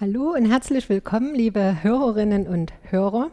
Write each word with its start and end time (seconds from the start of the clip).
Hallo 0.00 0.32
und 0.32 0.46
herzlich 0.46 0.88
willkommen, 0.88 1.34
liebe 1.34 1.82
Hörerinnen 1.82 2.46
und 2.46 2.72
Hörer. 2.84 3.30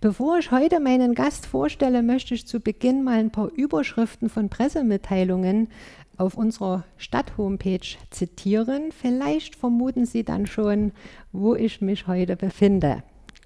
Bevor 0.00 0.38
ich 0.38 0.50
heute 0.50 0.80
meinen 0.80 1.14
Gast 1.14 1.46
vorstelle, 1.46 2.02
möchte 2.02 2.34
ich 2.34 2.44
zu 2.44 2.58
Beginn 2.58 3.04
mal 3.04 3.20
ein 3.20 3.30
paar 3.30 3.52
Überschriften 3.52 4.28
von 4.28 4.48
Pressemitteilungen 4.48 5.68
auf 6.16 6.36
unserer 6.36 6.82
Stadt-Homepage 6.96 7.86
zitieren. 8.10 8.90
Vielleicht 8.90 9.54
vermuten 9.54 10.04
Sie 10.04 10.24
dann 10.24 10.48
schon, 10.48 10.90
wo 11.30 11.54
ich 11.54 11.80
mich 11.80 12.08
heute 12.08 12.34
befinde. 12.34 13.04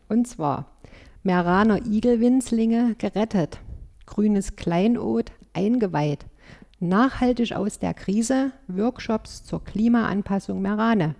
Und 0.08 0.26
zwar 0.26 0.72
Meraner 1.24 1.84
Igelwinzlinge 1.84 2.94
gerettet, 2.96 3.60
grünes 4.06 4.56
Kleinod 4.56 5.30
eingeweiht, 5.52 6.24
nachhaltig 6.80 7.52
aus 7.52 7.78
der 7.78 7.92
Krise, 7.92 8.52
Workshops 8.66 9.44
zur 9.44 9.62
Klimaanpassung 9.62 10.62
Merane. 10.62 11.16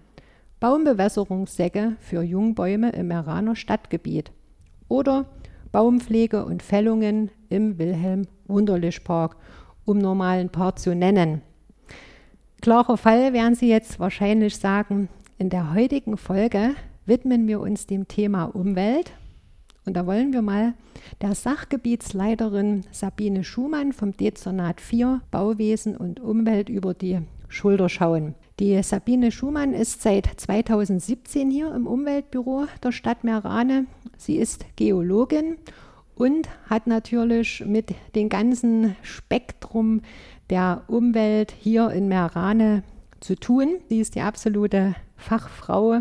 Baumbewässerungssäcke 0.67 1.95
für 2.01 2.23
Jungbäume 2.23 2.91
im 2.91 3.07
Meraner 3.07 3.55
Stadtgebiet 3.55 4.33
oder 4.89 5.27
Baumpflege 5.71 6.45
und 6.45 6.61
Fällungen 6.61 7.31
im 7.49 7.79
Wilhelm-Wunderlich-Park, 7.79 9.37
um 9.85 9.99
nur 9.99 10.17
mal 10.17 10.41
ein 10.41 10.51
paar 10.51 10.75
zu 10.75 10.97
nennen. 10.97 11.43
Klarer 12.63 12.97
Fall 12.97 13.33
werden 13.33 13.55
Sie 13.55 13.69
jetzt 13.69 14.01
wahrscheinlich 14.01 14.57
sagen, 14.57 15.09
in 15.39 15.51
der 15.51 15.73
heutigen 15.73 16.17
Folge 16.17 16.75
widmen 17.05 17.47
wir 17.47 17.61
uns 17.61 17.87
dem 17.87 18.09
Thema 18.09 18.47
Umwelt. 18.47 19.13
Und 19.85 19.97
da 19.97 20.05
wollen 20.05 20.33
wir 20.33 20.43
mal 20.43 20.75
der 21.21 21.37
Sachgebietsleiterin 21.37 22.83
Sabine 22.91 23.45
Schumann 23.45 23.93
vom 23.93 24.17
Dezernat 24.17 24.81
4 24.81 25.21
Bauwesen 25.31 25.97
und 25.97 26.19
Umwelt 26.19 26.69
über 26.69 26.93
die 26.93 27.21
Schulter 27.47 27.89
schauen. 27.89 28.35
Die 28.59 28.83
Sabine 28.83 29.33
Schumann 29.33 29.75
ist 29.75 30.01
seit 30.01 30.29
2017 30.35 31.51
hier 31.51 31.75
im 31.75 31.87
Umweltbüro 31.87 32.65
der 32.83 32.91
Stadt 32.91 33.23
Merane. 33.23 33.85
Sie 34.17 34.37
ist 34.37 34.65
Geologin 34.77 35.59
und 36.15 36.49
hat 36.65 36.87
natürlich 36.87 37.63
mit 37.67 37.95
dem 38.15 38.31
ganzen 38.31 38.97
Spektrum 39.03 40.01
der 40.49 40.85
Umwelt 40.87 41.53
hier 41.53 41.91
in 41.91 42.09
Merane 42.09 42.83
zu 43.21 43.35
tun. 43.35 43.77
Sie 43.91 44.01
ist 44.01 44.15
die 44.15 44.23
absolute 44.23 44.95
Fachfrau, 45.19 46.01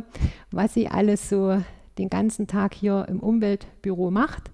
was 0.52 0.74
sie 0.74 0.88
alles 0.88 1.28
so 1.28 1.62
den 1.98 2.10
ganzen 2.10 2.48
Tag 2.48 2.74
hier 2.74 3.06
im 3.10 3.20
Umweltbüro 3.20 4.12
macht. 4.12 4.50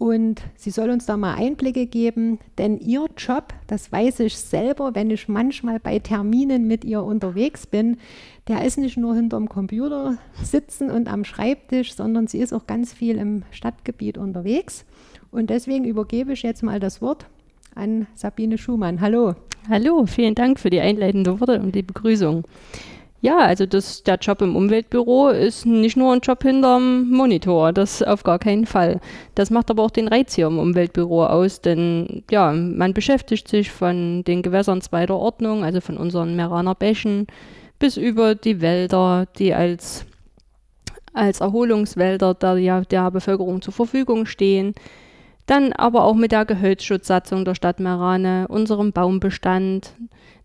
Und 0.00 0.40
sie 0.56 0.70
soll 0.70 0.88
uns 0.88 1.04
da 1.04 1.18
mal 1.18 1.34
Einblicke 1.34 1.84
geben, 1.84 2.38
denn 2.56 2.78
ihr 2.78 3.04
Job, 3.18 3.52
das 3.66 3.92
weiß 3.92 4.20
ich 4.20 4.34
selber, 4.34 4.94
wenn 4.94 5.10
ich 5.10 5.28
manchmal 5.28 5.78
bei 5.78 5.98
Terminen 5.98 6.66
mit 6.66 6.86
ihr 6.86 7.04
unterwegs 7.04 7.66
bin, 7.66 7.98
der 8.48 8.64
ist 8.64 8.78
nicht 8.78 8.96
nur 8.96 9.14
hinterm 9.14 9.50
Computer 9.50 10.16
sitzen 10.42 10.90
und 10.90 11.06
am 11.06 11.24
Schreibtisch, 11.24 11.92
sondern 11.92 12.28
sie 12.28 12.38
ist 12.38 12.54
auch 12.54 12.66
ganz 12.66 12.94
viel 12.94 13.18
im 13.18 13.42
Stadtgebiet 13.50 14.16
unterwegs. 14.16 14.86
Und 15.30 15.50
deswegen 15.50 15.84
übergebe 15.84 16.32
ich 16.32 16.42
jetzt 16.44 16.62
mal 16.62 16.80
das 16.80 17.02
Wort 17.02 17.26
an 17.74 18.06
Sabine 18.14 18.56
Schumann. 18.56 19.02
Hallo. 19.02 19.34
Hallo, 19.68 20.06
vielen 20.06 20.34
Dank 20.34 20.58
für 20.58 20.70
die 20.70 20.80
einleitende 20.80 21.38
Worte 21.40 21.60
und 21.60 21.74
die 21.74 21.82
Begrüßung. 21.82 22.44
Ja, 23.22 23.38
also 23.38 23.66
das, 23.66 24.02
der 24.02 24.16
Job 24.16 24.40
im 24.40 24.56
Umweltbüro 24.56 25.28
ist 25.28 25.66
nicht 25.66 25.96
nur 25.96 26.14
ein 26.14 26.20
Job 26.20 26.42
hinterm 26.42 27.10
Monitor, 27.10 27.72
das 27.72 28.02
auf 28.02 28.22
gar 28.22 28.38
keinen 28.38 28.64
Fall. 28.64 28.98
Das 29.34 29.50
macht 29.50 29.70
aber 29.70 29.82
auch 29.82 29.90
den 29.90 30.08
Reiz 30.08 30.34
hier 30.34 30.46
im 30.46 30.58
Umweltbüro 30.58 31.26
aus, 31.26 31.60
denn 31.60 32.22
ja, 32.30 32.50
man 32.52 32.94
beschäftigt 32.94 33.46
sich 33.46 33.70
von 33.70 34.24
den 34.24 34.40
Gewässern 34.40 34.80
zweiter 34.80 35.16
Ordnung, 35.16 35.64
also 35.64 35.82
von 35.82 35.98
unseren 35.98 36.34
Meraner 36.34 36.74
Bächen, 36.74 37.26
bis 37.78 37.98
über 37.98 38.34
die 38.34 38.62
Wälder, 38.62 39.26
die 39.38 39.52
als, 39.52 40.06
als 41.12 41.40
Erholungswälder 41.40 42.32
der, 42.32 42.82
der 42.86 43.10
Bevölkerung 43.10 43.60
zur 43.60 43.74
Verfügung 43.74 44.24
stehen. 44.24 44.74
Dann 45.44 45.74
aber 45.74 46.04
auch 46.04 46.14
mit 46.14 46.32
der 46.32 46.46
Gehölzschutzsatzung 46.46 47.44
der 47.44 47.54
Stadt 47.54 47.80
Merane, 47.80 48.46
unserem 48.48 48.92
Baumbestand, 48.92 49.92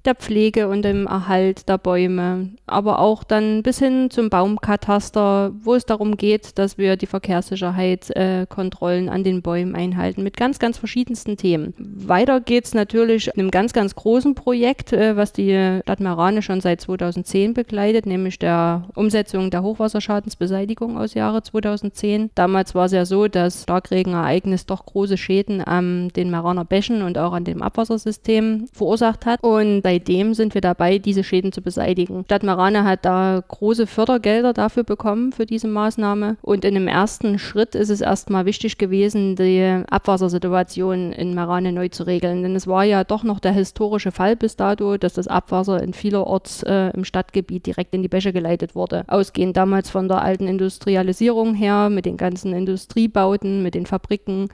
der 0.06 0.16
Pflege 0.16 0.68
und 0.68 0.84
dem 0.84 1.08
Erhalt 1.08 1.68
der 1.68 1.78
Bäume, 1.78 2.50
aber 2.68 3.00
auch 3.00 3.24
dann 3.24 3.64
bis 3.64 3.80
hin 3.80 4.10
zum 4.10 4.30
Baumkataster, 4.30 5.52
wo 5.62 5.76
es 5.76 5.86
darum 5.86 6.18
geht, 6.18 6.58
dass 6.58 6.78
wir 6.78 6.98
die 6.98 7.06
Verkehrssicherheitskontrollen 7.06 9.08
äh, 9.08 9.12
an 9.12 9.24
den 9.24 9.42
Bäumen 9.42 9.76
einhalten, 9.76 10.24
mit 10.24 10.38
ganz, 10.38 10.60
ganz 10.60 10.78
verschiedensten 10.78 11.38
Themen. 11.38 11.74
Weiter 11.78 12.42
geht 12.42 12.66
es 12.66 12.74
natürlich 12.74 13.30
in 13.34 13.40
einem 13.40 13.52
ganz, 13.52 13.74
ganz 13.74 13.96
großen 13.96 14.36
Projekt, 14.36 14.94
äh, 14.94 15.18
was 15.18 15.34
die 15.34 15.80
Stadt 15.84 16.00
Merane 16.00 16.42
schon 16.42 16.62
seit 16.62 16.82
2010 16.82 17.54
begleitet, 17.54 18.06
nämlich 18.06 18.40
der 18.40 18.88
Umsetzung 18.96 19.50
der 19.50 19.64
Hochwasserschadensbeseitigung 19.64 20.98
aus 20.98 21.14
Jahre 21.14 21.44
2010. 21.44 22.32
Damals 22.36 22.76
war 22.76 22.86
es 22.86 22.92
ja 22.92 23.06
so, 23.06 23.28
dass 23.28 23.64
Starkregenereignis 23.64 24.66
doch 24.66 24.86
große 24.86 25.18
Schäden 25.18 25.62
an 25.62 26.10
den 26.10 26.30
Meraner 26.30 26.66
Bächen 26.66 27.02
und 27.02 27.18
auch 27.18 27.34
an 27.34 27.44
dem 27.44 27.62
Abwassersystem 27.62 28.68
verursacht 28.72 29.26
hat. 29.26 29.44
Und 29.44 29.82
seit 29.84 29.94
seitdem 29.95 30.33
sind 30.33 30.53
wir 30.53 30.61
dabei, 30.61 30.97
diese 30.97 31.23
Schäden 31.23 31.53
zu 31.53 31.61
beseitigen. 31.61 32.25
Stadt 32.25 32.44
Marane 32.44 32.83
hat 32.83 33.06
da 33.06 33.41
große 33.47 33.88
Fördergelder 33.88 34.51
dafür 34.51 34.83
bekommen 34.83 35.31
für 35.31 35.45
diese 35.45 35.69
Maßnahme. 35.69 36.35
Und 36.41 36.66
in 36.66 36.75
einem 36.75 36.89
ersten 36.89 37.39
Schritt 37.39 37.75
ist 37.75 37.89
es 37.89 38.01
erstmal 38.01 38.45
wichtig 38.45 38.78
gewesen, 38.78 39.38
die 39.38 39.83
Abwassersituation 39.89 41.13
in 41.13 41.33
Marane 41.33 41.72
neu 41.72 41.88
zu 41.88 42.03
regeln. 42.03 42.44
Denn 42.44 42.56
es 42.57 42.67
war 42.67 42.83
ja 42.83 43.06
doch 43.06 43.23
noch 43.23 43.39
der 43.39 43.53
historische 43.53 44.11
Fall 44.11 44.35
bis 44.35 44.57
dato, 44.57 44.97
dass 44.97 45.13
das 45.13 45.28
Abwasser 45.28 45.81
in 45.81 45.94
vielerorts 45.94 46.63
äh, 46.63 46.89
im 46.89 47.06
Stadtgebiet 47.06 47.66
direkt 47.66 47.94
in 47.94 48.01
die 48.01 48.09
Bäche 48.09 48.33
geleitet 48.33 48.75
wurde. 48.75 49.06
Ausgehend 49.07 49.56
damals 49.56 49.89
von 49.89 50.09
der 50.09 50.22
alten 50.22 50.47
Industrialisierung 50.47 51.56
her, 51.56 51.89
mit 51.89 52.06
den 52.06 52.17
ganzen 52.17 52.53
Industriebauten, 52.53 53.63
mit 53.63 53.75
den 53.75 53.85
Fabriken, 53.85 54.50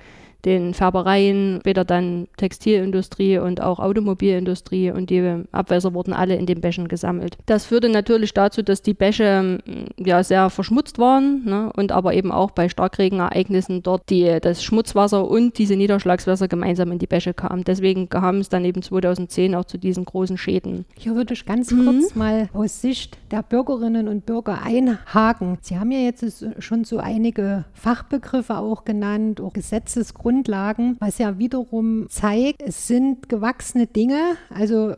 den 0.46 0.74
Färbereien, 0.74 1.60
später 1.62 1.86
dann 1.86 2.28
Textilindustrie 2.38 3.38
und 3.38 3.62
auch 3.62 3.80
Automobilindustrie 3.80 4.92
und 4.92 5.10
die 5.10 5.44
Abwässer 5.52 5.94
wurden 5.94 6.14
alle 6.14 6.36
in 6.36 6.46
den 6.46 6.62
Bächen 6.62 6.88
gesammelt. 6.88 7.38
Das 7.46 7.66
führte 7.66 7.90
natürlich 7.90 8.34
dazu, 8.34 8.62
dass 8.62 8.82
die 8.82 8.94
Bäche 8.94 9.60
mm, 9.66 10.06
ja 10.06 10.24
sehr 10.24 10.50
verschmutzt 10.50 11.00
waren 11.00 11.46
ne, 11.46 11.72
und 11.76 11.92
aber 11.92 12.14
eben 12.14 12.32
auch 12.32 12.52
bei 12.52 12.70
Starkregenereignissen 12.70 13.84
dort 13.84 14.10
die, 14.10 14.40
das 14.42 14.64
Schmutzwasser 14.64 15.30
und 15.30 15.58
diese 15.58 15.76
Niederschlagswasser 15.76 16.48
gemeinsam 16.48 16.92
in 16.92 17.00
die 17.00 17.08
Bäche 17.08 17.34
kamen. 17.34 17.64
Deswegen 17.64 18.10
kam 18.10 18.38
es 18.38 18.50
dann 18.50 18.66
eben 18.66 18.82
2010 18.82 19.56
auch 19.56 19.66
zu 19.66 19.78
diesen 19.78 20.06
großen 20.06 20.38
Schäden. 20.38 20.86
Hier 20.98 21.16
würde 21.16 21.34
ich 21.34 21.46
ganz 21.46 21.72
mhm. 21.72 21.86
kurz 21.86 22.16
mal 22.16 22.50
aus 22.54 22.82
Sicht 22.82 23.18
der 23.32 23.44
Bürgerinnen 23.44 24.08
und 24.08 24.26
Bürger 24.26 24.62
einhaken. 24.64 25.58
Sie 25.62 25.78
haben 25.78 25.92
ja 25.92 26.00
jetzt 26.00 26.46
schon 26.60 26.84
so 26.84 26.98
einige 26.98 27.66
Fachbegriffe 27.74 28.58
auch 28.58 28.86
genannt, 28.86 29.40
auch 29.42 29.54
Gesetzesgrundlagen 29.54 30.31
Grundlagen, 30.32 30.96
was 31.00 31.18
ja 31.18 31.38
wiederum 31.38 32.08
zeigt, 32.08 32.62
es 32.62 32.88
sind 32.88 33.28
gewachsene 33.28 33.86
Dinge, 33.86 34.38
also 34.50 34.94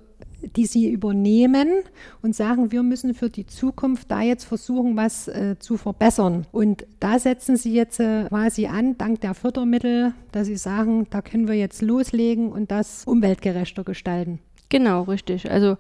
die 0.56 0.68
sie 0.68 0.92
übernehmen 0.92 1.70
und 2.22 2.36
sagen, 2.36 2.72
wir 2.72 2.84
müssen 2.84 3.16
für 3.16 3.32
die 3.32 3.48
Zukunft 3.48 4.12
da 4.12 4.22
jetzt 4.22 4.44
versuchen, 4.44 4.96
was 4.96 5.28
äh, 5.28 5.56
zu 5.58 5.78
verbessern. 5.78 6.46
Und 6.52 6.86
da 7.00 7.18
setzen 7.18 7.56
sie 7.56 7.74
jetzt 7.74 8.00
äh, 8.00 8.26
quasi 8.26 8.68
an, 8.68 8.96
dank 8.98 9.22
der 9.22 9.34
Fördermittel, 9.34 10.14
dass 10.32 10.46
sie 10.48 10.58
sagen, 10.58 11.08
da 11.10 11.24
können 11.24 11.48
wir 11.48 11.56
jetzt 11.56 11.82
loslegen 11.82 12.52
und 12.52 12.70
das 12.70 13.04
umweltgerechter 13.06 13.84
gestalten. 13.84 14.40
Genau, 14.70 15.04
richtig. 15.04 15.50
Also 15.50 15.78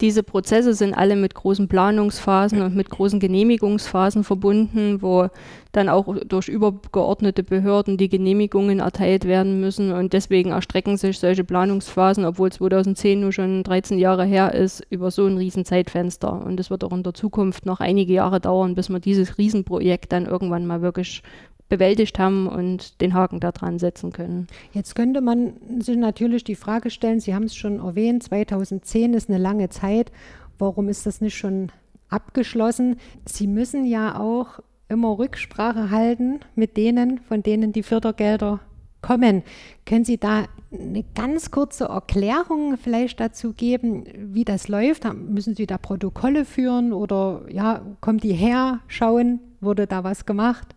diese 0.00 0.24
Prozesse 0.24 0.74
sind 0.74 0.92
alle 0.92 1.14
mit 1.14 1.34
großen 1.34 1.68
Planungsphasen 1.68 2.62
und 2.62 2.74
mit 2.74 2.90
großen 2.90 3.20
Genehmigungsphasen 3.20 4.24
verbunden, 4.24 5.02
wo 5.02 5.28
dann 5.70 5.88
auch 5.88 6.16
durch 6.26 6.48
übergeordnete 6.48 7.44
Behörden 7.44 7.96
die 7.96 8.08
Genehmigungen 8.08 8.80
erteilt 8.80 9.24
werden 9.24 9.60
müssen. 9.60 9.92
Und 9.92 10.12
deswegen 10.12 10.50
erstrecken 10.50 10.96
sich 10.96 11.20
solche 11.20 11.44
Planungsphasen, 11.44 12.24
obwohl 12.24 12.50
2010 12.50 13.20
nur 13.20 13.32
schon 13.32 13.62
13 13.62 13.98
Jahre 13.98 14.24
her 14.24 14.52
ist, 14.52 14.84
über 14.90 15.12
so 15.12 15.26
ein 15.26 15.36
riesen 15.36 15.64
Zeitfenster. 15.64 16.44
Und 16.44 16.58
es 16.58 16.70
wird 16.70 16.82
auch 16.82 16.92
in 16.92 17.04
der 17.04 17.14
Zukunft 17.14 17.64
noch 17.64 17.78
einige 17.78 18.12
Jahre 18.12 18.40
dauern, 18.40 18.74
bis 18.74 18.88
wir 18.88 18.98
dieses 18.98 19.38
Riesenprojekt 19.38 20.12
dann 20.12 20.26
irgendwann 20.26 20.66
mal 20.66 20.82
wirklich 20.82 21.22
bewältigt 21.68 22.18
haben 22.18 22.46
und 22.46 23.00
den 23.00 23.14
Haken 23.14 23.40
da 23.40 23.52
dran 23.52 23.78
setzen 23.78 24.12
können. 24.12 24.46
Jetzt 24.72 24.94
könnte 24.94 25.20
man 25.20 25.54
sich 25.80 25.96
natürlich 25.96 26.44
die 26.44 26.56
Frage 26.56 26.90
stellen, 26.90 27.20
Sie 27.20 27.34
haben 27.34 27.44
es 27.44 27.56
schon 27.56 27.80
erwähnt, 27.80 28.22
2010 28.22 29.14
ist 29.14 29.28
eine 29.28 29.38
lange 29.38 29.68
Zeit. 29.70 30.12
Warum 30.58 30.88
ist 30.88 31.06
das 31.06 31.20
nicht 31.20 31.36
schon 31.36 31.72
abgeschlossen? 32.08 32.96
Sie 33.26 33.46
müssen 33.46 33.86
ja 33.86 34.18
auch 34.18 34.60
immer 34.88 35.18
Rücksprache 35.18 35.90
halten 35.90 36.40
mit 36.54 36.76
denen, 36.76 37.18
von 37.18 37.42
denen 37.42 37.72
die 37.72 37.82
Fördergelder 37.82 38.60
kommen. 39.00 39.42
Können 39.84 40.04
Sie 40.04 40.18
da 40.18 40.44
eine 40.72 41.04
ganz 41.14 41.50
kurze 41.50 41.84
Erklärung 41.84 42.76
vielleicht 42.76 43.20
dazu 43.20 43.52
geben, 43.52 44.04
wie 44.16 44.44
das 44.44 44.68
läuft? 44.68 45.04
Müssen 45.12 45.54
Sie 45.54 45.66
da 45.66 45.78
Protokolle 45.78 46.44
führen 46.44 46.92
oder 46.92 47.42
ja, 47.50 47.82
kommt 48.00 48.22
die 48.22 48.32
her, 48.32 48.80
schauen, 48.86 49.40
wurde 49.60 49.86
da 49.86 50.04
was 50.04 50.26
gemacht? 50.26 50.74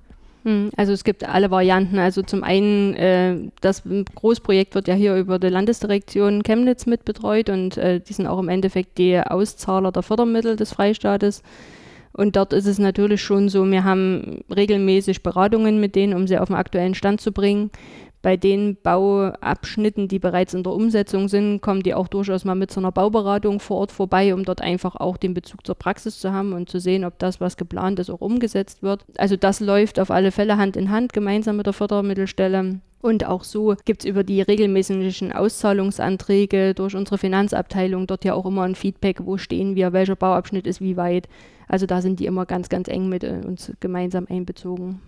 Hm, 0.47 0.69
also 0.77 0.93
es 0.93 1.03
gibt 1.03 1.27
alle 1.27 1.51
Varianten. 1.51 1.99
Also 1.99 2.21
zum 2.21 2.41
einen, 2.41 2.93
äh, 2.93 3.35
das 3.59 3.83
Großprojekt 4.15 4.75
wird 4.75 4.87
ja 4.87 4.93
hier 4.93 5.17
über 5.17 5.39
die 5.39 5.49
Landesdirektion 5.49 6.41
Chemnitz 6.41 6.85
mit 6.85 7.03
betreut 7.03 7.49
und 7.49 7.75
äh, 7.77 7.99
die 7.99 8.13
sind 8.13 8.27
auch 8.27 8.39
im 8.39 8.47
Endeffekt 8.47 8.97
die 8.97 9.19
Auszahler 9.19 9.91
der 9.91 10.03
Fördermittel 10.03 10.55
des 10.55 10.71
Freistaates. 10.71 11.43
Und 12.13 12.37
dort 12.37 12.53
ist 12.53 12.65
es 12.65 12.79
natürlich 12.79 13.21
schon 13.21 13.49
so, 13.49 13.69
wir 13.69 13.83
haben 13.83 14.39
regelmäßig 14.49 15.21
Beratungen 15.21 15.81
mit 15.81 15.95
denen, 15.95 16.13
um 16.13 16.27
sie 16.27 16.37
auf 16.37 16.47
den 16.47 16.55
aktuellen 16.55 16.95
Stand 16.95 17.19
zu 17.19 17.33
bringen. 17.33 17.69
Bei 18.27 18.35
den 18.35 18.75
Bauabschnitten, 18.83 20.09
die 20.09 20.19
bereits 20.19 20.53
in 20.53 20.61
der 20.61 20.73
Umsetzung 20.73 21.29
sind, 21.29 21.61
kommen 21.61 21.81
die 21.81 21.93
auch 21.93 22.09
durchaus 22.09 22.43
mal 22.43 22.55
mit 22.55 22.71
so 22.71 22.81
einer 22.81 22.91
Bauberatung 22.91 23.61
vor 23.61 23.77
Ort 23.77 23.93
vorbei, 23.93 24.33
um 24.33 24.43
dort 24.43 24.59
einfach 24.59 24.97
auch 24.97 25.15
den 25.15 25.33
Bezug 25.33 25.65
zur 25.65 25.75
Praxis 25.75 26.19
zu 26.19 26.33
haben 26.33 26.51
und 26.51 26.69
zu 26.69 26.81
sehen, 26.81 27.05
ob 27.05 27.17
das, 27.19 27.39
was 27.39 27.55
geplant 27.55 27.99
ist, 27.99 28.09
auch 28.09 28.19
umgesetzt 28.19 28.83
wird. 28.83 29.05
Also 29.17 29.37
das 29.37 29.61
läuft 29.61 29.97
auf 29.97 30.11
alle 30.11 30.33
Fälle 30.33 30.57
Hand 30.57 30.75
in 30.75 30.91
Hand 30.91 31.13
gemeinsam 31.13 31.55
mit 31.55 31.67
der 31.67 31.71
Fördermittelstelle. 31.71 32.81
Und 32.99 33.25
auch 33.25 33.45
so 33.45 33.77
gibt 33.85 34.03
es 34.03 34.09
über 34.09 34.25
die 34.25 34.41
regelmäßigen 34.41 35.31
Auszahlungsanträge 35.31 36.73
durch 36.73 36.97
unsere 36.97 37.17
Finanzabteilung 37.17 38.07
dort 38.07 38.25
ja 38.25 38.33
auch 38.33 38.45
immer 38.45 38.63
ein 38.63 38.75
Feedback, 38.75 39.21
wo 39.23 39.37
stehen 39.37 39.77
wir, 39.77 39.93
welcher 39.93 40.17
Bauabschnitt 40.17 40.67
ist 40.67 40.81
wie 40.81 40.97
weit. 40.97 41.29
Also 41.69 41.85
da 41.85 42.01
sind 42.01 42.19
die 42.19 42.25
immer 42.25 42.45
ganz, 42.45 42.67
ganz 42.67 42.89
eng 42.89 43.07
mit 43.07 43.23
uns 43.23 43.71
gemeinsam 43.79 44.27
einbezogen. 44.29 44.99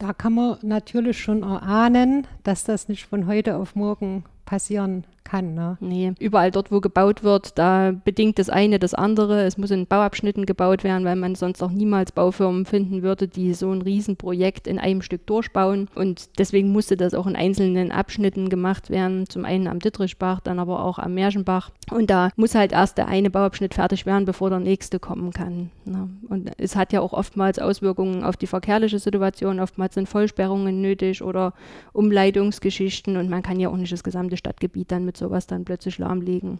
Da 0.00 0.14
kann 0.14 0.32
man 0.32 0.56
natürlich 0.62 1.22
schon 1.22 1.42
erahnen, 1.42 2.26
dass 2.42 2.64
das 2.64 2.88
nicht 2.88 3.04
von 3.04 3.26
heute 3.26 3.56
auf 3.56 3.76
morgen 3.76 4.24
passieren 4.46 5.04
kann. 5.30 5.54
Ne? 5.54 5.76
Nee, 5.80 6.12
überall 6.18 6.50
dort, 6.50 6.72
wo 6.72 6.80
gebaut 6.80 7.22
wird, 7.22 7.56
da 7.56 7.92
bedingt 7.92 8.38
das 8.38 8.50
eine 8.50 8.78
das 8.78 8.94
andere. 8.94 9.44
Es 9.44 9.58
muss 9.58 9.70
in 9.70 9.86
Bauabschnitten 9.86 10.44
gebaut 10.44 10.82
werden, 10.82 11.04
weil 11.04 11.16
man 11.16 11.34
sonst 11.36 11.62
auch 11.62 11.70
niemals 11.70 12.12
Baufirmen 12.12 12.66
finden 12.66 13.02
würde, 13.02 13.28
die 13.28 13.54
so 13.54 13.70
ein 13.70 13.82
Riesenprojekt 13.82 14.66
in 14.66 14.78
einem 14.78 15.02
Stück 15.02 15.26
durchbauen. 15.26 15.88
Und 15.94 16.38
deswegen 16.38 16.72
musste 16.72 16.96
das 16.96 17.14
auch 17.14 17.26
in 17.26 17.36
einzelnen 17.36 17.92
Abschnitten 17.92 18.48
gemacht 18.48 18.90
werden. 18.90 19.28
Zum 19.28 19.44
einen 19.44 19.68
am 19.68 19.78
Dittrichbach, 19.78 20.40
dann 20.40 20.58
aber 20.58 20.84
auch 20.84 20.98
am 20.98 21.14
Märchenbach. 21.14 21.70
Und 21.90 22.10
da 22.10 22.30
muss 22.36 22.54
halt 22.54 22.72
erst 22.72 22.98
der 22.98 23.06
eine 23.06 23.30
Bauabschnitt 23.30 23.74
fertig 23.74 24.06
werden, 24.06 24.24
bevor 24.24 24.50
der 24.50 24.60
nächste 24.60 24.98
kommen 24.98 25.32
kann. 25.32 25.70
Ne? 25.84 26.08
Und 26.28 26.50
es 26.58 26.74
hat 26.74 26.92
ja 26.92 27.00
auch 27.00 27.12
oftmals 27.12 27.58
Auswirkungen 27.58 28.24
auf 28.24 28.36
die 28.36 28.48
verkehrliche 28.48 28.98
Situation. 28.98 29.60
Oftmals 29.60 29.94
sind 29.94 30.08
Vollsperrungen 30.08 30.80
nötig 30.80 31.22
oder 31.22 31.52
Umleitungsgeschichten 31.92 33.16
und 33.16 33.30
man 33.30 33.42
kann 33.42 33.60
ja 33.60 33.68
auch 33.68 33.76
nicht 33.76 33.92
das 33.92 34.02
gesamte 34.02 34.36
Stadtgebiet 34.36 34.90
dann 34.90 35.04
mit 35.04 35.19
sowas 35.20 35.46
dann 35.46 35.64
plötzlich 35.64 35.98
lahmlegen. 35.98 36.58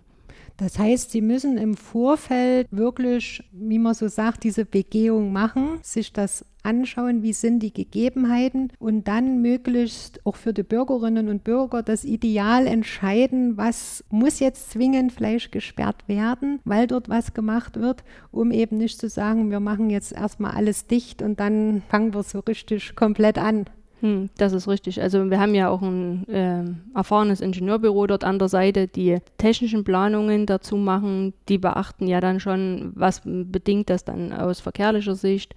Das 0.57 0.79
heißt, 0.79 1.11
Sie 1.11 1.23
müssen 1.23 1.57
im 1.57 1.75
Vorfeld 1.75 2.67
wirklich, 2.71 3.43
wie 3.51 3.79
man 3.79 3.95
so 3.95 4.09
sagt, 4.09 4.45
diese 4.45 4.67
Begehung 4.67 5.33
machen, 5.33 5.79
sich 5.83 6.13
das 6.13 6.45
anschauen, 6.63 7.23
wie 7.23 7.33
sind 7.33 7.61
die 7.61 7.73
Gegebenheiten 7.73 8.71
und 8.79 9.09
dann 9.09 9.41
möglichst 9.41 10.21
auch 10.27 10.37
für 10.37 10.53
die 10.53 10.63
Bürgerinnen 10.63 11.31
und 11.31 11.45
Bürger 11.45 11.83
das 11.83 12.05
Ideal 12.05 12.67
entscheiden, 12.67 13.57
was 13.57 14.05
muss 14.11 14.41
jetzt 14.41 14.71
zwingend 14.71 15.13
Fleisch 15.13 15.51
gesperrt 15.51 16.07
werden, 16.07 16.61
weil 16.65 16.87
dort 16.87 17.09
was 17.09 17.33
gemacht 17.33 17.81
wird, 17.81 18.05
um 18.31 18.51
eben 18.51 18.77
nicht 18.77 19.01
zu 19.01 19.09
sagen, 19.09 19.51
wir 19.51 19.61
machen 19.61 19.89
jetzt 19.89 20.13
erstmal 20.13 20.53
alles 20.53 20.87
dicht 20.87 21.23
und 21.23 21.41
dann 21.41 21.83
fangen 21.89 22.13
wir 22.13 22.23
so 22.23 22.41
richtig 22.41 22.95
komplett 22.95 23.39
an. 23.39 23.65
Hm, 24.01 24.31
das 24.39 24.53
ist 24.53 24.67
richtig. 24.67 25.01
Also 25.03 25.31
wir 25.31 25.39
haben 25.39 25.55
ja 25.55 25.69
auch 25.69 25.83
ein 25.83 26.27
äh, 26.29 26.65
erfahrenes 26.97 27.41
Ingenieurbüro 27.41 28.07
dort 28.07 28.25
an 28.25 28.39
der 28.39 28.49
Seite, 28.49 28.89
die 28.89 29.19
technischen 29.37 29.85
Planungen 29.85 30.47
dazu 30.47 30.77
machen. 30.77 31.35
Die 31.49 31.59
beachten 31.59 32.07
ja 32.07 32.21
dann 32.21 32.41
schon, 32.41 32.93
was 32.95 33.21
bedingt 33.25 33.91
das 33.91 34.05
dann 34.05 34.33
aus 34.33 34.61
verkehrlicher 34.61 35.15
Sicht, 35.15 35.55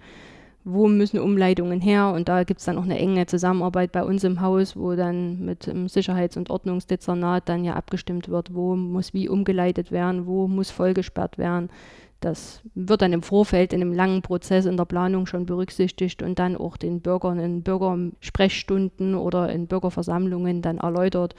wo 0.62 0.88
müssen 0.88 1.20
Umleitungen 1.20 1.80
her. 1.80 2.12
Und 2.14 2.28
da 2.28 2.44
gibt 2.44 2.60
es 2.60 2.66
dann 2.66 2.76
auch 2.76 2.84
eine 2.84 2.98
enge 2.98 3.24
Zusammenarbeit 3.24 3.92
bei 3.92 4.04
uns 4.04 4.24
im 4.24 4.42
Haus, 4.42 4.76
wo 4.76 4.94
dann 4.94 5.42
mit 5.46 5.66
dem 5.66 5.88
Sicherheits- 5.88 6.36
und 6.36 6.50
Ordnungsdezernat 6.50 7.48
dann 7.48 7.64
ja 7.64 7.74
abgestimmt 7.74 8.28
wird, 8.28 8.54
wo 8.54 8.76
muss 8.76 9.14
wie 9.14 9.28
umgeleitet 9.28 9.90
werden, 9.90 10.26
wo 10.26 10.48
muss 10.48 10.70
vollgesperrt 10.70 11.38
werden 11.38 11.70
das 12.24 12.62
wird 12.74 13.02
dann 13.02 13.12
im 13.12 13.22
Vorfeld 13.22 13.72
in 13.72 13.82
einem 13.82 13.92
langen 13.92 14.22
Prozess 14.22 14.64
in 14.64 14.76
der 14.76 14.86
Planung 14.86 15.26
schon 15.26 15.46
berücksichtigt 15.46 16.22
und 16.22 16.38
dann 16.38 16.56
auch 16.56 16.76
den 16.76 17.00
Bürgern 17.00 17.38
in 17.38 17.62
Bürgersprechstunden 17.62 19.14
oder 19.14 19.50
in 19.50 19.66
Bürgerversammlungen 19.66 20.62
dann 20.62 20.78
erläutert, 20.78 21.34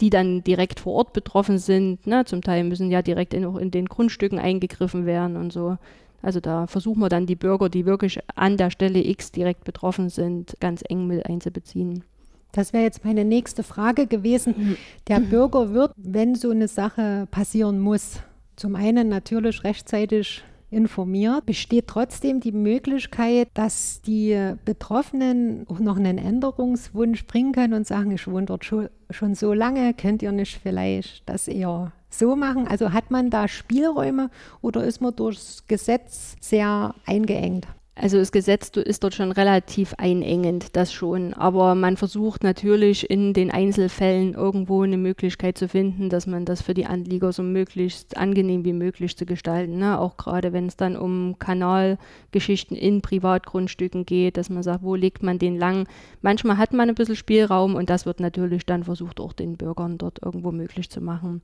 die 0.00 0.10
dann 0.10 0.44
direkt 0.44 0.80
vor 0.80 0.94
Ort 0.94 1.12
betroffen 1.12 1.58
sind. 1.58 2.06
Ne? 2.06 2.24
Zum 2.26 2.42
Teil 2.42 2.64
müssen 2.64 2.90
ja 2.90 3.02
direkt 3.02 3.32
in, 3.32 3.44
auch 3.46 3.56
in 3.56 3.70
den 3.70 3.86
Grundstücken 3.86 4.38
eingegriffen 4.38 5.06
werden 5.06 5.36
und 5.36 5.52
so. 5.52 5.78
Also 6.20 6.40
da 6.40 6.66
versuchen 6.66 7.00
wir 7.00 7.08
dann 7.08 7.26
die 7.26 7.36
Bürger, 7.36 7.68
die 7.68 7.86
wirklich 7.86 8.18
an 8.34 8.56
der 8.56 8.70
Stelle 8.70 9.02
X 9.04 9.32
direkt 9.32 9.64
betroffen 9.64 10.10
sind, 10.10 10.56
ganz 10.60 10.82
eng 10.88 11.06
mit 11.06 11.26
einzubeziehen. 11.26 12.04
Das 12.52 12.72
wäre 12.72 12.82
jetzt 12.82 13.04
meine 13.04 13.24
nächste 13.24 13.62
Frage 13.62 14.06
gewesen. 14.06 14.54
Mhm. 14.56 14.76
Der 15.06 15.20
Bürger 15.20 15.72
wird, 15.72 15.92
wenn 15.96 16.34
so 16.34 16.50
eine 16.50 16.66
Sache 16.66 17.28
passieren 17.30 17.78
muss, 17.78 18.20
zum 18.58 18.74
einen 18.74 19.08
natürlich 19.08 19.64
rechtzeitig 19.64 20.42
informiert, 20.70 21.46
besteht 21.46 21.86
trotzdem 21.86 22.40
die 22.40 22.52
Möglichkeit, 22.52 23.48
dass 23.54 24.02
die 24.02 24.54
Betroffenen 24.64 25.66
auch 25.68 25.78
noch 25.78 25.96
einen 25.96 26.18
Änderungswunsch 26.18 27.26
bringen 27.26 27.52
können 27.52 27.72
und 27.72 27.86
sagen, 27.86 28.10
ich 28.10 28.26
wohne 28.26 28.46
schon, 28.60 28.88
schon 29.10 29.34
so 29.34 29.54
lange, 29.54 29.94
könnt 29.94 30.22
ihr 30.22 30.32
nicht 30.32 30.60
vielleicht 30.62 31.22
das 31.26 31.48
eher 31.48 31.92
so 32.10 32.36
machen? 32.36 32.68
Also 32.68 32.92
hat 32.92 33.10
man 33.10 33.30
da 33.30 33.48
Spielräume 33.48 34.30
oder 34.60 34.84
ist 34.84 35.00
man 35.00 35.16
durchs 35.16 35.66
Gesetz 35.66 36.36
sehr 36.40 36.94
eingeengt? 37.06 37.66
Also 38.00 38.16
das 38.16 38.30
Gesetz 38.30 38.68
ist 38.76 39.02
dort 39.02 39.14
schon 39.14 39.32
relativ 39.32 39.92
einengend, 39.98 40.76
das 40.76 40.92
schon. 40.92 41.34
Aber 41.34 41.74
man 41.74 41.96
versucht 41.96 42.44
natürlich 42.44 43.10
in 43.10 43.32
den 43.32 43.50
Einzelfällen 43.50 44.34
irgendwo 44.34 44.82
eine 44.82 44.96
Möglichkeit 44.96 45.58
zu 45.58 45.66
finden, 45.66 46.08
dass 46.08 46.28
man 46.28 46.44
das 46.44 46.62
für 46.62 46.74
die 46.74 46.86
Anlieger 46.86 47.32
so 47.32 47.42
möglichst 47.42 48.16
angenehm 48.16 48.64
wie 48.64 48.72
möglich 48.72 49.16
zu 49.16 49.26
gestalten. 49.26 49.78
Ne? 49.78 49.98
Auch 49.98 50.16
gerade 50.16 50.52
wenn 50.52 50.66
es 50.66 50.76
dann 50.76 50.96
um 50.96 51.40
Kanalgeschichten 51.40 52.76
in 52.76 53.02
Privatgrundstücken 53.02 54.06
geht, 54.06 54.36
dass 54.36 54.48
man 54.48 54.62
sagt, 54.62 54.84
wo 54.84 54.94
legt 54.94 55.24
man 55.24 55.40
den 55.40 55.58
lang. 55.58 55.88
Manchmal 56.22 56.56
hat 56.56 56.72
man 56.72 56.88
ein 56.88 56.94
bisschen 56.94 57.16
Spielraum 57.16 57.74
und 57.74 57.90
das 57.90 58.06
wird 58.06 58.20
natürlich 58.20 58.64
dann 58.64 58.84
versucht, 58.84 59.18
auch 59.18 59.32
den 59.32 59.56
Bürgern 59.56 59.98
dort 59.98 60.22
irgendwo 60.22 60.52
möglich 60.52 60.88
zu 60.88 61.00
machen. 61.00 61.42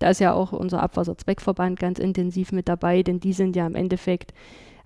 Da 0.00 0.10
ist 0.10 0.20
ja 0.20 0.34
auch 0.34 0.52
unser 0.52 0.82
Abwasserzweckverband 0.82 1.78
ganz 1.78 1.98
intensiv 1.98 2.52
mit 2.52 2.68
dabei, 2.68 3.02
denn 3.02 3.20
die 3.20 3.32
sind 3.32 3.56
ja 3.56 3.66
im 3.66 3.74
Endeffekt 3.74 4.34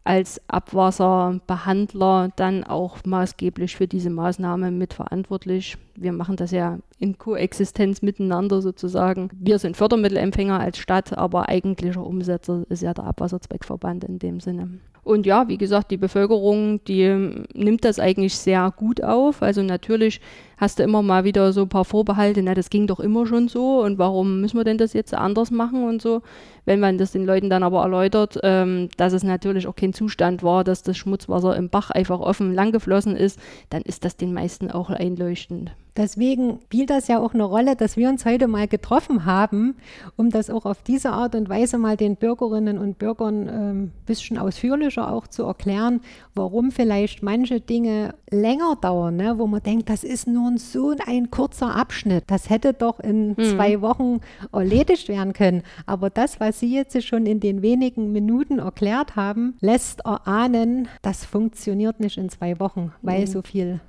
als 0.08 0.40
Abwasserbehandler 0.48 2.30
dann 2.34 2.64
auch 2.64 2.96
maßgeblich 3.04 3.76
für 3.76 3.86
diese 3.86 4.08
Maßnahme 4.08 4.70
mitverantwortlich. 4.70 5.76
Wir 5.96 6.12
machen 6.12 6.36
das 6.36 6.50
ja 6.50 6.78
in 6.98 7.18
Koexistenz 7.18 8.00
miteinander 8.00 8.62
sozusagen. 8.62 9.28
Wir 9.38 9.58
sind 9.58 9.76
Fördermittelempfänger 9.76 10.58
als 10.58 10.78
Stadt, 10.78 11.18
aber 11.18 11.50
eigentlicher 11.50 12.06
Umsetzer 12.06 12.64
ist 12.70 12.80
ja 12.80 12.94
der 12.94 13.04
Abwasserzweckverband 13.04 14.04
in 14.04 14.18
dem 14.18 14.40
Sinne. 14.40 14.70
Und 15.08 15.24
ja, 15.24 15.48
wie 15.48 15.56
gesagt, 15.56 15.90
die 15.90 15.96
Bevölkerung, 15.96 16.84
die 16.84 17.00
ähm, 17.00 17.44
nimmt 17.54 17.86
das 17.86 17.98
eigentlich 17.98 18.36
sehr 18.36 18.70
gut 18.76 19.02
auf. 19.02 19.40
Also 19.40 19.62
natürlich 19.62 20.20
hast 20.58 20.78
du 20.78 20.82
immer 20.82 21.00
mal 21.00 21.24
wieder 21.24 21.54
so 21.54 21.62
ein 21.62 21.70
paar 21.70 21.86
Vorbehalte, 21.86 22.42
na, 22.42 22.52
das 22.52 22.68
ging 22.68 22.86
doch 22.86 23.00
immer 23.00 23.26
schon 23.26 23.48
so 23.48 23.80
und 23.80 23.96
warum 23.96 24.42
müssen 24.42 24.58
wir 24.58 24.64
denn 24.64 24.76
das 24.76 24.92
jetzt 24.92 25.14
anders 25.14 25.50
machen 25.50 25.84
und 25.84 26.02
so. 26.02 26.20
Wenn 26.66 26.78
man 26.78 26.98
das 26.98 27.12
den 27.12 27.24
Leuten 27.24 27.48
dann 27.48 27.62
aber 27.62 27.80
erläutert, 27.80 28.38
ähm, 28.42 28.90
dass 28.98 29.14
es 29.14 29.22
natürlich 29.22 29.66
auch 29.66 29.76
kein 29.76 29.94
Zustand 29.94 30.42
war, 30.42 30.62
dass 30.62 30.82
das 30.82 30.98
Schmutzwasser 30.98 31.56
im 31.56 31.70
Bach 31.70 31.90
einfach 31.90 32.20
offen 32.20 32.52
langgeflossen 32.52 33.16
ist, 33.16 33.40
dann 33.70 33.80
ist 33.80 34.04
das 34.04 34.18
den 34.18 34.34
meisten 34.34 34.70
auch 34.70 34.90
einleuchtend. 34.90 35.70
Deswegen 35.98 36.60
spielt 36.66 36.90
das 36.90 37.08
ja 37.08 37.18
auch 37.18 37.34
eine 37.34 37.42
Rolle, 37.42 37.74
dass 37.74 37.96
wir 37.96 38.08
uns 38.08 38.24
heute 38.24 38.46
mal 38.46 38.68
getroffen 38.68 39.24
haben, 39.24 39.74
um 40.16 40.30
das 40.30 40.48
auch 40.48 40.64
auf 40.64 40.80
diese 40.84 41.10
Art 41.10 41.34
und 41.34 41.48
Weise 41.48 41.76
mal 41.76 41.96
den 41.96 42.14
Bürgerinnen 42.14 42.78
und 42.78 43.00
Bürgern 43.00 43.48
ein 43.48 43.70
ähm, 43.70 43.92
bisschen 44.06 44.38
ausführlicher 44.38 45.12
auch 45.12 45.26
zu 45.26 45.42
erklären, 45.42 46.00
warum 46.36 46.70
vielleicht 46.70 47.24
manche 47.24 47.60
Dinge 47.60 48.14
länger 48.30 48.76
dauern, 48.80 49.16
ne? 49.16 49.38
wo 49.38 49.48
man 49.48 49.60
denkt, 49.60 49.90
das 49.90 50.04
ist 50.04 50.28
nur 50.28 50.56
so 50.56 50.94
ein 51.04 51.32
kurzer 51.32 51.74
Abschnitt. 51.74 52.24
Das 52.28 52.48
hätte 52.48 52.74
doch 52.74 53.00
in 53.00 53.30
mhm. 53.30 53.42
zwei 53.42 53.80
Wochen 53.80 54.20
erledigt 54.52 55.08
werden 55.08 55.32
können. 55.32 55.64
Aber 55.84 56.10
das, 56.10 56.38
was 56.38 56.60
Sie 56.60 56.72
jetzt 56.72 57.02
schon 57.02 57.26
in 57.26 57.40
den 57.40 57.60
wenigen 57.60 58.12
Minuten 58.12 58.60
erklärt 58.60 59.16
haben, 59.16 59.56
lässt 59.60 60.04
erahnen, 60.04 60.86
das 61.02 61.24
funktioniert 61.24 61.98
nicht 61.98 62.18
in 62.18 62.28
zwei 62.28 62.60
Wochen, 62.60 62.92
weil 63.02 63.22
mhm. 63.22 63.26
so 63.26 63.42
viel 63.42 63.80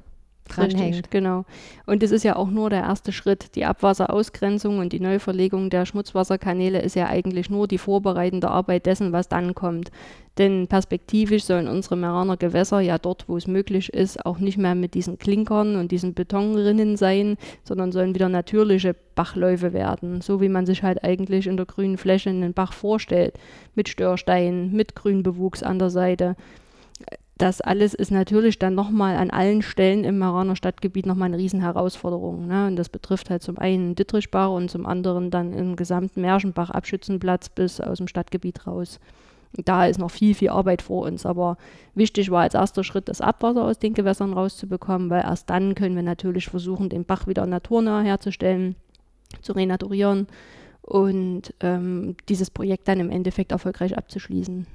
dranhängt. 0.50 0.96
Richtig, 0.96 1.10
genau. 1.10 1.46
Und 1.86 2.04
das 2.04 2.12
ist 2.12 2.24
ja 2.24 2.36
auch 2.36 2.50
nur 2.50 2.70
der 2.70 2.82
erste 2.82 3.12
Schritt. 3.12 3.56
Die 3.56 3.66
Abwasserausgrenzung 3.66 4.80
und 4.80 4.94
die 4.94 5.00
Neuverlegung 5.00 5.70
der 5.70 5.86
Schmutzwasserkanäle 5.86 6.82
ist 6.82 6.96
ja 6.96 7.08
eigentlich 7.08 7.50
nur 7.50 7.68
die 7.68 7.78
vorbereitende 7.78 8.50
Arbeit 8.50 8.86
dessen, 8.86 9.12
was 9.12 9.30
dann 9.30 9.56
kommt. 9.56 9.92
Denn 10.38 10.68
perspektivisch 10.68 11.44
sollen 11.44 11.68
unsere 11.68 11.98
Meraner 11.98 12.38
Gewässer 12.38 12.80
ja 12.80 12.98
dort, 12.98 13.28
wo 13.28 13.36
es 13.36 13.46
möglich 13.46 13.94
ist, 13.94 14.26
auch 14.26 14.40
nicht 14.40 14.58
mehr 14.58 14.74
mit 14.74 14.94
diesen 14.94 15.20
Klinkern 15.20 15.76
und 15.76 15.92
diesen 15.92 16.14
Betonrinnen 16.14 16.96
sein, 16.96 17.36
sondern 17.66 17.92
sollen 17.92 18.16
wieder 18.16 18.30
natürliche 18.30 18.96
Bachläufe 19.16 19.74
werden, 19.74 20.22
so 20.22 20.40
wie 20.40 20.48
man 20.48 20.66
sich 20.66 20.82
halt 20.82 21.04
eigentlich 21.04 21.46
in 21.46 21.58
der 21.58 21.66
grünen 21.66 21.98
Fläche 21.98 22.30
einen 22.30 22.54
Bach 22.54 22.72
vorstellt, 22.72 23.34
mit 23.76 23.90
Störsteinen, 23.90 24.72
mit 24.72 24.96
Grünbewuchs 24.96 25.62
an 25.62 25.78
der 25.78 25.90
Seite 25.90 26.38
das 27.40 27.62
alles 27.62 27.94
ist 27.94 28.12
natürlich 28.12 28.60
dann 28.60 28.76
nochmal 28.76 29.16
an 29.16 29.30
allen 29.30 29.62
Stellen 29.62 30.04
im 30.04 30.18
Maraner 30.18 30.58
Stadtgebiet 30.58 31.06
nochmal 31.06 31.28
eine 31.28 31.38
Riesenherausforderung. 31.38 32.48
Ne? 32.48 32.68
Und 32.68 32.76
das 32.76 32.90
betrifft 32.90 33.30
halt 33.30 33.42
zum 33.44 33.58
einen 33.58 33.96
Dittrichbach 33.96 34.50
und 34.50 34.70
zum 34.70 34.86
anderen 34.86 35.32
dann 35.32 35.54
im 35.54 35.78
gesamten 35.78 36.20
Märchenbach 36.20 36.70
Abschützenplatz 36.70 37.48
bis 37.48 37.80
aus 37.80 38.00
dem 38.00 38.10
Stadtgebiet 38.10 38.68
raus. 38.68 39.00
Da 39.54 39.86
ist 39.86 40.00
noch 40.00 40.12
viel, 40.12 40.36
viel 40.36 40.50
Arbeit 40.50 40.82
vor 40.82 41.06
uns. 41.06 41.26
Aber 41.26 41.56
wichtig 41.96 42.30
war 42.30 42.42
als 42.42 42.56
erster 42.56 42.84
Schritt, 42.84 43.08
das 43.08 43.22
Abwasser 43.22 43.64
aus 43.64 43.80
den 43.80 43.94
Gewässern 43.94 44.34
rauszubekommen, 44.34 45.10
weil 45.10 45.22
erst 45.22 45.50
dann 45.50 45.76
können 45.76 45.96
wir 45.96 46.04
natürlich 46.04 46.48
versuchen, 46.48 46.90
den 46.90 47.06
Bach 47.06 47.26
wieder 47.26 47.46
naturnah 47.46 48.02
herzustellen, 48.02 48.76
zu 49.42 49.54
renaturieren 49.54 50.28
und 50.82 51.54
ähm, 51.62 52.18
dieses 52.28 52.52
Projekt 52.52 52.90
dann 52.90 53.00
im 53.00 53.12
Endeffekt 53.12 53.54
erfolgreich 53.54 53.98
abzuschließen. 53.98 54.68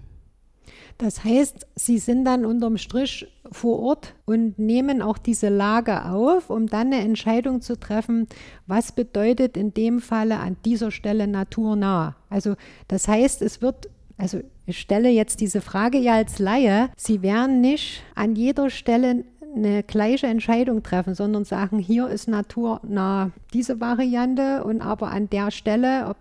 Das 0.98 1.24
heißt, 1.24 1.66
Sie 1.74 1.98
sind 1.98 2.24
dann 2.24 2.44
unterm 2.44 2.78
Strich 2.78 3.26
vor 3.50 3.80
Ort 3.80 4.14
und 4.24 4.58
nehmen 4.58 5.02
auch 5.02 5.18
diese 5.18 5.48
Lage 5.48 6.06
auf, 6.06 6.50
um 6.50 6.66
dann 6.66 6.92
eine 6.92 7.00
Entscheidung 7.00 7.60
zu 7.60 7.78
treffen, 7.78 8.28
was 8.66 8.92
bedeutet 8.92 9.56
in 9.56 9.74
dem 9.74 10.00
Falle 10.00 10.38
an 10.38 10.56
dieser 10.64 10.90
Stelle 10.90 11.26
naturnah. 11.26 12.16
Also 12.30 12.54
das 12.88 13.08
heißt, 13.08 13.42
es 13.42 13.60
wird 13.60 13.88
also 14.16 14.40
ich 14.66 14.78
stelle 14.78 15.10
jetzt 15.10 15.40
diese 15.40 15.60
Frage 15.60 15.98
ja 15.98 16.14
als 16.14 16.38
Laie. 16.38 16.90
Sie 16.96 17.22
werden 17.22 17.60
nicht 17.60 18.02
an 18.14 18.36
jeder 18.36 18.70
Stelle 18.70 19.24
eine 19.54 19.82
gleiche 19.82 20.26
Entscheidung 20.26 20.82
treffen, 20.82 21.14
sondern 21.14 21.44
sagen, 21.44 21.78
hier 21.78 22.08
ist 22.08 22.28
naturnah 22.28 23.30
diese 23.52 23.80
Variante 23.80 24.64
und 24.64 24.80
aber 24.80 25.10
an 25.10 25.30
der 25.30 25.50
Stelle, 25.50 26.12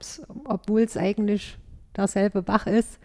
obwohl 0.46 0.82
es 0.82 0.98
eigentlich 0.98 1.58
derselbe 1.96 2.42
Bach 2.42 2.68
ist, 2.68 3.00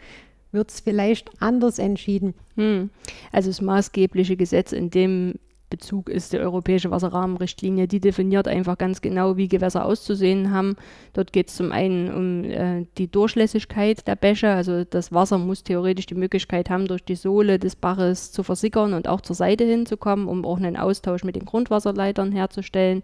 wird 0.53 0.71
es 0.71 0.81
vielleicht 0.81 1.31
anders 1.41 1.79
entschieden. 1.79 2.35
Hm. 2.57 2.91
Also 3.33 3.51
das 3.51 3.61
maßgebliche 3.61 4.37
Gesetz 4.37 4.73
in 4.73 4.91
dem 4.91 5.35
Bezug 5.71 6.09
ist 6.09 6.33
die 6.33 6.39
Europäische 6.39 6.91
Wasserrahmenrichtlinie. 6.91 7.89
Die 7.89 8.01
definiert 8.01 8.49
einfach 8.49 8.79
ganz 8.79 9.03
genau, 9.03 9.37
wie 9.37 9.49
Gewässer 9.49 9.85
auszusehen 9.85 10.51
haben. 10.51 10.77
Dort 11.13 11.33
geht 11.33 11.49
es 11.49 11.57
zum 11.57 11.73
einen 11.73 12.13
um 12.13 12.45
äh, 12.45 12.87
die 12.97 13.11
Durchlässigkeit 13.11 14.07
der 14.07 14.17
Bäche. 14.17 14.49
Also 14.49 14.85
das 14.85 15.13
Wasser 15.13 15.39
muss 15.39 15.63
theoretisch 15.63 16.07
die 16.07 16.15
Möglichkeit 16.15 16.71
haben, 16.71 16.87
durch 16.87 17.05
die 17.05 17.17
Sohle 17.17 17.59
des 17.59 17.77
Baches 17.77 18.33
zu 18.33 18.43
versickern 18.43 18.95
und 18.95 19.09
auch 19.09 19.21
zur 19.21 19.37
Seite 19.37 19.65
hinzukommen, 19.65 20.27
um 20.27 20.45
auch 20.45 20.57
einen 20.57 20.77
Austausch 20.77 21.25
mit 21.25 21.37
den 21.37 21.45
Grundwasserleitern 21.45 22.33
herzustellen. 22.33 23.03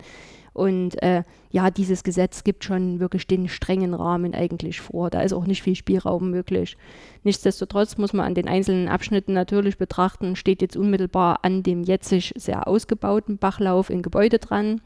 Und 0.55 1.03
äh, 1.03 1.25
ja, 1.51 1.71
dieses 1.71 2.05
Gesetz 2.05 2.45
gibt 2.45 2.65
schon 2.65 3.01
wirklich 3.01 3.27
den 3.27 3.49
strengen 3.49 3.93
Rahmen 3.93 4.35
eigentlich 4.35 4.81
vor. 4.81 5.11
Da 5.11 5.21
ist 5.21 5.33
auch 5.33 5.47
nicht 5.47 5.63
viel 5.63 5.75
Spielraum 5.75 6.31
möglich. 6.31 6.77
Nichtsdestotrotz 7.25 7.99
muss 7.99 8.13
man 8.13 8.25
an 8.25 8.35
den 8.35 8.49
einzelnen 8.49 8.89
Abschnitten 8.89 9.35
natürlich 9.35 9.77
betrachten, 9.77 10.37
steht 10.37 10.63
jetzt 10.63 10.77
unmittelbar 10.77 11.41
an 11.43 11.65
dem 11.65 11.83
jetzig 11.83 12.33
sehr 12.37 12.69
ausgebauten 12.69 13.37
Bachlauf 13.37 13.91
in 13.91 14.01
Gebäude 14.01 14.39
dran. 14.39 14.81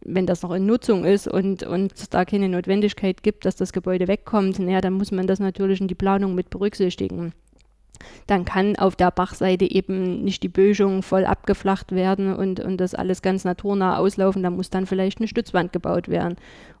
Wenn 0.00 0.26
das 0.26 0.42
noch 0.42 0.52
in 0.52 0.66
Nutzung 0.66 1.04
ist 1.04 1.28
und, 1.28 1.62
und 1.62 1.92
es 1.92 2.10
da 2.10 2.24
keine 2.24 2.48
Notwendigkeit 2.48 3.22
gibt, 3.22 3.44
dass 3.44 3.54
das 3.54 3.72
Gebäude 3.72 4.08
wegkommt, 4.08 4.58
naja, 4.58 4.80
dann 4.80 4.94
muss 4.94 5.12
man 5.12 5.28
das 5.28 5.38
natürlich 5.38 5.80
in 5.80 5.88
die 5.88 5.94
Planung 5.94 6.34
mit 6.34 6.50
berücksichtigen 6.50 7.32
dann 8.26 8.44
kann 8.44 8.76
auf 8.76 8.96
der 8.96 9.10
Bachseite 9.10 9.70
eben 9.70 10.22
nicht 10.22 10.42
die 10.42 10.48
Böschung 10.48 11.02
voll 11.02 11.24
abgeflacht 11.24 11.92
werden 11.92 12.34
und, 12.34 12.60
und 12.60 12.78
das 12.78 12.94
alles 12.94 13.22
ganz 13.22 13.44
naturnah 13.44 13.96
auslaufen. 13.96 14.42
Da 14.42 14.50
muss 14.50 14.70
dann 14.70 14.86
vielleicht 14.86 15.18
eine 15.18 15.28
Stützwand 15.28 15.72
gebaut 15.72 16.08
werden. 16.08 16.36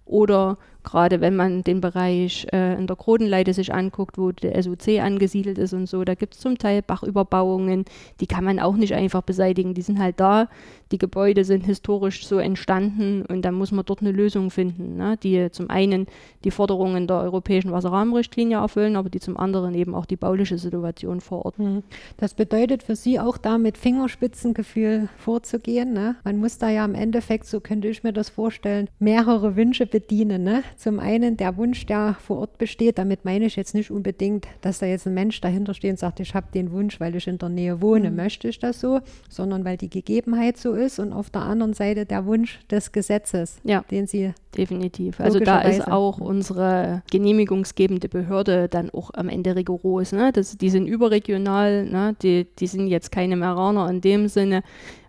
Oder 0.08 0.58
gerade 0.84 1.20
wenn 1.20 1.36
man 1.36 1.62
den 1.64 1.80
Bereich 1.80 2.46
äh, 2.52 2.74
in 2.78 2.86
der 2.86 2.96
Krodenleite 2.96 3.52
sich 3.52 3.74
anguckt, 3.74 4.16
wo 4.16 4.32
der 4.32 4.60
SUC 4.62 5.00
angesiedelt 5.00 5.58
ist 5.58 5.74
und 5.74 5.86
so, 5.86 6.02
da 6.04 6.14
gibt 6.14 6.34
es 6.34 6.40
zum 6.40 6.56
Teil 6.56 6.80
Bachüberbauungen, 6.80 7.84
die 8.20 8.26
kann 8.26 8.44
man 8.44 8.58
auch 8.58 8.74
nicht 8.74 8.94
einfach 8.94 9.22
beseitigen. 9.22 9.74
Die 9.74 9.82
sind 9.82 9.98
halt 9.98 10.18
da, 10.18 10.48
die 10.90 10.98
Gebäude 10.98 11.44
sind 11.44 11.66
historisch 11.66 12.26
so 12.26 12.38
entstanden 12.38 13.26
und 13.26 13.42
dann 13.42 13.54
muss 13.54 13.70
man 13.70 13.84
dort 13.84 14.00
eine 14.00 14.12
Lösung 14.12 14.50
finden, 14.50 14.96
ne, 14.96 15.18
die 15.22 15.50
zum 15.50 15.68
einen 15.68 16.06
die 16.44 16.50
Forderungen 16.50 17.06
der 17.06 17.18
europäischen 17.18 17.72
Wasserrahmenrichtlinie 17.72 18.56
erfüllen, 18.56 18.96
aber 18.96 19.10
die 19.10 19.20
zum 19.20 19.36
anderen 19.36 19.74
eben 19.74 19.94
auch 19.94 20.06
die 20.06 20.16
bauliche 20.16 20.56
Situation 20.56 21.20
vor 21.20 21.44
Ort. 21.44 21.58
Hm. 21.58 21.82
Das 22.16 22.32
bedeutet 22.32 22.82
für 22.82 22.96
Sie 22.96 23.20
auch 23.20 23.36
da 23.36 23.58
mit 23.58 23.76
Fingerspitzengefühl 23.76 25.10
vorzugehen. 25.18 25.92
Ne? 25.92 26.16
Man 26.24 26.38
muss 26.38 26.56
da 26.56 26.70
ja 26.70 26.84
im 26.84 26.94
Endeffekt, 26.94 27.46
so 27.46 27.60
könnte 27.60 27.88
ich 27.88 28.02
mir 28.02 28.12
das 28.14 28.30
vorstellen, 28.30 28.88
mehrere 28.98 29.56
Wünsche 29.56 29.86
bedienen. 29.98 30.44
Ne? 30.44 30.62
Zum 30.76 31.00
einen 31.00 31.36
der 31.36 31.56
Wunsch, 31.56 31.84
der 31.86 32.16
vor 32.20 32.38
Ort 32.38 32.58
besteht, 32.58 32.98
damit 32.98 33.24
meine 33.24 33.46
ich 33.46 33.56
jetzt 33.56 33.74
nicht 33.74 33.90
unbedingt, 33.90 34.46
dass 34.60 34.78
da 34.78 34.86
jetzt 34.86 35.08
ein 35.08 35.14
Mensch 35.14 35.40
dahinter 35.40 35.74
steht 35.74 35.90
und 35.90 35.98
sagt, 35.98 36.20
ich 36.20 36.34
habe 36.34 36.46
den 36.54 36.70
Wunsch, 36.70 37.00
weil 37.00 37.16
ich 37.16 37.26
in 37.26 37.38
der 37.38 37.48
Nähe 37.48 37.80
wohne, 37.82 38.10
mhm. 38.10 38.16
möchte 38.16 38.48
ich 38.48 38.60
das 38.60 38.80
so, 38.80 39.00
sondern 39.28 39.64
weil 39.64 39.76
die 39.76 39.90
Gegebenheit 39.90 40.56
so 40.56 40.74
ist 40.74 41.00
und 41.00 41.12
auf 41.12 41.30
der 41.30 41.42
anderen 41.42 41.74
Seite 41.74 42.06
der 42.06 42.26
Wunsch 42.26 42.60
des 42.70 42.92
Gesetzes, 42.92 43.58
ja, 43.64 43.84
den 43.90 44.06
Sie 44.06 44.32
definitiv. 44.56 45.20
Also 45.20 45.40
da 45.40 45.60
ist 45.62 45.86
auch 45.86 46.18
unsere 46.18 47.02
genehmigungsgebende 47.10 48.08
Behörde 48.08 48.68
dann 48.68 48.90
auch 48.90 49.10
am 49.14 49.28
Ende 49.28 49.56
rigoros. 49.56 50.12
Ne? 50.12 50.30
Das, 50.32 50.56
die 50.56 50.70
sind 50.70 50.86
überregional, 50.86 51.86
ne? 51.86 52.16
die, 52.22 52.46
die 52.58 52.66
sind 52.66 52.86
jetzt 52.86 53.10
keine 53.10 53.36
Meraner 53.36 53.90
in 53.90 54.00
dem 54.00 54.28
Sinne. 54.28 54.62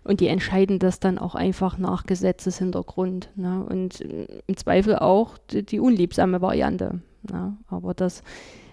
Und 0.04 0.20
die 0.20 0.28
entscheiden 0.28 0.78
das 0.78 1.00
dann 1.00 1.18
auch 1.18 1.34
einfach 1.34 1.78
nach 1.78 2.06
Gesetzeshintergrund. 2.06 3.30
Ne? 3.36 3.64
Und 3.68 4.00
im 4.00 4.56
Zweifel 4.56 4.96
auch 4.96 5.38
die, 5.50 5.62
die 5.62 5.80
unliebsame 5.80 6.40
Variante. 6.40 7.00
Ne? 7.30 7.56
Aber 7.68 7.94
das 7.94 8.22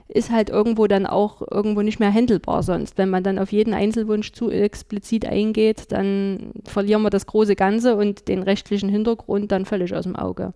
ist 0.10 0.32
halt 0.32 0.50
irgendwo 0.50 0.88
dann 0.88 1.06
auch 1.06 1.42
irgendwo 1.52 1.82
nicht 1.82 2.00
mehr 2.00 2.14
handelbar 2.14 2.64
sonst. 2.64 2.98
Wenn 2.98 3.10
man 3.10 3.24
dann 3.24 3.40
auf 3.40 3.52
jeden 3.52 3.74
Einzelwunsch 3.74 4.32
zu 4.32 4.50
explizit 4.50 5.26
eingeht, 5.26 5.92
dann 5.92 6.52
verlieren 6.64 7.02
wir 7.02 7.10
das 7.10 7.26
große 7.26 7.56
Ganze 7.56 7.96
und 7.96 8.28
den 8.28 8.44
rechtlichen 8.44 8.90
Hintergrund 8.90 9.52
dann 9.52 9.66
völlig 9.66 9.94
aus 9.94 10.04
dem 10.04 10.16
Auge. 10.16 10.54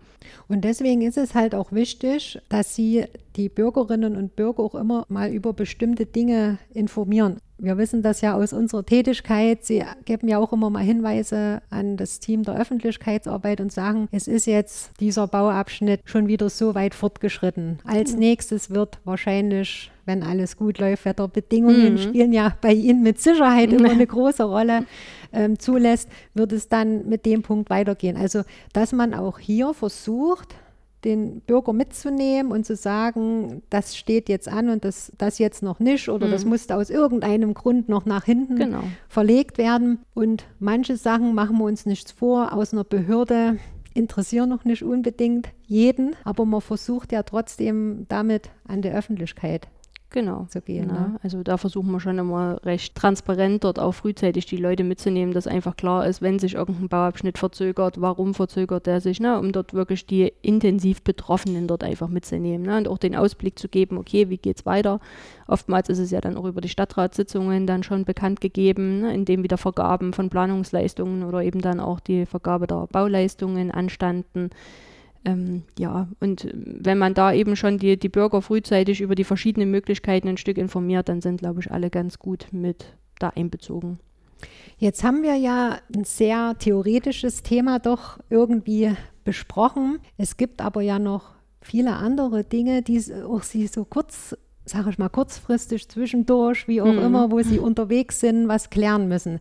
Und 0.48 0.64
deswegen 0.64 1.02
ist 1.02 1.18
es 1.18 1.36
halt 1.36 1.54
auch 1.54 1.72
wichtig, 1.72 2.40
dass 2.50 2.76
Sie 2.76 3.06
die 3.36 3.50
Bürgerinnen 3.50 4.16
und 4.16 4.36
Bürger 4.36 4.64
auch 4.64 4.76
immer 4.76 5.06
mal 5.10 5.30
über 5.32 5.54
bestimmte 5.54 6.06
Dinge 6.06 6.58
informieren. 6.74 7.38
Wir 7.62 7.78
wissen 7.78 8.02
das 8.02 8.22
ja 8.22 8.34
aus 8.34 8.54
unserer 8.54 8.84
Tätigkeit. 8.84 9.64
Sie 9.64 9.84
geben 10.06 10.28
ja 10.28 10.40
auch 10.40 10.52
immer 10.52 10.72
mal 10.72 10.84
Hinweise 10.84 11.62
an 11.70 11.96
das 11.96 12.20
Team 12.20 12.42
der 12.42 12.60
Öffentlichkeitsarbeit 12.60 13.62
und 13.62 13.72
sagen, 13.72 14.08
es 14.12 14.28
ist 14.28 14.48
jetzt 14.48 15.00
dieser 15.00 15.28
Bauabschnitt 15.28 16.02
schon 16.06 16.28
wieder 16.28 16.50
so 16.50 16.74
weit 16.74 16.96
fortgeschritten. 16.96 17.78
Als 17.86 18.16
nächstes 18.16 18.72
wird 18.72 19.00
wahrscheinlich, 19.04 19.92
wenn 20.06 20.24
alles 20.24 20.58
gut 20.58 20.80
läuft, 20.80 21.06
Wetterbedingungen 21.06 21.94
mhm. 21.94 21.98
spielen 22.00 22.34
ja 22.34 22.58
bei 22.62 22.74
Ihnen 22.74 23.04
mit 23.04 23.22
Sicherheit 23.22 23.72
immer 23.72 23.90
eine 23.92 24.08
große 24.08 24.44
Rolle. 24.44 24.86
Ähm, 25.32 25.60
zulässt, 25.60 26.10
wird 26.34 26.52
es 26.54 26.68
dann 26.68 27.08
mit 27.08 27.28
dem 27.28 27.44
Punkt 27.44 27.70
weitergehen. 27.70 28.18
Also, 28.18 28.42
dass 28.74 28.92
man 28.92 29.14
auch 29.14 29.38
hier 29.38 29.76
versucht, 29.76 30.56
den 31.04 31.42
Bürger 31.42 31.74
mitzunehmen 31.74 32.52
und 32.52 32.66
zu 32.66 32.76
sagen, 32.76 33.64
das 33.70 33.98
steht 33.98 34.30
jetzt 34.30 34.48
an 34.48 34.70
und 34.70 34.86
das, 34.86 35.12
das 35.18 35.40
jetzt 35.40 35.64
noch 35.64 35.80
nicht 35.80 36.10
oder 36.10 36.28
mhm. 36.28 36.32
das 36.32 36.46
musste 36.46 36.76
aus 36.76 36.90
irgendeinem 36.90 37.54
Grund 37.54 37.90
noch 37.90 38.06
nach 38.06 38.26
hinten 38.26 38.56
genau. 38.56 38.84
verlegt 39.08 39.58
werden. 39.58 40.00
Und 40.14 40.46
manche 40.60 40.98
Sachen 40.98 41.34
machen 41.34 41.58
wir 41.58 41.66
uns 41.66 41.86
nichts 41.86 42.12
vor, 42.12 42.54
aus 42.54 42.74
einer 42.74 42.84
Behörde 42.84 43.58
interessieren 43.94 44.50
noch 44.50 44.64
nicht 44.64 44.84
unbedingt 44.84 45.50
jeden, 45.66 46.16
aber 46.24 46.46
man 46.46 46.62
versucht 46.62 47.12
ja 47.12 47.24
trotzdem 47.24 48.06
damit 48.08 48.50
an 48.68 48.82
die 48.82 48.90
Öffentlichkeit 48.90 49.68
genau. 50.12 50.46
zu 50.50 50.62
gehen. 50.62 50.90
Ja, 50.90 50.94
ne? 50.94 51.20
Also 51.24 51.44
da 51.44 51.58
versuchen 51.58 51.92
wir 51.92 52.00
schon 52.00 52.18
immer 52.18 52.64
recht 52.64 52.96
transparent 52.96 53.64
dort 53.64 53.80
auch 53.80 53.94
frühzeitig 53.94 54.46
die 54.46 54.58
Leute 54.58 54.84
mitzunehmen, 54.84 55.34
dass 55.34 55.48
einfach 55.48 55.76
klar 55.76 56.06
ist, 56.06 56.22
wenn 56.22 56.40
sich 56.40 56.56
irgendein 56.56 56.90
Bauabschnitt 56.90 57.38
verzögert, 57.38 58.00
warum 58.00 58.34
verzögert 58.34 58.86
der 58.86 59.02
sich, 59.02 59.20
ne? 59.20 59.40
um 59.40 59.52
dort 59.52 59.74
wirklich 59.74 60.06
die 60.06 60.32
intensiv 60.42 61.02
Betroffenen 61.04 61.68
dort 61.68 61.84
einfach 61.84 62.08
mitzunehmen 62.08 62.66
ne? 62.66 62.78
und 62.78 62.88
auch 62.88 62.98
den 62.98 63.16
Ausblick 63.16 63.58
zu 63.58 63.68
geben, 63.68 63.98
okay, 63.98 64.30
wie 64.30 64.38
geht 64.38 64.60
es 64.60 64.66
weiter? 64.66 65.00
Oftmals 65.48 65.90
ist 65.90 66.00
es 66.00 66.12
ja 66.12 66.22
dann 66.22 66.38
auch 66.38 66.46
über 66.46 66.62
die 66.62 66.70
Stadtratssitzungen 66.70 67.66
dann 67.66 67.84
schon 67.84 68.06
bekannt 68.06 68.42
gegeben, 68.42 69.02
ne? 69.02 69.14
indem 69.14 69.44
wieder 69.44 69.58
Vergaben 69.58 70.14
von 70.14 70.30
Planungsleistungen 70.30 71.24
oder 71.24 71.42
eben 71.44 71.62
dann 71.62 71.80
auch 71.80 72.00
die 72.00 72.26
Vergabe 72.26 72.68
der 72.68 72.88
Bauleistungen 72.92 73.72
anstanden. 73.72 74.50
Ähm, 75.24 75.64
ja, 75.78 76.08
und 76.20 76.48
wenn 76.54 76.98
man 76.98 77.14
da 77.14 77.32
eben 77.32 77.56
schon 77.56 77.78
die, 77.78 77.98
die 77.98 78.10
Bürger 78.10 78.42
frühzeitig 78.42 79.02
über 79.02 79.16
die 79.16 79.24
verschiedenen 79.24 79.70
Möglichkeiten 79.70 80.28
ein 80.28 80.38
Stück 80.38 80.58
informiert, 80.58 81.10
dann 81.10 81.22
sind, 81.22 81.42
glaube 81.42 81.60
ich, 81.60 81.72
alle 81.72 81.90
ganz 81.90 82.18
gut 82.18 82.48
mit 82.52 82.96
da 83.20 83.30
einbezogen. 83.30 84.00
Jetzt 84.78 85.04
haben 85.04 85.22
wir 85.22 85.36
ja 85.36 85.78
ein 85.96 86.04
sehr 86.04 86.56
theoretisches 86.58 87.44
Thema 87.44 87.78
doch 87.78 88.18
irgendwie 88.32 88.92
besprochen. 89.24 90.00
Es 90.18 90.38
gibt 90.38 90.62
aber 90.62 90.82
ja 90.82 90.98
noch 90.98 91.36
viele 91.62 91.94
andere 91.94 92.44
Dinge, 92.44 92.82
die 92.82 93.00
auch 93.24 93.44
Sie 93.44 93.68
so 93.68 93.86
kurz, 93.86 94.36
sage 94.66 94.90
ich 94.90 94.98
mal, 94.98 95.10
kurzfristig 95.10 95.88
zwischendurch, 95.88 96.68
wie 96.68 96.82
auch 96.82 96.92
mhm. 96.92 97.00
immer, 97.00 97.32
wo 97.32 97.42
Sie 97.42 97.60
unterwegs 97.60 98.20
sind, 98.20 98.48
was 98.48 98.72
klären 98.72 99.08
müssen. 99.08 99.40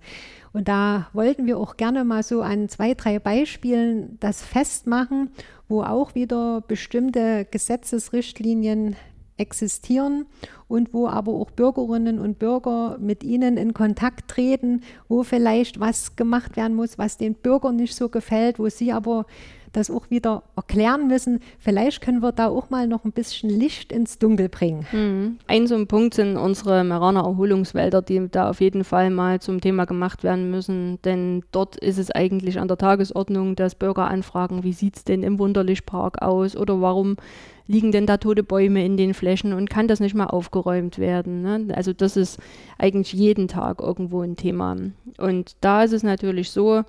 Und 0.52 0.68
da 0.68 1.08
wollten 1.12 1.46
wir 1.46 1.58
auch 1.58 1.76
gerne 1.76 2.04
mal 2.04 2.22
so 2.22 2.42
an 2.42 2.68
zwei, 2.68 2.94
drei 2.94 3.18
Beispielen 3.18 4.18
das 4.20 4.42
festmachen 4.42 5.30
wo 5.70 5.82
auch 5.82 6.14
wieder 6.14 6.62
bestimmte 6.66 7.46
Gesetzesrichtlinien 7.50 8.96
existieren 9.40 10.26
und 10.68 10.94
wo 10.94 11.08
aber 11.08 11.32
auch 11.32 11.50
Bürgerinnen 11.50 12.20
und 12.20 12.38
Bürger 12.38 12.98
mit 13.00 13.24
ihnen 13.24 13.56
in 13.56 13.74
Kontakt 13.74 14.28
treten, 14.28 14.82
wo 15.08 15.24
vielleicht 15.24 15.80
was 15.80 16.14
gemacht 16.14 16.56
werden 16.56 16.76
muss, 16.76 16.98
was 16.98 17.16
den 17.16 17.34
Bürgern 17.34 17.76
nicht 17.76 17.94
so 17.96 18.08
gefällt, 18.08 18.58
wo 18.58 18.68
sie 18.68 18.92
aber 18.92 19.26
das 19.72 19.90
auch 19.90 20.10
wieder 20.10 20.42
erklären 20.56 21.06
müssen. 21.06 21.40
Vielleicht 21.58 22.00
können 22.00 22.22
wir 22.22 22.32
da 22.32 22.48
auch 22.48 22.70
mal 22.70 22.86
noch 22.86 23.04
ein 23.04 23.12
bisschen 23.12 23.50
Licht 23.50 23.92
ins 23.92 24.18
Dunkel 24.18 24.48
bringen. 24.48 24.86
Mhm. 24.92 25.38
Ein 25.46 25.66
so 25.66 25.74
ein 25.74 25.86
Punkt 25.86 26.14
sind 26.14 26.36
unsere 26.36 26.84
Meraner 26.84 27.20
Erholungswälder, 27.20 28.02
die 28.02 28.28
da 28.30 28.50
auf 28.50 28.60
jeden 28.60 28.84
Fall 28.84 29.10
mal 29.10 29.40
zum 29.40 29.60
Thema 29.60 29.84
gemacht 29.84 30.24
werden 30.24 30.50
müssen. 30.50 30.98
Denn 31.04 31.44
dort 31.52 31.76
ist 31.76 31.98
es 31.98 32.10
eigentlich 32.10 32.58
an 32.58 32.68
der 32.68 32.78
Tagesordnung, 32.78 33.56
dass 33.56 33.74
Bürger 33.74 34.08
anfragen, 34.08 34.64
wie 34.64 34.72
sieht 34.72 34.96
es 34.96 35.04
denn 35.04 35.22
im 35.22 35.38
Wunderlichpark 35.38 36.22
aus 36.22 36.56
oder 36.56 36.80
warum 36.80 37.16
liegen 37.70 37.92
denn 37.92 38.04
da 38.04 38.16
tote 38.16 38.42
Bäume 38.42 38.84
in 38.84 38.96
den 38.96 39.14
Flächen 39.14 39.52
und 39.52 39.70
kann 39.70 39.86
das 39.86 40.00
nicht 40.00 40.14
mal 40.14 40.26
aufgeräumt 40.26 40.98
werden? 40.98 41.42
Ne? 41.42 41.68
Also 41.74 41.92
das 41.92 42.16
ist 42.16 42.40
eigentlich 42.78 43.12
jeden 43.12 43.46
Tag 43.46 43.80
irgendwo 43.80 44.22
ein 44.22 44.34
Thema. 44.34 44.76
Und 45.18 45.52
da 45.60 45.84
ist 45.84 45.92
es 45.92 46.02
natürlich 46.02 46.50
so, 46.50 46.82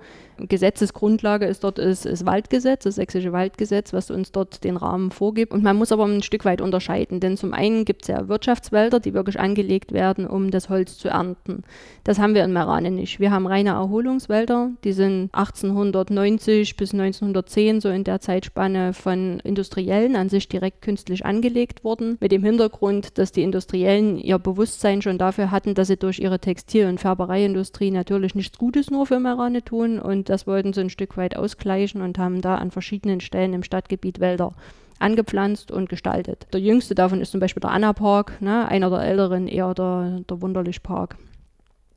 Gesetzesgrundlage 0.48 1.46
ist 1.46 1.64
dort 1.64 1.78
ist, 1.78 2.06
ist 2.06 2.26
Waldgesetz, 2.26 2.84
das 2.84 2.96
sächsische 2.96 3.32
Waldgesetz, 3.32 3.92
was 3.92 4.10
uns 4.10 4.32
dort 4.32 4.64
den 4.64 4.76
Rahmen 4.76 5.10
vorgibt. 5.10 5.52
Und 5.52 5.62
man 5.62 5.76
muss 5.76 5.92
aber 5.92 6.04
ein 6.04 6.22
Stück 6.22 6.44
weit 6.44 6.60
unterscheiden, 6.60 7.20
denn 7.20 7.36
zum 7.36 7.52
einen 7.52 7.84
gibt 7.84 8.02
es 8.02 8.08
ja 8.08 8.28
Wirtschaftswälder, 8.28 9.00
die 9.00 9.14
wirklich 9.14 9.38
angelegt 9.38 9.92
werden, 9.92 10.26
um 10.26 10.50
das 10.50 10.68
Holz 10.68 10.98
zu 10.98 11.08
ernten. 11.08 11.62
Das 12.04 12.18
haben 12.18 12.34
wir 12.34 12.44
in 12.44 12.52
Merane 12.52 12.90
nicht. 12.90 13.20
Wir 13.20 13.30
haben 13.30 13.46
reine 13.46 13.70
Erholungswälder, 13.70 14.70
die 14.84 14.92
sind 14.92 15.30
1890 15.32 16.76
bis 16.76 16.92
1910 16.92 17.80
so 17.80 17.88
in 17.88 18.04
der 18.04 18.20
Zeitspanne 18.20 18.92
von 18.92 19.40
Industriellen 19.40 20.16
an 20.16 20.28
sich 20.28 20.48
direkt 20.48 20.82
künstlich 20.82 21.24
angelegt 21.24 21.84
worden, 21.84 22.16
mit 22.20 22.32
dem 22.32 22.42
Hintergrund, 22.42 23.18
dass 23.18 23.32
die 23.32 23.42
Industriellen 23.42 24.18
ihr 24.18 24.38
Bewusstsein 24.38 25.02
schon 25.02 25.18
dafür 25.18 25.50
hatten, 25.50 25.74
dass 25.74 25.88
sie 25.88 25.96
durch 25.96 26.18
ihre 26.18 26.38
Textil- 26.38 26.88
und 26.88 27.00
Färbereiindustrie 27.00 27.90
natürlich 27.90 28.34
nichts 28.34 28.58
Gutes 28.58 28.90
nur 28.90 29.06
für 29.06 29.20
Merane 29.20 29.62
tun 29.62 29.98
und 29.98 30.28
das 30.32 30.46
wollten 30.46 30.72
sie 30.72 30.80
ein 30.80 30.90
Stück 30.90 31.18
weit 31.18 31.36
ausgleichen 31.36 32.00
und 32.00 32.18
haben 32.18 32.40
da 32.40 32.56
an 32.56 32.70
verschiedenen 32.70 33.20
Stellen 33.20 33.52
im 33.52 33.62
Stadtgebiet 33.62 34.18
Wälder 34.18 34.54
angepflanzt 34.98 35.70
und 35.70 35.88
gestaltet. 35.88 36.46
Der 36.52 36.60
jüngste 36.60 36.94
davon 36.94 37.20
ist 37.20 37.32
zum 37.32 37.40
Beispiel 37.40 37.60
der 37.60 37.70
Anna 37.70 37.92
Park, 37.92 38.40
ne? 38.40 38.66
einer 38.66 38.88
der 38.88 39.02
älteren 39.02 39.46
eher 39.46 39.74
der, 39.74 40.20
der 40.28 40.40
Wunderlich 40.40 40.82
Park. 40.82 41.16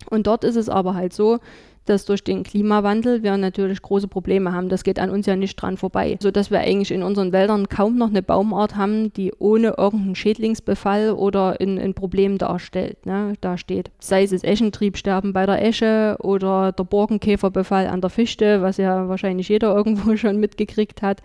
Und 0.09 0.27
dort 0.27 0.43
ist 0.43 0.55
es 0.55 0.69
aber 0.69 0.93
halt 0.93 1.13
so, 1.13 1.39
dass 1.85 2.05
durch 2.05 2.23
den 2.23 2.43
Klimawandel 2.43 3.23
wir 3.23 3.37
natürlich 3.37 3.81
große 3.81 4.07
Probleme 4.07 4.51
haben. 4.51 4.69
Das 4.69 4.83
geht 4.83 4.99
an 4.99 5.09
uns 5.09 5.25
ja 5.25 5.35
nicht 5.35 5.55
dran 5.55 5.77
vorbei. 5.77 6.17
Sodass 6.19 6.51
wir 6.51 6.59
eigentlich 6.59 6.91
in 6.91 7.03
unseren 7.03 7.31
Wäldern 7.31 7.69
kaum 7.69 7.97
noch 7.97 8.09
eine 8.09 8.23
Baumart 8.23 8.75
haben, 8.75 9.13
die 9.13 9.31
ohne 9.37 9.75
irgendeinen 9.77 10.15
Schädlingsbefall 10.15 11.11
oder 11.11 11.57
ein, 11.61 11.77
ein 11.77 11.93
Problem 11.93 12.37
darstellt, 12.37 13.05
ne, 13.05 13.33
dasteht. 13.41 13.91
Sei 13.99 14.23
es 14.23 14.31
das 14.31 14.43
Eschentriebsterben 14.43 15.31
bei 15.33 15.45
der 15.45 15.63
Esche 15.63 16.17
oder 16.19 16.71
der 16.71 16.83
Borkenkäferbefall 16.83 17.87
an 17.87 18.01
der 18.01 18.09
Fichte, 18.09 18.61
was 18.61 18.77
ja 18.77 19.07
wahrscheinlich 19.07 19.49
jeder 19.49 19.75
irgendwo 19.75 20.15
schon 20.17 20.39
mitgekriegt 20.39 21.01
hat 21.01 21.21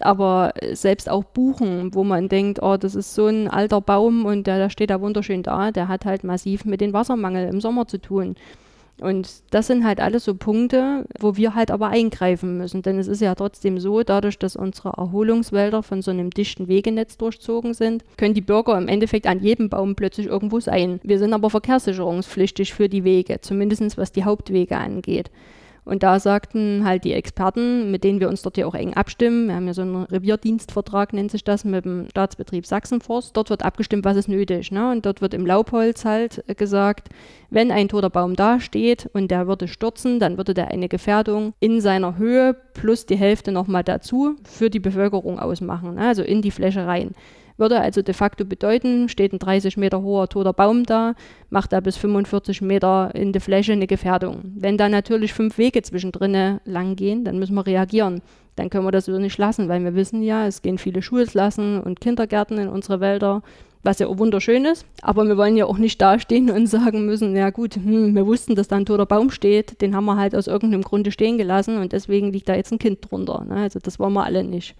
aber 0.00 0.52
selbst 0.72 1.08
auch 1.08 1.24
Buchen, 1.24 1.94
wo 1.94 2.04
man 2.04 2.28
denkt, 2.28 2.62
oh, 2.62 2.76
das 2.76 2.94
ist 2.94 3.14
so 3.14 3.26
ein 3.26 3.48
alter 3.48 3.80
Baum 3.80 4.26
und 4.26 4.46
der, 4.46 4.58
der 4.58 4.70
steht 4.70 4.90
da 4.90 5.00
wunderschön 5.00 5.42
da, 5.42 5.70
der 5.70 5.88
hat 5.88 6.04
halt 6.04 6.24
massiv 6.24 6.64
mit 6.64 6.80
dem 6.80 6.92
Wassermangel 6.92 7.48
im 7.48 7.60
Sommer 7.60 7.86
zu 7.86 7.98
tun. 7.98 8.36
Und 9.00 9.42
das 9.50 9.68
sind 9.68 9.84
halt 9.84 10.00
alles 10.00 10.24
so 10.24 10.34
Punkte, 10.34 11.04
wo 11.20 11.36
wir 11.36 11.54
halt 11.54 11.70
aber 11.70 11.88
eingreifen 11.88 12.58
müssen. 12.58 12.82
Denn 12.82 12.98
es 12.98 13.06
ist 13.06 13.20
ja 13.20 13.34
trotzdem 13.34 13.78
so, 13.78 14.02
dadurch, 14.02 14.38
dass 14.38 14.56
unsere 14.56 14.90
Erholungswälder 14.96 15.82
von 15.82 16.02
so 16.02 16.10
einem 16.10 16.30
dichten 16.30 16.66
Wegenetz 16.66 17.16
durchzogen 17.16 17.74
sind, 17.74 18.04
können 18.16 18.34
die 18.34 18.40
Bürger 18.40 18.76
im 18.76 18.88
Endeffekt 18.88 19.26
an 19.26 19.40
jedem 19.40 19.68
Baum 19.68 19.94
plötzlich 19.94 20.26
irgendwo 20.26 20.58
sein. 20.58 20.98
Wir 21.04 21.18
sind 21.20 21.32
aber 21.32 21.48
verkehrssicherungspflichtig 21.48 22.74
für 22.74 22.88
die 22.88 23.04
Wege, 23.04 23.40
zumindest 23.40 23.96
was 23.96 24.10
die 24.10 24.24
Hauptwege 24.24 24.76
angeht. 24.76 25.30
Und 25.88 26.02
da 26.02 26.20
sagten 26.20 26.84
halt 26.84 27.04
die 27.04 27.14
Experten, 27.14 27.90
mit 27.90 28.04
denen 28.04 28.20
wir 28.20 28.28
uns 28.28 28.42
dort 28.42 28.58
ja 28.58 28.66
auch 28.66 28.74
eng 28.74 28.92
abstimmen, 28.92 29.48
wir 29.48 29.54
haben 29.54 29.66
ja 29.66 29.72
so 29.72 29.82
einen 29.82 30.04
Revierdienstvertrag, 30.04 31.14
nennt 31.14 31.30
sich 31.30 31.44
das, 31.44 31.64
mit 31.64 31.86
dem 31.86 32.08
Staatsbetrieb 32.10 32.66
Sachsenforst, 32.66 33.34
dort 33.34 33.48
wird 33.48 33.64
abgestimmt, 33.64 34.04
was 34.04 34.18
ist 34.18 34.28
nötig. 34.28 34.70
Ne? 34.70 34.90
Und 34.90 35.06
dort 35.06 35.22
wird 35.22 35.32
im 35.32 35.46
Laubholz 35.46 36.04
halt 36.04 36.44
gesagt, 36.58 37.08
wenn 37.48 37.70
ein 37.70 37.88
toter 37.88 38.10
Baum 38.10 38.36
da 38.36 38.60
steht 38.60 39.08
und 39.14 39.30
der 39.30 39.46
würde 39.46 39.66
stürzen, 39.66 40.20
dann 40.20 40.36
würde 40.36 40.52
der 40.52 40.68
eine 40.68 40.88
Gefährdung 40.88 41.54
in 41.58 41.80
seiner 41.80 42.18
Höhe 42.18 42.54
plus 42.74 43.06
die 43.06 43.16
Hälfte 43.16 43.50
nochmal 43.50 43.82
dazu 43.82 44.36
für 44.44 44.68
die 44.68 44.80
Bevölkerung 44.80 45.38
ausmachen, 45.38 45.94
ne? 45.94 46.06
also 46.06 46.22
in 46.22 46.42
die 46.42 46.50
Fläche 46.50 46.86
rein. 46.86 47.12
Würde 47.58 47.80
also 47.80 48.00
de 48.02 48.14
facto 48.14 48.44
bedeuten, 48.44 49.08
steht 49.08 49.32
ein 49.32 49.38
30 49.38 49.76
Meter 49.76 50.00
hoher 50.00 50.28
toter 50.28 50.52
Baum 50.52 50.84
da, 50.84 51.14
macht 51.50 51.72
er 51.72 51.80
bis 51.80 51.96
45 51.96 52.62
Meter 52.62 53.10
in 53.14 53.32
die 53.32 53.40
Fläche 53.40 53.72
eine 53.72 53.86
Gefährdung. 53.86 54.40
Wenn 54.56 54.78
da 54.78 54.88
natürlich 54.88 55.34
fünf 55.34 55.58
Wege 55.58 55.82
zwischendrin 55.82 56.60
lang 56.64 56.96
gehen, 56.96 57.24
dann 57.24 57.38
müssen 57.38 57.54
wir 57.54 57.66
reagieren. 57.66 58.22
Dann 58.56 58.70
können 58.70 58.86
wir 58.86 58.92
das 58.92 59.04
so 59.04 59.18
nicht 59.18 59.38
lassen, 59.38 59.68
weil 59.68 59.84
wir 59.84 59.94
wissen 59.94 60.22
ja, 60.22 60.46
es 60.46 60.62
gehen 60.62 60.78
viele 60.78 61.02
Schulklassen 61.02 61.80
und 61.80 62.00
Kindergärten 62.00 62.58
in 62.58 62.68
unsere 62.68 63.00
Wälder 63.00 63.42
was 63.82 63.98
ja 63.98 64.06
auch 64.06 64.18
wunderschön 64.18 64.64
ist. 64.64 64.84
Aber 65.02 65.26
wir 65.26 65.36
wollen 65.36 65.56
ja 65.56 65.66
auch 65.66 65.78
nicht 65.78 66.00
dastehen 66.00 66.50
und 66.50 66.66
sagen 66.66 67.06
müssen, 67.06 67.34
ja 67.36 67.50
gut, 67.50 67.76
hm, 67.76 68.14
wir 68.14 68.26
wussten, 68.26 68.54
dass 68.54 68.68
da 68.68 68.76
ein 68.76 68.86
toter 68.86 69.06
Baum 69.06 69.30
steht, 69.30 69.80
den 69.80 69.94
haben 69.94 70.04
wir 70.04 70.16
halt 70.16 70.34
aus 70.34 70.46
irgendeinem 70.46 70.82
Grunde 70.82 71.12
stehen 71.12 71.38
gelassen 71.38 71.78
und 71.78 71.92
deswegen 71.92 72.32
liegt 72.32 72.48
da 72.48 72.54
jetzt 72.54 72.72
ein 72.72 72.78
Kind 72.78 72.98
drunter. 73.10 73.44
Ne? 73.48 73.56
Also 73.56 73.78
das 73.82 73.98
wollen 73.98 74.12
wir 74.12 74.24
alle 74.24 74.44
nicht. 74.44 74.74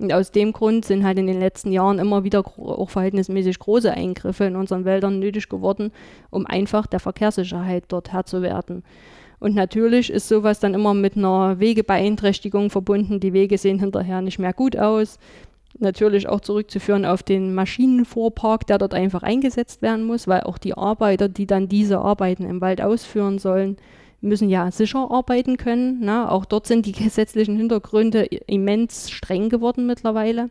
Und 0.00 0.14
aus 0.14 0.30
dem 0.30 0.52
Grund 0.52 0.86
sind 0.86 1.04
halt 1.04 1.18
in 1.18 1.26
den 1.26 1.38
letzten 1.38 1.72
Jahren 1.72 1.98
immer 1.98 2.24
wieder 2.24 2.40
auch 2.40 2.88
verhältnismäßig 2.88 3.58
große 3.58 3.92
Eingriffe 3.92 4.44
in 4.44 4.56
unseren 4.56 4.86
Wäldern 4.86 5.18
nötig 5.18 5.50
geworden, 5.50 5.92
um 6.30 6.46
einfach 6.46 6.86
der 6.86 7.00
Verkehrssicherheit 7.00 7.84
dort 7.88 8.10
Herr 8.10 8.24
zu 8.24 8.40
werden. 8.40 8.82
Und 9.40 9.54
natürlich 9.54 10.10
ist 10.10 10.26
sowas 10.26 10.58
dann 10.58 10.72
immer 10.72 10.94
mit 10.94 11.18
einer 11.18 11.60
Wegebeeinträchtigung 11.60 12.70
verbunden. 12.70 13.20
Die 13.20 13.34
Wege 13.34 13.58
sehen 13.58 13.78
hinterher 13.78 14.22
nicht 14.22 14.38
mehr 14.38 14.54
gut 14.54 14.74
aus. 14.74 15.18
Natürlich 15.78 16.28
auch 16.28 16.40
zurückzuführen 16.40 17.04
auf 17.04 17.22
den 17.22 17.54
Maschinenfuhrpark, 17.54 18.66
der 18.66 18.78
dort 18.78 18.94
einfach 18.94 19.22
eingesetzt 19.22 19.82
werden 19.82 20.04
muss, 20.04 20.26
weil 20.26 20.40
auch 20.42 20.56
die 20.56 20.74
Arbeiter, 20.74 21.28
die 21.28 21.46
dann 21.46 21.68
diese 21.68 21.98
Arbeiten 21.98 22.44
im 22.44 22.62
Wald 22.62 22.80
ausführen 22.80 23.38
sollen, 23.38 23.76
müssen 24.20 24.48
ja 24.48 24.70
sicher 24.70 25.10
arbeiten 25.10 25.56
können. 25.56 26.00
Ne? 26.00 26.30
Auch 26.30 26.44
dort 26.44 26.66
sind 26.66 26.86
die 26.86 26.92
gesetzlichen 27.04 27.56
Hintergründe 27.56 28.24
immens 28.24 29.10
streng 29.10 29.48
geworden 29.48 29.86
mittlerweile. 29.86 30.50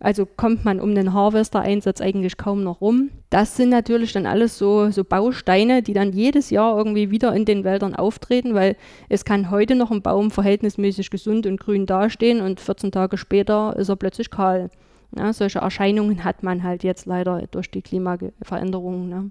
Also 0.00 0.26
kommt 0.26 0.64
man 0.64 0.80
um 0.80 0.96
den 0.96 1.12
Harvester-Einsatz 1.12 2.00
eigentlich 2.00 2.36
kaum 2.36 2.64
noch 2.64 2.80
rum. 2.80 3.10
Das 3.30 3.56
sind 3.56 3.68
natürlich 3.68 4.12
dann 4.12 4.26
alles 4.26 4.58
so, 4.58 4.90
so 4.90 5.04
Bausteine, 5.04 5.80
die 5.80 5.92
dann 5.92 6.12
jedes 6.12 6.50
Jahr 6.50 6.76
irgendwie 6.76 7.12
wieder 7.12 7.32
in 7.36 7.44
den 7.44 7.62
Wäldern 7.62 7.94
auftreten, 7.94 8.52
weil 8.54 8.76
es 9.08 9.24
kann 9.24 9.50
heute 9.50 9.76
noch 9.76 9.92
ein 9.92 10.02
Baum 10.02 10.32
verhältnismäßig 10.32 11.10
gesund 11.10 11.46
und 11.46 11.60
grün 11.60 11.86
dastehen 11.86 12.40
und 12.40 12.58
14 12.58 12.90
Tage 12.90 13.16
später 13.16 13.76
ist 13.76 13.90
er 13.90 13.96
plötzlich 13.96 14.30
kahl. 14.30 14.70
Ja, 15.16 15.32
solche 15.32 15.60
Erscheinungen 15.60 16.24
hat 16.24 16.42
man 16.42 16.64
halt 16.64 16.82
jetzt 16.82 17.06
leider 17.06 17.46
durch 17.50 17.70
die 17.70 17.82
Klimaveränderungen. 17.82 19.08
Ne? 19.08 19.30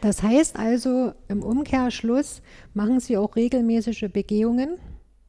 Das 0.00 0.22
heißt 0.22 0.56
also, 0.56 1.12
im 1.28 1.42
Umkehrschluss 1.42 2.42
machen 2.74 3.00
Sie 3.00 3.16
auch 3.16 3.36
regelmäßige 3.36 4.06
Begehungen, 4.12 4.78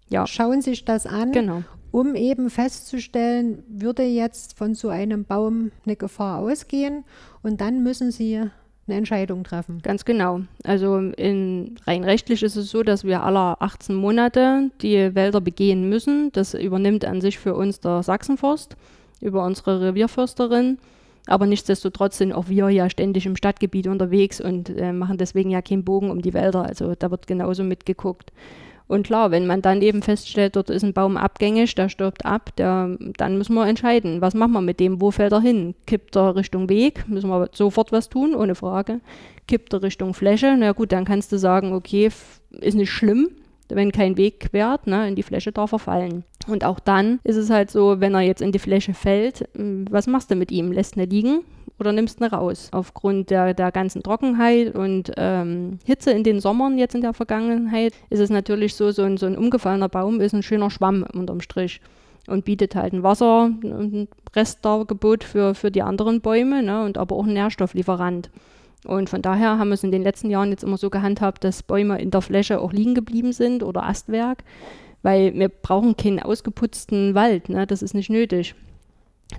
ja. 0.10 0.28
schauen 0.28 0.62
sich 0.62 0.86
das 0.86 1.06
an, 1.06 1.32
genau. 1.32 1.64
um 1.92 2.16
eben 2.16 2.50
festzustellen, 2.50 3.64
würde 3.68 4.04
jetzt 4.04 4.58
von 4.58 4.76
so 4.76 4.90
einem 4.90 5.26
Baum 5.26 5.72
eine 5.86 5.96
Gefahr 5.96 6.40
ausgehen 6.40 7.04
und 7.42 7.62
dann 7.62 7.84
müssen 7.84 8.12
Sie 8.12 8.42
eine 8.90 8.98
Entscheidung 8.98 9.44
treffen. 9.44 9.82
Ganz 9.82 10.04
genau. 10.04 10.42
Also 10.64 10.98
in, 10.98 11.76
rein 11.86 12.04
rechtlich 12.04 12.44
ist 12.44 12.56
es 12.56 12.70
so, 12.72 12.84
dass 12.84 13.04
wir 13.04 13.24
alle 13.24 13.62
18 13.62 13.96
Monate 13.96 14.72
die 14.82 15.14
Wälder 15.16 15.42
begehen 15.42 15.88
müssen. 15.90 16.32
Das 16.32 16.54
übernimmt 16.54 17.06
an 17.06 17.22
sich 17.22 17.38
für 17.40 17.56
uns 17.56 17.80
der 17.80 18.04
Sachsenforst 18.04 18.76
über 19.22 19.46
unsere 19.46 19.82
Revierförsterin. 19.82 20.80
Aber 21.30 21.46
nichtsdestotrotz 21.46 22.18
sind 22.18 22.34
auch 22.34 22.50
wir 22.50 22.70
ja 22.70 22.90
ständig 22.90 23.28
im 23.28 23.36
Stadtgebiet 23.36 23.88
unterwegs 23.88 24.42
und 24.42 24.70
äh, 24.70 24.92
machen 24.92 25.20
deswegen 25.20 25.52
ja 25.52 25.62
keinen 25.62 25.84
Bogen 25.84 26.10
um 26.10 26.24
die 26.24 26.34
Wälder. 26.34 26.64
Also 26.64 26.96
da 26.96 27.12
wird 27.12 27.28
genauso 27.28 27.64
mitgeguckt. 27.64 28.32
Und 28.88 29.06
klar, 29.06 29.30
wenn 29.30 29.46
man 29.46 29.62
dann 29.62 29.84
eben 29.84 30.02
feststellt, 30.02 30.56
dort 30.56 30.72
ist 30.72 30.84
ein 30.84 30.94
Baum 30.94 31.16
abgängig, 31.16 31.76
der 31.76 31.90
stirbt 31.90 32.26
ab, 32.26 32.56
der, 32.56 32.98
dann 33.18 33.38
müssen 33.38 33.54
wir 33.54 33.68
entscheiden, 33.68 34.22
was 34.22 34.34
machen 34.34 34.54
wir 34.54 34.62
mit 34.62 34.80
dem, 34.80 35.00
wo 35.00 35.12
fällt 35.12 35.32
er 35.32 35.42
hin? 35.42 35.76
Kippt 35.86 36.16
er 36.16 36.36
Richtung 36.36 36.68
Weg, 36.70 37.08
müssen 37.08 37.30
wir 37.30 37.50
sofort 37.54 37.92
was 37.92 38.10
tun, 38.10 38.34
ohne 38.34 38.56
Frage. 38.56 39.00
Kippt 39.48 39.74
er 39.74 39.84
Richtung 39.84 40.16
Fläche, 40.16 40.56
na 40.58 40.72
gut, 40.72 40.92
dann 40.92 41.06
kannst 41.06 41.32
du 41.32 41.38
sagen, 41.38 41.74
okay, 41.74 42.10
ist 42.50 42.76
nicht 42.76 42.90
schlimm, 42.90 43.30
wenn 43.68 43.92
kein 43.92 44.18
Weg 44.18 44.40
quert, 44.40 44.88
ne, 44.88 45.08
in 45.08 45.16
die 45.16 45.22
Fläche 45.22 45.52
darf 45.52 45.72
er 45.72 45.80
fallen. 45.80 46.24
Und 46.50 46.66
auch 46.66 46.80
dann 46.80 47.20
ist 47.24 47.38
es 47.38 47.50
halt 47.50 47.72
so, 47.72 48.00
wenn 48.00 48.14
er 48.14 48.22
jetzt 48.22 48.42
in 48.42 48.52
die 48.52 48.60
Fläche 48.60 48.94
fällt, 48.94 49.48
hm, 49.56 49.86
was 49.90 50.08
machst 50.08 50.32
du 50.32 50.36
mit 50.36 50.52
ihm? 50.52 50.72
Lässt 50.72 50.98
ihn 50.98 51.10
liegen 51.10 51.42
oder 51.80 51.92
nimmst 51.92 52.20
ihn 52.20 52.26
raus? 52.26 52.70
Aufgrund 52.72 53.30
der, 53.30 53.54
der 53.54 53.72
ganzen 53.72 54.04
Trockenheit 54.04 54.76
und 54.76 55.12
ähm, 55.18 55.80
Hitze 55.86 56.12
in 56.12 56.24
den 56.24 56.40
Sommern 56.40 56.78
jetzt 56.78 56.96
in 56.96 57.02
der 57.02 57.14
Vergangenheit 57.14 57.94
ist 58.10 58.20
es 58.20 58.30
natürlich 58.30 58.76
so, 58.76 58.92
so 58.92 59.04
ein, 59.04 59.18
so 59.18 59.26
ein 59.26 59.38
umgefallener 59.38 59.90
Baum 59.90 60.22
ist 60.22 60.34
ein 60.34 60.44
schöner 60.44 60.70
Schwamm 60.70 61.06
unterm 61.14 61.42
Strich 61.42 61.82
und 62.28 62.46
bietet 62.46 62.76
halt 62.76 62.94
ein 62.94 63.04
Wasser, 63.04 63.52
ein 63.64 64.08
Restdargebot 64.36 65.24
für, 65.24 65.56
für 65.56 65.72
die 65.72 65.82
anderen 65.82 66.22
Bäume 66.22 66.62
ne, 66.64 66.84
und 66.84 66.98
aber 66.98 67.16
auch 67.16 67.26
ein 67.26 67.34
Nährstofflieferant. 67.34 68.30
Und 68.86 69.10
von 69.10 69.22
daher 69.22 69.58
haben 69.58 69.70
wir 69.70 69.74
es 69.74 69.84
in 69.84 69.92
den 69.92 70.04
letzten 70.04 70.30
Jahren 70.30 70.52
jetzt 70.52 70.64
immer 70.64 70.78
so 70.78 70.90
gehandhabt, 70.90 71.44
dass 71.44 71.64
Bäume 71.64 72.00
in 72.00 72.12
der 72.12 72.22
Fläche 72.22 72.62
auch 72.62 72.72
liegen 72.72 72.96
geblieben 72.96 73.34
sind 73.34 73.62
oder 73.62 73.84
Astwerk, 73.84 74.44
Weil 75.02 75.34
wir 75.34 75.50
brauchen 75.50 75.96
keinen 75.96 76.20
ausgeputzten 76.20 77.16
Wald, 77.16 77.50
ne? 77.50 77.66
das 77.66 77.82
ist 77.82 77.94
nicht 77.94 78.10
nötig. 78.10 78.56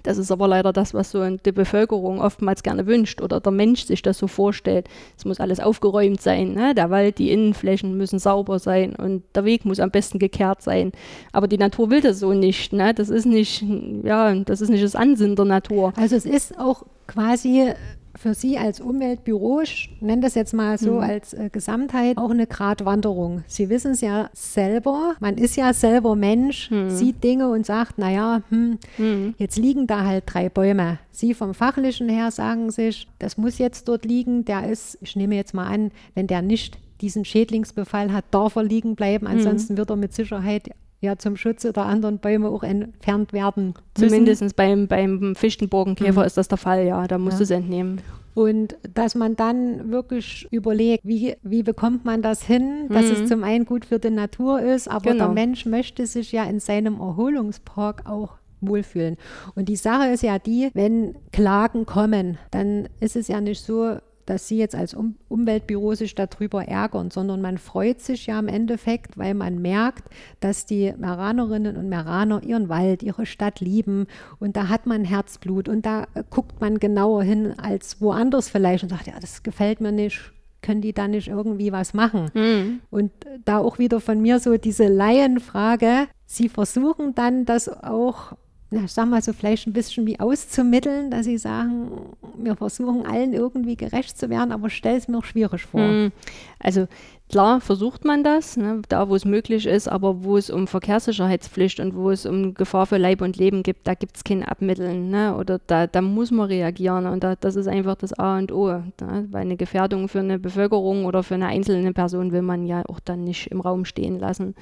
Das 0.04 0.18
ist 0.18 0.30
aber 0.30 0.46
leider 0.46 0.72
das, 0.72 0.94
was 0.94 1.10
so 1.10 1.36
die 1.36 1.52
Bevölkerung 1.52 2.20
oftmals 2.20 2.62
gerne 2.62 2.86
wünscht 2.86 3.20
oder 3.20 3.40
der 3.40 3.52
Mensch 3.52 3.84
sich 3.84 4.02
das 4.02 4.18
so 4.18 4.28
vorstellt. 4.28 4.88
Es 5.18 5.24
muss 5.24 5.40
alles 5.40 5.58
aufgeräumt 5.58 6.20
sein. 6.20 6.52
Ne? 6.52 6.74
Der 6.74 6.90
Wald, 6.90 7.18
die 7.18 7.32
Innenflächen 7.32 7.96
müssen 7.96 8.20
sauber 8.20 8.60
sein 8.60 8.94
und 8.94 9.24
der 9.34 9.44
Weg 9.44 9.64
muss 9.64 9.80
am 9.80 9.90
besten 9.90 10.18
gekehrt 10.18 10.62
sein. 10.62 10.92
Aber 11.32 11.48
die 11.48 11.58
Natur 11.58 11.90
will 11.90 12.00
das 12.00 12.20
so 12.20 12.32
nicht. 12.32 12.72
Ne? 12.72 12.94
Das 12.94 13.08
ist 13.08 13.26
nicht, 13.26 13.64
ja, 14.04 14.32
das 14.34 14.60
ist 14.60 14.68
nicht 14.68 14.84
das 14.84 14.94
Ansinnen 14.94 15.36
der 15.36 15.44
Natur. 15.44 15.92
Also 15.96 16.14
es 16.14 16.24
ist 16.24 16.56
auch 16.58 16.84
quasi 17.08 17.72
für 18.20 18.34
Sie 18.34 18.58
als 18.58 18.80
Umweltbüro, 18.80 19.62
ich 19.62 19.96
nenne 20.00 20.20
das 20.20 20.34
jetzt 20.34 20.52
mal 20.52 20.76
so 20.76 20.96
mhm. 20.96 21.00
als 21.00 21.32
äh, 21.32 21.48
Gesamtheit, 21.50 22.18
auch 22.18 22.30
eine 22.30 22.46
Gratwanderung. 22.46 23.42
Sie 23.46 23.70
wissen 23.70 23.92
es 23.92 24.02
ja 24.02 24.28
selber, 24.34 25.14
man 25.20 25.38
ist 25.38 25.56
ja 25.56 25.72
selber 25.72 26.16
Mensch, 26.16 26.70
mhm. 26.70 26.90
sieht 26.90 27.24
Dinge 27.24 27.48
und 27.48 27.64
sagt, 27.64 27.96
naja, 27.96 28.42
hm, 28.50 28.78
mhm. 28.98 29.34
jetzt 29.38 29.56
liegen 29.56 29.86
da 29.86 30.04
halt 30.04 30.24
drei 30.26 30.50
Bäume. 30.50 30.98
Sie 31.10 31.32
vom 31.32 31.54
Fachlichen 31.54 32.10
her 32.10 32.30
sagen 32.30 32.70
sich, 32.70 33.08
das 33.18 33.38
muss 33.38 33.56
jetzt 33.56 33.88
dort 33.88 34.04
liegen, 34.04 34.44
der 34.44 34.68
ist, 34.68 34.98
ich 35.00 35.16
nehme 35.16 35.36
jetzt 35.36 35.54
mal 35.54 35.66
an, 35.66 35.90
wenn 36.14 36.26
der 36.26 36.42
nicht 36.42 36.78
diesen 37.00 37.24
Schädlingsbefall 37.24 38.12
hat, 38.12 38.26
darf 38.32 38.56
er 38.56 38.64
liegen 38.64 38.96
bleiben, 38.96 39.24
mhm. 39.24 39.32
ansonsten 39.32 39.78
wird 39.78 39.88
er 39.88 39.96
mit 39.96 40.12
Sicherheit 40.12 40.68
ja 41.00 41.16
zum 41.16 41.36
Schutze 41.36 41.72
der 41.72 41.86
anderen 41.86 42.18
Bäume 42.18 42.48
auch 42.48 42.62
entfernt 42.62 43.32
werden. 43.32 43.74
Zumindest 43.94 44.54
beim, 44.56 44.86
beim 44.86 45.34
Fichtenborkenkäfer 45.34 46.20
mhm. 46.20 46.26
ist 46.26 46.36
das 46.36 46.48
der 46.48 46.58
Fall, 46.58 46.86
ja, 46.86 47.06
da 47.06 47.18
musst 47.18 47.34
ja. 47.34 47.38
du 47.38 47.44
es 47.44 47.50
entnehmen. 47.50 48.00
Und 48.34 48.76
dass 48.94 49.14
man 49.14 49.34
dann 49.34 49.90
wirklich 49.90 50.46
überlegt, 50.50 51.04
wie, 51.04 51.34
wie 51.42 51.62
bekommt 51.62 52.04
man 52.04 52.22
das 52.22 52.44
hin, 52.44 52.86
dass 52.88 53.06
mhm. 53.06 53.12
es 53.12 53.28
zum 53.28 53.44
einen 53.44 53.64
gut 53.64 53.84
für 53.84 53.98
die 53.98 54.10
Natur 54.10 54.60
ist, 54.60 54.88
aber 54.88 55.12
genau. 55.12 55.26
der 55.26 55.34
Mensch 55.34 55.66
möchte 55.66 56.06
sich 56.06 56.32
ja 56.32 56.44
in 56.44 56.60
seinem 56.60 57.00
Erholungspark 57.00 58.08
auch 58.08 58.36
wohlfühlen. 58.60 59.16
Und 59.54 59.68
die 59.68 59.76
Sache 59.76 60.10
ist 60.10 60.22
ja 60.22 60.38
die, 60.38 60.70
wenn 60.74 61.16
Klagen 61.32 61.86
kommen, 61.86 62.38
dann 62.50 62.88
ist 63.00 63.16
es 63.16 63.28
ja 63.28 63.40
nicht 63.40 63.62
so, 63.62 63.96
dass 64.30 64.46
Sie 64.46 64.58
jetzt 64.58 64.76
als 64.76 64.94
um 64.94 65.16
Umweltbüro 65.28 65.94
sich 65.96 66.14
darüber 66.14 66.64
ärgern, 66.64 67.10
sondern 67.10 67.40
man 67.40 67.58
freut 67.58 68.00
sich 68.00 68.26
ja 68.26 68.38
im 68.38 68.46
Endeffekt, 68.46 69.18
weil 69.18 69.34
man 69.34 69.60
merkt, 69.60 70.08
dass 70.38 70.66
die 70.66 70.94
Meranerinnen 70.96 71.76
und 71.76 71.88
Meraner 71.88 72.40
ihren 72.44 72.68
Wald, 72.68 73.02
ihre 73.02 73.26
Stadt 73.26 73.58
lieben 73.58 74.06
und 74.38 74.56
da 74.56 74.68
hat 74.68 74.86
man 74.86 75.04
Herzblut 75.04 75.68
und 75.68 75.84
da 75.84 76.06
guckt 76.30 76.60
man 76.60 76.78
genauer 76.78 77.24
hin 77.24 77.58
als 77.58 78.00
woanders 78.00 78.48
vielleicht 78.48 78.84
und 78.84 78.90
sagt, 78.90 79.08
ja, 79.08 79.18
das 79.20 79.42
gefällt 79.42 79.80
mir 79.80 79.90
nicht, 79.90 80.32
können 80.62 80.80
die 80.80 80.92
da 80.92 81.08
nicht 81.08 81.26
irgendwie 81.26 81.72
was 81.72 81.92
machen? 81.92 82.30
Mhm. 82.32 82.80
Und 82.90 83.10
da 83.44 83.58
auch 83.58 83.80
wieder 83.80 83.98
von 83.98 84.22
mir 84.22 84.38
so 84.38 84.56
diese 84.58 84.86
Laienfrage, 84.86 86.06
Sie 86.24 86.48
versuchen 86.48 87.16
dann 87.16 87.46
das 87.46 87.68
auch 87.68 88.36
na, 88.72 88.84
ich 88.84 88.92
sag 88.92 89.08
mal 89.08 89.20
so 89.20 89.32
vielleicht 89.32 89.66
ein 89.66 89.72
bisschen 89.72 90.06
wie 90.06 90.20
auszumitteln, 90.20 91.10
dass 91.10 91.24
sie 91.24 91.38
sagen, 91.38 91.90
wir 92.36 92.54
versuchen 92.54 93.04
allen 93.04 93.32
irgendwie 93.32 93.76
gerecht 93.76 94.16
zu 94.16 94.30
werden, 94.30 94.52
aber 94.52 94.70
stell 94.70 94.96
es 94.96 95.08
mir 95.08 95.18
auch 95.18 95.24
schwierig 95.24 95.62
vor. 95.62 95.80
Hm. 95.80 96.12
Also 96.60 96.86
klar 97.28 97.60
versucht 97.60 98.04
man 98.04 98.22
das, 98.22 98.56
ne, 98.56 98.80
da 98.88 99.08
wo 99.08 99.16
es 99.16 99.24
möglich 99.24 99.66
ist, 99.66 99.88
aber 99.88 100.22
wo 100.22 100.36
es 100.36 100.50
um 100.50 100.68
Verkehrssicherheitspflicht 100.68 101.80
und 101.80 101.96
wo 101.96 102.12
es 102.12 102.26
um 102.26 102.54
Gefahr 102.54 102.86
für 102.86 102.98
Leib 102.98 103.22
und 103.22 103.36
Leben 103.38 103.64
gibt, 103.64 103.88
da 103.88 103.94
gibt 103.94 104.16
es 104.16 104.22
kein 104.22 104.44
Abmitteln 104.44 105.10
ne, 105.10 105.34
oder 105.36 105.60
da, 105.66 105.88
da 105.88 106.00
muss 106.00 106.30
man 106.30 106.46
reagieren 106.46 107.06
und 107.06 107.24
da, 107.24 107.34
das 107.34 107.56
ist 107.56 107.66
einfach 107.66 107.96
das 107.96 108.12
A 108.12 108.38
und 108.38 108.52
O, 108.52 108.68
ne, 108.68 109.26
weil 109.30 109.42
eine 109.42 109.56
Gefährdung 109.56 110.06
für 110.06 110.20
eine 110.20 110.38
Bevölkerung 110.38 111.06
oder 111.06 111.24
für 111.24 111.34
eine 111.34 111.46
einzelne 111.46 111.92
Person 111.92 112.30
will 112.30 112.42
man 112.42 112.66
ja 112.66 112.84
auch 112.86 113.00
dann 113.00 113.24
nicht 113.24 113.48
im 113.48 113.60
Raum 113.60 113.84
stehen 113.84 114.20
lassen. 114.20 114.54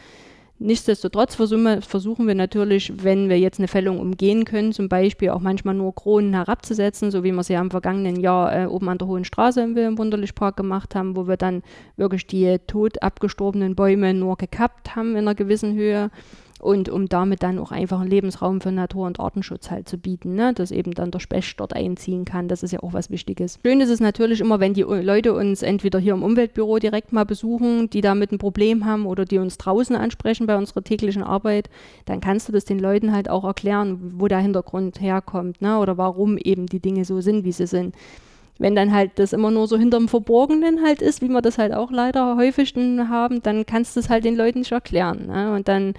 Nichtsdestotrotz 0.61 1.37
versuchen, 1.37 2.27
wir 2.27 2.35
natürlich, 2.35 3.05
wenn 3.05 3.29
wir 3.29 3.38
jetzt 3.38 3.61
eine 3.61 3.68
Fällung 3.68 4.01
umgehen 4.01 4.44
können, 4.44 4.73
zum 4.73 4.88
Beispiel 4.88 5.31
auch 5.31 5.38
manchmal 5.38 5.75
nur 5.75 5.94
Kronen 5.94 6.35
herabzusetzen, 6.35 7.12
so 7.12 7.23
wie 7.23 7.31
wir 7.31 7.38
es 7.38 7.49
ja 7.49 7.61
im 7.61 7.71
vergangenen 7.71 8.18
Jahr 8.18 8.64
äh, 8.64 8.66
oben 8.66 8.88
an 8.88 8.99
der 8.99 9.07
Hohen 9.07 9.25
Straße 9.25 9.61
im 9.61 9.77
Wilhelm 9.77 9.99
Wunderlich 9.99 10.35
Park 10.35 10.57
gemacht 10.57 10.97
haben, 10.97 11.14
wo 11.14 11.29
wir 11.29 11.37
dann 11.37 11.62
wirklich 11.97 12.27
die 12.27 12.59
tot 12.66 13.01
abgestorbenen 13.03 13.77
Bäume 13.77 14.14
nur 14.14 14.37
gekappt 14.37 14.97
haben 14.97 15.12
in 15.12 15.18
einer 15.18 15.37
gewissen 15.37 15.75
Höhe 15.75 16.11
und 16.61 16.88
um 16.88 17.09
damit 17.09 17.42
dann 17.42 17.59
auch 17.59 17.71
einfach 17.71 18.01
einen 18.01 18.11
Lebensraum 18.11 18.61
für 18.61 18.73
Natur- 18.73 19.07
und 19.07 19.21
Artenschutz 19.21 19.71
halt 19.71 19.88
zu 19.88 19.99
bieten, 19.99 20.35
ne? 20.35 20.53
dass 20.55 20.71
eben 20.71 20.92
dann 20.92 21.11
der 21.11 21.21
Specht 21.21 21.59
dort 21.61 21.75
einziehen 21.75 22.25
kann. 22.25 22.49
Das 22.49 22.62
ist 22.62 22.73
ja 22.73 22.81
auch 22.83 22.92
was 22.92 23.11
Wichtiges. 23.11 23.59
Schön 23.64 23.81
ist 23.81 23.90
es 23.90 24.01
natürlich 24.01 24.40
immer, 24.40 24.61
wenn 24.61 24.75
die 24.75 24.83
Leute 24.83 25.35
uns 25.35 25.62
entweder 25.62 25.99
hier 25.99 26.14
im 26.14 26.23
Umweltbüro 26.23 26.79
direkt 26.79 27.12
mal 27.12 27.25
besuchen, 27.25 27.90
die 27.90 28.01
damit 28.01 28.33
ein 28.33 28.38
Problem 28.38 28.85
haben 28.85 29.07
oder 29.07 29.25
die 29.25 29.38
uns 29.38 29.59
draußen 29.59 29.97
ansprechen 29.97 30.47
bei 30.47 30.57
unserer 30.57 30.83
täglichen 30.83 31.23
Arbeit, 31.23 31.71
dann 32.07 32.21
kannst 32.21 32.49
du 32.49 32.53
das 32.53 32.64
den 32.64 32.79
Leuten 32.79 33.12
halt 33.12 33.31
auch 33.31 33.44
erklären, 33.44 34.14
wo 34.16 34.29
der 34.29 34.38
Hintergrund 34.38 35.01
herkommt 35.01 35.62
ne? 35.62 35.79
oder 35.79 35.97
warum 35.99 36.38
eben 36.38 36.66
die 36.66 36.81
Dinge 36.81 37.05
so 37.05 37.21
sind, 37.21 37.44
wie 37.44 37.53
sie 37.53 37.66
sind 37.66 37.94
wenn 38.59 38.75
dann 38.75 38.92
halt 38.92 39.12
das 39.16 39.33
immer 39.33 39.51
nur 39.51 39.68
so 39.68 39.79
hinterm 39.79 40.09
Verborgenen 40.09 40.83
halt 40.83 41.01
ist, 41.01 41.23
wie 41.23 41.29
wir 41.29 41.42
das 41.42 41.59
halt 41.59 41.73
auch 41.73 41.90
leider 41.90 42.37
häufig 42.37 42.75
haben, 42.77 43.42
dann 43.42 43.64
kannst 43.66 43.97
du 43.97 44.01
es 44.01 44.09
halt 44.09 44.25
den 44.25 44.37
Leuten 44.37 44.61
nicht 44.61 44.73
erklären. 44.73 45.29
Ne? 45.29 45.55
Und 45.55 45.68
dann 45.68 45.94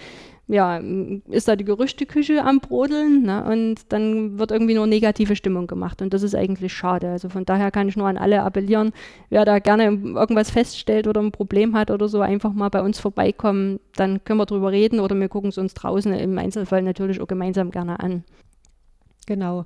ja, 0.50 0.82
ist 1.28 1.48
da 1.48 1.56
die 1.56 1.64
Gerüchteküche 1.64 2.44
am 2.44 2.60
Brodeln 2.60 3.22
ne? 3.22 3.46
und 3.46 3.76
dann 3.90 4.40
wird 4.40 4.50
irgendwie 4.50 4.74
nur 4.74 4.88
negative 4.88 5.36
Stimmung 5.36 5.68
gemacht 5.68 6.02
und 6.02 6.12
das 6.12 6.24
ist 6.24 6.34
eigentlich 6.34 6.74
schade. 6.74 7.12
Also 7.12 7.30
von 7.30 7.46
daher 7.46 7.70
kann 7.70 7.88
ich 7.88 7.96
nur 7.96 8.08
an 8.08 8.18
alle 8.18 8.42
appellieren, 8.42 8.92
wer 9.30 9.46
da 9.46 9.60
gerne 9.60 9.84
irgendwas 9.84 10.50
feststellt 10.50 11.08
oder 11.08 11.22
ein 11.22 11.32
Problem 11.32 11.76
hat 11.76 11.92
oder 11.92 12.08
so, 12.08 12.22
einfach 12.22 12.52
mal 12.52 12.70
bei 12.70 12.82
uns 12.82 13.00
vorbeikommen, 13.00 13.80
dann 13.96 14.24
können 14.24 14.40
wir 14.40 14.48
drüber 14.48 14.72
reden 14.72 15.00
oder 15.00 15.16
wir 15.16 15.30
gucken 15.30 15.50
es 15.50 15.60
uns 15.60 15.76
draußen 15.76 16.12
im 16.14 16.36
Einzelfall 16.40 16.82
natürlich 16.82 17.22
auch 17.22 17.28
gemeinsam 17.28 17.70
gerne 17.70 18.00
an. 18.00 18.24
Genau. 19.28 19.66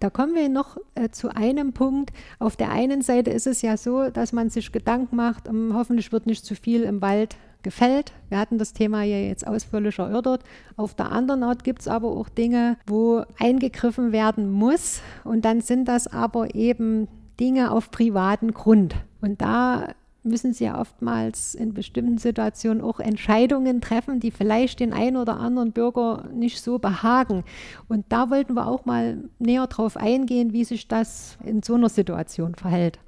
Da 0.00 0.10
kommen 0.10 0.34
wir 0.34 0.50
noch 0.50 0.76
äh, 0.94 1.08
zu 1.08 1.34
einem 1.34 1.72
Punkt. 1.72 2.12
Auf 2.38 2.56
der 2.56 2.70
einen 2.70 3.00
Seite 3.00 3.30
ist 3.30 3.46
es 3.46 3.62
ja 3.62 3.78
so, 3.78 4.10
dass 4.10 4.34
man 4.34 4.50
sich 4.50 4.72
Gedanken 4.72 5.16
macht, 5.16 5.48
um, 5.48 5.70
ähm, 5.70 5.74
hoffentlich 5.74 6.12
wird 6.12 6.26
nicht 6.26 6.44
zu 6.44 6.54
viel 6.54 6.82
im 6.82 7.00
Wald 7.00 7.36
gefällt. 7.62 8.12
Wir 8.28 8.38
hatten 8.38 8.58
das 8.58 8.72
Thema 8.72 9.02
ja 9.02 9.16
jetzt 9.16 9.46
ausführlich 9.46 9.98
erörtert. 9.98 10.44
Auf 10.76 10.94
der 10.94 11.12
anderen 11.12 11.42
Art 11.42 11.64
gibt 11.64 11.80
es 11.80 11.88
aber 11.88 12.08
auch 12.08 12.28
Dinge, 12.28 12.76
wo 12.86 13.22
eingegriffen 13.38 14.12
werden 14.12 14.50
muss. 14.50 15.00
Und 15.24 15.44
dann 15.44 15.60
sind 15.60 15.86
das 15.86 16.06
aber 16.06 16.54
eben 16.54 17.08
Dinge 17.38 17.70
auf 17.70 17.90
privaten 17.90 18.52
Grund. 18.52 18.94
Und 19.20 19.40
da 19.40 19.94
müssen 20.22 20.52
sie 20.52 20.64
ja 20.64 20.78
oftmals 20.78 21.54
in 21.54 21.72
bestimmten 21.72 22.18
Situationen 22.18 22.82
auch 22.82 23.00
Entscheidungen 23.00 23.80
treffen, 23.80 24.20
die 24.20 24.30
vielleicht 24.30 24.80
den 24.80 24.92
einen 24.92 25.16
oder 25.16 25.38
anderen 25.38 25.72
Bürger 25.72 26.28
nicht 26.34 26.62
so 26.62 26.78
behagen. 26.78 27.44
Und 27.88 28.06
da 28.10 28.30
wollten 28.30 28.54
wir 28.54 28.66
auch 28.66 28.84
mal 28.84 29.24
näher 29.38 29.66
drauf 29.66 29.96
eingehen, 29.96 30.52
wie 30.52 30.64
sich 30.64 30.88
das 30.88 31.38
in 31.44 31.62
so 31.62 31.74
einer 31.74 31.88
Situation 31.88 32.54
verhält. 32.54 32.98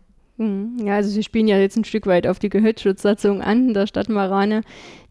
Mhm. 0.42 0.84
Ja, 0.84 0.96
also 0.96 1.08
sie 1.08 1.22
spielen 1.22 1.46
ja 1.46 1.56
jetzt 1.58 1.76
ein 1.76 1.84
Stück 1.84 2.06
weit 2.06 2.26
auf 2.26 2.40
die 2.40 2.48
Gehölzschutzsatzung 2.48 3.42
an 3.42 3.74
der 3.74 3.86
Stadt 3.86 4.08
Marane, 4.08 4.62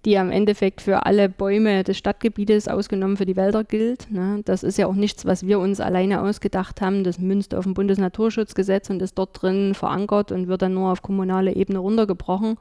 die 0.04 0.18
am 0.18 0.30
Endeffekt 0.30 0.82
für 0.82 1.06
alle 1.06 1.30
Bäume 1.30 1.86
des 1.86 1.98
Stadtgebietes, 1.98 2.68
ausgenommen 2.68 3.16
für 3.16 3.26
die 3.26 3.38
Wälder, 3.38 3.64
gilt. 3.64 4.12
Ne? 4.12 4.42
Das 4.44 4.64
ist 4.64 4.78
ja 4.78 4.88
auch 4.88 4.94
nichts, 4.94 5.26
was 5.26 5.48
wir 5.48 5.60
uns 5.60 5.80
alleine 5.80 6.22
ausgedacht 6.22 6.82
haben. 6.82 7.06
Das 7.06 7.18
münzt 7.18 7.56
auf 7.56 7.64
dem 7.64 7.74
Bundesnaturschutzgesetz 7.74 8.90
und 8.90 9.02
ist 9.02 9.18
dort 9.18 9.42
drin 9.42 9.74
verankert 9.74 10.34
und 10.34 10.50
wird 10.50 10.64
dann 10.64 10.74
nur 10.74 10.92
auf 10.92 11.02
kommunale 11.02 11.56
Ebene 11.56 11.80
runtergebrochen. 11.80 12.58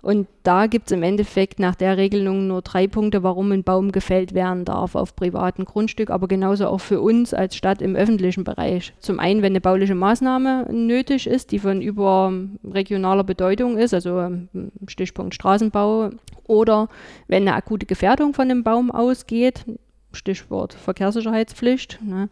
Und 0.00 0.28
da 0.44 0.66
gibt 0.66 0.86
es 0.86 0.92
im 0.92 1.02
Endeffekt 1.02 1.58
nach 1.58 1.74
der 1.74 1.96
Regelung 1.96 2.46
nur 2.46 2.62
drei 2.62 2.86
Punkte, 2.86 3.24
warum 3.24 3.50
ein 3.50 3.64
Baum 3.64 3.90
gefällt 3.90 4.32
werden 4.32 4.64
darf 4.64 4.94
auf 4.94 5.16
privatem 5.16 5.64
Grundstück, 5.64 6.10
aber 6.10 6.28
genauso 6.28 6.68
auch 6.68 6.80
für 6.80 7.00
uns 7.00 7.34
als 7.34 7.56
Stadt 7.56 7.82
im 7.82 7.96
öffentlichen 7.96 8.44
Bereich. 8.44 8.94
Zum 9.00 9.18
einen, 9.18 9.42
wenn 9.42 9.52
eine 9.52 9.60
bauliche 9.60 9.96
Maßnahme 9.96 10.68
nötig 10.70 11.26
ist, 11.26 11.50
die 11.50 11.58
von 11.58 11.82
überregionaler 11.82 13.24
Bedeutung 13.24 13.76
ist, 13.76 13.92
also 13.92 14.20
ähm, 14.20 14.48
Stichpunkt 14.86 15.34
Straßenbau, 15.34 16.10
oder 16.46 16.88
wenn 17.26 17.42
eine 17.42 17.56
akute 17.56 17.86
Gefährdung 17.86 18.34
von 18.34 18.48
dem 18.48 18.62
Baum 18.62 18.92
ausgeht, 18.92 19.64
Stichwort 20.12 20.74
Verkehrssicherheitspflicht. 20.74 21.98
Ne, 22.02 22.28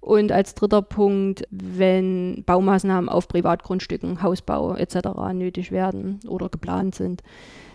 und 0.00 0.32
als 0.32 0.54
dritter 0.54 0.82
Punkt, 0.82 1.44
wenn 1.50 2.42
Baumaßnahmen 2.44 3.08
auf 3.08 3.28
Privatgrundstücken, 3.28 4.22
Hausbau 4.22 4.74
etc. 4.74 5.08
nötig 5.34 5.72
werden 5.72 6.20
oder 6.26 6.48
geplant 6.48 6.94
sind. 6.94 7.22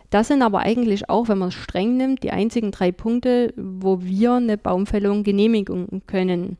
Das 0.09 0.27
sind 0.27 0.43
aber 0.43 0.59
eigentlich 0.59 1.09
auch, 1.09 1.27
wenn 1.27 1.39
man 1.39 1.49
es 1.49 1.55
streng 1.55 1.97
nimmt, 1.97 2.23
die 2.23 2.31
einzigen 2.31 2.71
drei 2.71 2.91
Punkte, 2.91 3.51
wo 3.57 4.03
wir 4.03 4.33
eine 4.33 4.57
Baumfällung 4.59 5.23
genehmigen 5.23 6.03
können. 6.05 6.57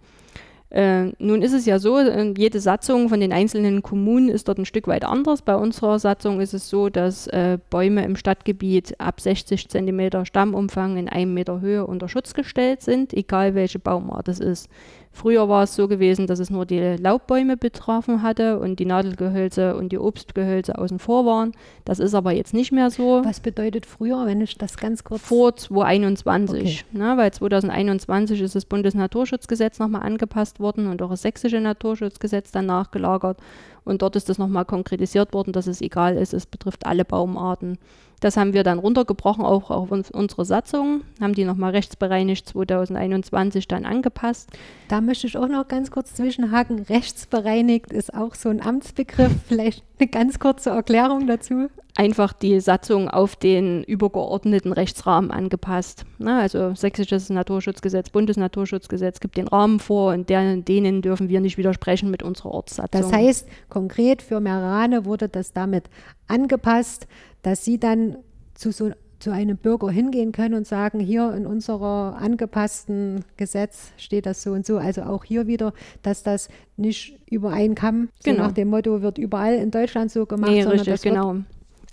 Äh, 0.74 1.12
nun 1.20 1.44
ist 1.44 1.54
es 1.54 1.68
ja 1.68 1.78
so, 1.78 2.00
äh, 2.00 2.34
jede 2.36 2.60
Satzung 2.60 3.08
von 3.08 3.20
den 3.20 3.32
einzelnen 3.32 3.84
Kommunen 3.84 4.30
ist 4.30 4.48
dort 4.48 4.58
ein 4.58 4.66
Stück 4.66 4.88
weit 4.88 5.06
anders. 5.06 5.44
Bei 5.44 5.56
unserer 5.56 6.00
Satzung 6.00 6.42
ist 6.42 6.56
es 6.56 6.68
so, 6.68 6.90
dass 6.90 7.28
äh, 7.28 7.60
Bäume 7.70 8.04
im 8.04 8.16
Stadtgebiet 8.16 9.00
ab 9.00 9.22
60 9.22 9.70
cm 9.70 10.26
Stammumfang 10.26 10.98
in 10.98 11.08
einem 11.08 11.36
Meter 11.36 11.62
Höhe 11.62 11.86
unter 11.86 12.10
Schutz 12.10 12.34
gestellt 12.34 12.82
sind, 12.82 13.14
egal 13.14 13.54
welche 13.54 13.78
Baumart 13.78 14.28
es 14.28 14.40
ist. 14.40 14.68
Früher 15.16 15.48
war 15.48 15.64
es 15.64 15.76
so 15.76 15.88
gewesen, 15.88 16.26
dass 16.26 16.40
es 16.40 16.50
nur 16.50 16.66
die 16.66 16.80
Laubbäume 16.80 17.56
betroffen 17.56 18.24
hatte 18.24 18.60
und 18.60 18.80
die 18.80 18.86
Nadelgehölze 18.86 19.76
und 19.76 19.92
die 19.92 20.00
Obstgehölze 20.00 20.76
außen 20.76 20.98
vor 20.98 21.24
waren. 21.28 21.52
Das 21.86 22.00
ist 22.00 22.16
aber 22.16 22.32
jetzt 22.32 22.56
nicht 22.56 22.72
mehr 22.72 22.90
so. 22.90 23.22
Was 23.24 23.40
bedeutet 23.40 23.86
früher, 23.86 24.26
wenn 24.26 24.42
ich 24.42 24.58
das 24.58 24.76
ganz 24.76 25.04
kurz... 25.04 25.22
Vor 25.22 25.56
2021, 25.56 26.86
okay. 26.90 26.98
ne, 26.98 27.16
weil 27.16 27.32
2021 27.32 28.42
ist 28.42 28.56
das 28.56 28.66
Bundesnaturschutzgesetz 28.66 29.78
nochmal 29.78 30.02
angepasst 30.02 30.60
worden 30.60 30.88
und 30.88 31.00
auch 31.04 31.12
das 31.12 31.22
sächsische 31.22 31.62
Naturschutzgesetz 31.62 32.52
dann 32.52 32.66
nachgelagert. 32.66 33.38
Und 33.86 34.02
dort 34.02 34.16
ist 34.16 34.30
das 34.30 34.40
nochmal 34.40 34.66
konkretisiert 34.66 35.32
worden, 35.34 35.54
dass 35.54 35.68
es 35.68 35.82
egal 35.82 36.18
ist, 36.18 36.34
es 36.34 36.48
betrifft 36.48 36.88
alle 36.88 37.06
Baumarten. 37.06 37.78
Das 38.24 38.38
haben 38.38 38.54
wir 38.54 38.64
dann 38.64 38.80
runtergebrochen, 38.80 39.44
auch 39.44 39.70
auf 39.70 39.92
unsere 39.92 40.46
Satzung, 40.46 41.02
haben 41.20 41.34
die 41.34 41.44
nochmal 41.44 41.72
rechtsbereinigt 41.72 42.48
2021 42.48 43.68
dann 43.68 43.86
angepasst. 43.86 44.50
Da 44.88 45.02
möchte 45.02 45.28
ich 45.28 45.38
auch 45.38 45.50
noch 45.50 45.68
ganz 45.68 45.92
kurz 45.92 46.14
zwischenhaken. 46.14 46.84
Rechtsbereinigt 46.84 47.92
ist 47.92 48.14
auch 48.14 48.34
so 48.36 48.48
ein 48.48 48.62
Amtsbegriff. 48.62 49.34
Vielleicht 49.50 49.84
eine 50.00 50.08
ganz 50.08 50.40
kurze 50.40 50.70
Erklärung 50.70 51.28
dazu 51.28 51.68
einfach 51.96 52.34
die 52.34 52.60
Satzung 52.60 53.10
auf 53.10 53.36
den 53.36 53.84
übergeordneten 53.84 54.74
Rechtsrahmen 54.74 55.32
angepasst. 55.32 56.06
Na, 56.18 56.42
also 56.42 56.74
sächsisches 56.76 57.30
Naturschutzgesetz, 57.30 58.10
Bundesnaturschutzgesetz 58.10 59.20
gibt 59.20 59.38
den 59.38 59.48
Rahmen 59.48 59.80
vor 59.80 60.14
und 60.14 60.30
der, 60.30 60.58
denen 60.58 61.02
dürfen 61.02 61.30
wir 61.30 61.40
nicht 61.40 61.58
widersprechen 61.58 62.10
mit 62.10 62.24
unserer 62.24 62.52
Ortssatzung. 62.52 63.02
Das 63.02 63.12
heißt, 63.12 63.48
konkret 63.70 64.22
für 64.22 64.40
Merane 64.40 65.06
wurde 65.06 65.30
das 65.30 65.54
damit 65.54 65.86
angepasst, 66.28 67.08
dass 67.42 67.64
Sie 67.64 67.80
dann 67.80 68.18
zu 68.56 68.72
so 68.72 68.92
zu 69.24 69.32
einem 69.32 69.56
Bürger 69.56 69.90
hingehen 69.90 70.34
können 70.34 70.54
und 70.54 70.68
sagen, 70.68 71.00
hier 71.00 71.34
in 71.34 71.48
unserer 71.48 72.18
angepassten 72.20 73.24
Gesetz 73.38 73.94
steht 73.96 74.26
das 74.26 74.44
so 74.44 74.52
und 74.52 74.66
so. 74.66 74.78
Also 74.78 75.04
auch 75.04 75.24
hier 75.24 75.48
wieder, 75.48 75.72
dass 76.02 76.24
das 76.24 76.50
nicht 76.76 77.18
über 77.32 77.52
einen 77.52 77.74
Kamm, 77.74 78.10
so 78.20 78.32
genau. 78.32 78.44
nach 78.44 78.52
dem 78.52 78.68
Motto, 78.68 79.02
wird 79.02 79.18
überall 79.18 79.56
in 79.56 79.72
Deutschland 79.72 80.12
so 80.12 80.26
gemacht, 80.26 80.52
nee, 80.52 80.64
sondern 80.64 80.80
richtig, 80.80 80.94
das 80.94 81.02
genau. 81.04 81.38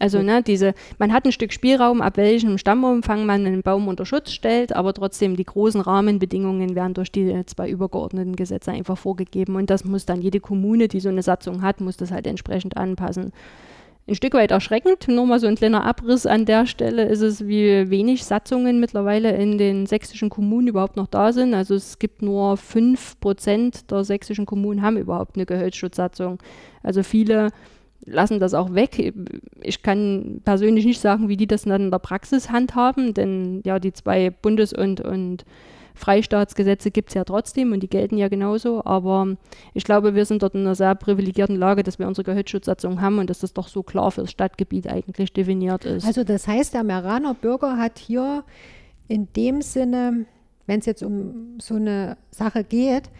Also 0.00 0.22
ne, 0.22 0.42
diese, 0.42 0.74
man 0.98 1.12
hat 1.12 1.26
ein 1.26 1.32
Stück 1.32 1.52
Spielraum, 1.52 2.00
ab 2.00 2.16
welchem 2.16 2.58
Stammumfang 2.58 3.26
man 3.26 3.46
einen 3.46 3.62
Baum 3.62 3.86
unter 3.86 4.06
Schutz 4.06 4.32
stellt, 4.32 4.74
aber 4.74 4.94
trotzdem 4.94 5.36
die 5.36 5.44
großen 5.44 5.80
Rahmenbedingungen 5.80 6.74
werden 6.74 6.94
durch 6.94 7.12
die 7.12 7.44
zwei 7.46 7.68
übergeordneten 7.68 8.34
Gesetze 8.34 8.72
einfach 8.72 8.96
vorgegeben 8.96 9.56
und 9.56 9.68
das 9.68 9.84
muss 9.84 10.06
dann 10.06 10.22
jede 10.22 10.40
Kommune, 10.40 10.88
die 10.88 11.00
so 11.00 11.10
eine 11.10 11.22
Satzung 11.22 11.62
hat, 11.62 11.80
muss 11.80 11.98
das 11.98 12.10
halt 12.10 12.26
entsprechend 12.26 12.76
anpassen 12.76 13.32
ein 14.10 14.14
Stück 14.16 14.34
weit 14.34 14.50
erschreckend. 14.50 15.06
Nur 15.08 15.26
mal 15.26 15.38
so 15.38 15.46
ein 15.46 15.54
kleiner 15.54 15.84
Abriss 15.84 16.26
an 16.26 16.44
der 16.44 16.66
Stelle 16.66 17.04
ist 17.04 17.20
es, 17.20 17.46
wie 17.46 17.90
wenig 17.90 18.24
Satzungen 18.24 18.80
mittlerweile 18.80 19.30
in 19.36 19.56
den 19.56 19.86
sächsischen 19.86 20.30
Kommunen 20.30 20.68
überhaupt 20.68 20.96
noch 20.96 21.06
da 21.06 21.32
sind. 21.32 21.54
Also 21.54 21.74
es 21.74 21.98
gibt 21.98 22.20
nur 22.20 22.54
5% 22.54 23.86
der 23.88 24.04
sächsischen 24.04 24.46
Kommunen 24.46 24.82
haben 24.82 24.96
überhaupt 24.96 25.36
eine 25.36 25.46
Gehölzschutzsatzung. 25.46 26.38
Also 26.82 27.02
viele 27.02 27.50
lassen 28.04 28.40
das 28.40 28.54
auch 28.54 28.74
weg. 28.74 29.14
Ich 29.62 29.82
kann 29.82 30.40
persönlich 30.44 30.84
nicht 30.84 31.00
sagen, 31.00 31.28
wie 31.28 31.36
die 31.36 31.46
das 31.46 31.62
dann 31.62 31.82
in 31.82 31.90
der 31.90 31.98
Praxis 31.98 32.50
handhaben, 32.50 33.14
denn 33.14 33.62
ja, 33.64 33.78
die 33.78 33.92
zwei 33.92 34.30
Bundes- 34.30 34.72
und, 34.72 35.00
und 35.00 35.44
Freistaatsgesetze 35.94 36.90
gibt 36.90 37.10
es 37.10 37.14
ja 37.14 37.24
trotzdem 37.24 37.72
und 37.72 37.82
die 37.82 37.88
gelten 37.88 38.16
ja 38.16 38.28
genauso, 38.28 38.84
aber 38.84 39.36
ich 39.74 39.84
glaube, 39.84 40.14
wir 40.14 40.24
sind 40.24 40.42
dort 40.42 40.54
in 40.54 40.62
einer 40.62 40.74
sehr 40.74 40.94
privilegierten 40.94 41.56
Lage, 41.56 41.82
dass 41.82 41.98
wir 41.98 42.08
unsere 42.08 42.24
Gehölzschutzsatzung 42.24 43.00
haben 43.00 43.18
und 43.18 43.28
dass 43.28 43.40
das 43.40 43.52
doch 43.52 43.68
so 43.68 43.82
klar 43.82 44.10
für 44.10 44.22
das 44.22 44.30
Stadtgebiet 44.30 44.88
eigentlich 44.88 45.32
definiert 45.32 45.84
ist. 45.84 46.06
Also 46.06 46.24
das 46.24 46.48
heißt, 46.48 46.74
der 46.74 46.84
Meraner 46.84 47.34
Bürger 47.34 47.76
hat 47.76 47.98
hier 47.98 48.44
in 49.08 49.28
dem 49.36 49.60
Sinne, 49.60 50.24
wenn 50.66 50.80
es 50.80 50.86
jetzt 50.86 51.02
um 51.02 51.58
so 51.60 51.74
eine 51.74 52.16
Sache 52.30 52.64
geht, 52.64 53.10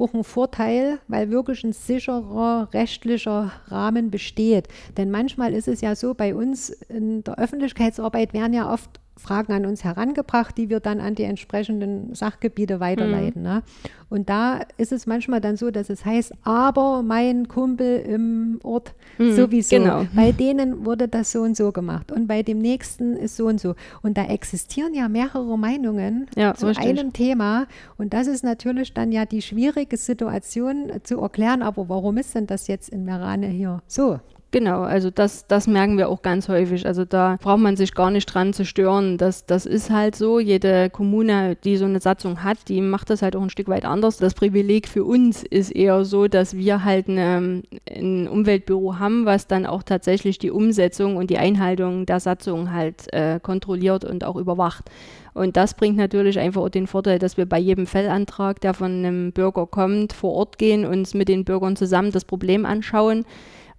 auch 0.00 0.14
ein 0.14 0.24
Vorteil, 0.24 0.98
weil 1.08 1.30
wirklich 1.30 1.64
ein 1.64 1.72
sicherer 1.72 2.68
rechtlicher 2.72 3.52
Rahmen 3.66 4.10
besteht. 4.10 4.68
Denn 4.96 5.10
manchmal 5.10 5.52
ist 5.52 5.68
es 5.68 5.80
ja 5.80 5.94
so, 5.94 6.14
bei 6.14 6.34
uns 6.34 6.70
in 6.70 7.24
der 7.24 7.38
Öffentlichkeitsarbeit 7.38 8.32
werden 8.32 8.52
ja 8.52 8.72
oft 8.72 8.99
Fragen 9.20 9.52
an 9.52 9.66
uns 9.66 9.84
herangebracht, 9.84 10.56
die 10.56 10.68
wir 10.68 10.80
dann 10.80 11.00
an 11.00 11.14
die 11.14 11.24
entsprechenden 11.24 12.14
Sachgebiete 12.14 12.80
weiterleiten. 12.80 13.42
Mhm. 13.42 13.48
Ne? 13.48 13.62
Und 14.08 14.28
da 14.28 14.60
ist 14.76 14.90
es 14.90 15.06
manchmal 15.06 15.40
dann 15.40 15.56
so, 15.56 15.70
dass 15.70 15.88
es 15.88 16.04
heißt, 16.04 16.32
aber 16.42 17.02
mein 17.02 17.46
Kumpel 17.46 18.00
im 18.00 18.58
Ort 18.64 18.94
mhm, 19.18 19.32
sowieso. 19.34 19.76
Genau. 19.76 20.06
Bei 20.14 20.32
denen 20.32 20.84
wurde 20.84 21.06
das 21.06 21.30
so 21.30 21.42
und 21.42 21.56
so 21.56 21.70
gemacht 21.70 22.10
und 22.10 22.26
bei 22.26 22.42
dem 22.42 22.58
nächsten 22.58 23.16
ist 23.16 23.36
so 23.36 23.46
und 23.46 23.60
so. 23.60 23.74
Und 24.02 24.16
da 24.16 24.24
existieren 24.24 24.94
ja 24.94 25.08
mehrere 25.08 25.56
Meinungen 25.56 26.26
ja, 26.36 26.54
zu 26.54 26.66
richtig. 26.66 26.88
einem 26.88 27.12
Thema. 27.12 27.66
Und 27.98 28.12
das 28.12 28.26
ist 28.26 28.42
natürlich 28.42 28.94
dann 28.94 29.12
ja 29.12 29.26
die 29.26 29.42
schwierige 29.42 29.96
Situation 29.96 30.90
zu 31.04 31.20
erklären, 31.20 31.62
aber 31.62 31.88
warum 31.88 32.16
ist 32.16 32.34
denn 32.34 32.46
das 32.46 32.66
jetzt 32.66 32.88
in 32.88 33.04
Merane 33.04 33.46
hier 33.46 33.82
so? 33.86 34.18
Genau, 34.52 34.82
also 34.82 35.10
das, 35.10 35.46
das 35.46 35.68
merken 35.68 35.96
wir 35.96 36.08
auch 36.08 36.22
ganz 36.22 36.48
häufig. 36.48 36.84
Also 36.84 37.04
da 37.04 37.36
braucht 37.40 37.60
man 37.60 37.76
sich 37.76 37.94
gar 37.94 38.10
nicht 38.10 38.26
dran 38.26 38.52
zu 38.52 38.64
stören. 38.64 39.16
Das, 39.16 39.46
das 39.46 39.64
ist 39.64 39.90
halt 39.90 40.16
so. 40.16 40.40
Jede 40.40 40.90
Kommune, 40.90 41.56
die 41.62 41.76
so 41.76 41.84
eine 41.84 42.00
Satzung 42.00 42.42
hat, 42.42 42.68
die 42.68 42.80
macht 42.80 43.10
das 43.10 43.22
halt 43.22 43.36
auch 43.36 43.42
ein 43.42 43.50
Stück 43.50 43.68
weit 43.68 43.84
anders. 43.84 44.16
Das 44.16 44.34
Privileg 44.34 44.88
für 44.88 45.04
uns 45.04 45.44
ist 45.44 45.70
eher 45.70 46.04
so, 46.04 46.26
dass 46.26 46.56
wir 46.56 46.84
halt 46.84 47.08
eine, 47.08 47.62
ein 47.88 48.26
Umweltbüro 48.26 48.98
haben, 48.98 49.24
was 49.24 49.46
dann 49.46 49.66
auch 49.66 49.84
tatsächlich 49.84 50.38
die 50.38 50.50
Umsetzung 50.50 51.16
und 51.16 51.30
die 51.30 51.38
Einhaltung 51.38 52.04
der 52.04 52.18
Satzung 52.18 52.72
halt 52.72 53.12
äh, 53.12 53.38
kontrolliert 53.40 54.04
und 54.04 54.24
auch 54.24 54.34
überwacht. 54.34 54.90
Und 55.32 55.56
das 55.56 55.74
bringt 55.74 55.96
natürlich 55.96 56.40
einfach 56.40 56.62
auch 56.62 56.68
den 56.70 56.88
Vorteil, 56.88 57.20
dass 57.20 57.36
wir 57.36 57.46
bei 57.46 57.58
jedem 57.60 57.86
Fellantrag, 57.86 58.60
der 58.60 58.74
von 58.74 58.90
einem 58.90 59.30
Bürger 59.30 59.68
kommt, 59.68 60.12
vor 60.12 60.32
Ort 60.32 60.58
gehen, 60.58 60.84
uns 60.84 61.14
mit 61.14 61.28
den 61.28 61.44
Bürgern 61.44 61.76
zusammen 61.76 62.10
das 62.10 62.24
Problem 62.24 62.66
anschauen 62.66 63.24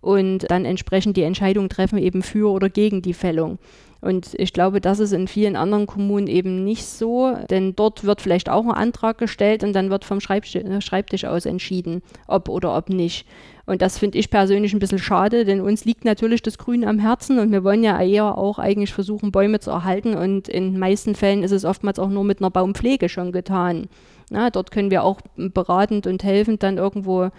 und 0.02 0.50
dann 0.50 0.66
entsprechend 0.66 1.16
die 1.16 1.24
Entscheidung 1.24 1.70
treffen, 1.70 1.98
eben 1.98 2.24
für 2.24 2.52
oder 2.52 2.70
gegen 2.70 3.02
die 3.02 3.14
Fällung. 3.14 3.60
Und 4.02 4.32
ich 4.34 4.52
glaube, 4.52 4.82
das 4.82 5.00
ist 5.00 5.14
in 5.14 5.28
vielen 5.28 5.56
anderen 5.56 5.86
Kommunen 5.86 6.26
eben 6.26 6.64
nicht 6.64 6.86
so, 6.86 7.36
denn 7.52 7.76
dort 7.76 8.04
wird 8.04 8.20
vielleicht 8.20 8.50
auch 8.50 8.66
ein 8.66 8.72
Antrag 8.72 9.20
gestellt 9.20 9.64
und 9.64 9.74
dann 9.74 9.92
wird 9.92 10.06
vom 10.06 10.18
äh, 10.18 10.82
Schreibtisch 10.82 11.26
aus 11.26 11.46
entschieden, 11.46 12.02
ob 12.26 12.50
oder 12.50 12.76
ob 12.76 12.90
nicht. 12.90 13.28
Und 13.68 13.84
das 13.84 14.00
finde 14.00 14.18
ich 14.18 14.32
persönlich 14.32 14.74
ein 14.74 14.80
bisschen 14.80 14.98
schade, 14.98 15.46
denn 15.46 15.62
uns 15.62 15.86
liegt 15.86 16.04
natürlich 16.04 16.42
das 16.42 16.58
Grün 16.58 16.84
am 16.84 16.98
Herzen 16.98 17.38
und 17.38 17.52
wir 17.52 17.64
wollen 17.64 17.84
ja 17.84 18.02
eher 18.02 18.40
auch 18.40 18.58
eigentlich 18.58 18.92
versuchen, 18.92 19.32
Bäume 19.32 19.60
zu 19.60 19.70
erhalten. 19.70 20.16
Und 20.16 20.50
in 20.50 20.80
meisten 20.80 21.14
Fällen 21.14 21.44
ist 21.44 21.52
es 21.52 21.64
oftmals 21.64 22.00
auch 22.00 22.10
nur 22.10 22.24
mit 22.24 22.40
einer 22.40 22.50
Baumpflege 22.50 23.08
schon 23.08 23.32
getan. 23.32 23.88
Na, 24.32 24.50
dort 24.50 24.72
können 24.72 24.90
wir 24.90 25.04
auch 25.04 25.22
beratend 25.36 26.08
und 26.08 26.24
helfend 26.24 26.64
dann 26.64 26.80
irgendwo 26.80 27.30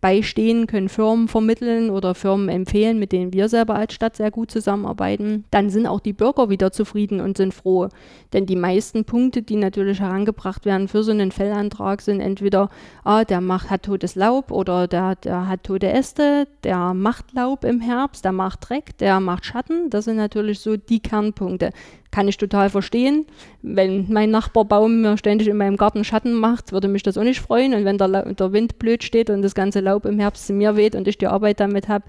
beistehen, 0.00 0.66
können 0.66 0.88
Firmen 0.88 1.28
vermitteln 1.28 1.90
oder 1.90 2.14
Firmen 2.14 2.48
empfehlen, 2.48 2.98
mit 2.98 3.12
denen 3.12 3.32
wir 3.32 3.48
selber 3.48 3.74
als 3.74 3.94
Stadt 3.94 4.16
sehr 4.16 4.30
gut 4.30 4.50
zusammenarbeiten. 4.50 5.44
Dann 5.50 5.70
sind 5.70 5.86
auch 5.86 6.00
die 6.00 6.12
Bürger 6.12 6.50
wieder 6.50 6.70
zufrieden 6.70 7.20
und 7.20 7.36
sind 7.36 7.52
froh. 7.52 7.88
Denn 8.32 8.46
die 8.46 8.56
meisten 8.56 9.04
Punkte, 9.04 9.42
die 9.42 9.56
natürlich 9.56 10.00
herangebracht 10.00 10.64
werden 10.64 10.88
für 10.88 11.02
so 11.02 11.10
einen 11.10 11.32
Fellantrag, 11.32 12.00
sind 12.00 12.20
entweder, 12.20 12.68
ah, 13.04 13.24
der 13.24 13.40
macht, 13.40 13.70
hat 13.70 13.84
totes 13.84 14.14
Laub 14.14 14.52
oder 14.52 14.86
der, 14.86 15.16
der 15.16 15.48
hat 15.48 15.64
tote 15.64 15.90
Äste, 15.90 16.46
der 16.62 16.94
macht 16.94 17.32
Laub 17.32 17.64
im 17.64 17.80
Herbst, 17.80 18.24
der 18.24 18.32
macht 18.32 18.68
Dreck, 18.68 18.96
der 18.98 19.18
macht 19.20 19.46
Schatten. 19.46 19.90
Das 19.90 20.04
sind 20.04 20.16
natürlich 20.16 20.60
so 20.60 20.76
die 20.76 21.00
Kernpunkte. 21.00 21.70
Kann 22.18 22.26
ich 22.26 22.36
total 22.36 22.68
verstehen. 22.68 23.26
Wenn 23.62 24.12
mein 24.12 24.32
Nachbarbaum 24.32 25.02
mir 25.02 25.16
ständig 25.18 25.46
in 25.46 25.56
meinem 25.56 25.76
Garten 25.76 26.02
Schatten 26.02 26.34
macht, 26.34 26.72
würde 26.72 26.88
mich 26.88 27.04
das 27.04 27.16
auch 27.16 27.22
nicht 27.22 27.38
freuen. 27.38 27.74
Und 27.74 27.84
wenn 27.84 27.96
der, 27.96 28.34
der 28.34 28.52
Wind 28.52 28.80
blöd 28.80 29.04
steht 29.04 29.30
und 29.30 29.40
das 29.40 29.54
ganze 29.54 29.78
Laub 29.78 30.04
im 30.04 30.18
Herbst 30.18 30.48
zu 30.48 30.52
mir 30.52 30.74
weht 30.74 30.96
und 30.96 31.06
ich 31.06 31.16
die 31.16 31.28
Arbeit 31.28 31.60
damit 31.60 31.86
habe, 31.86 32.04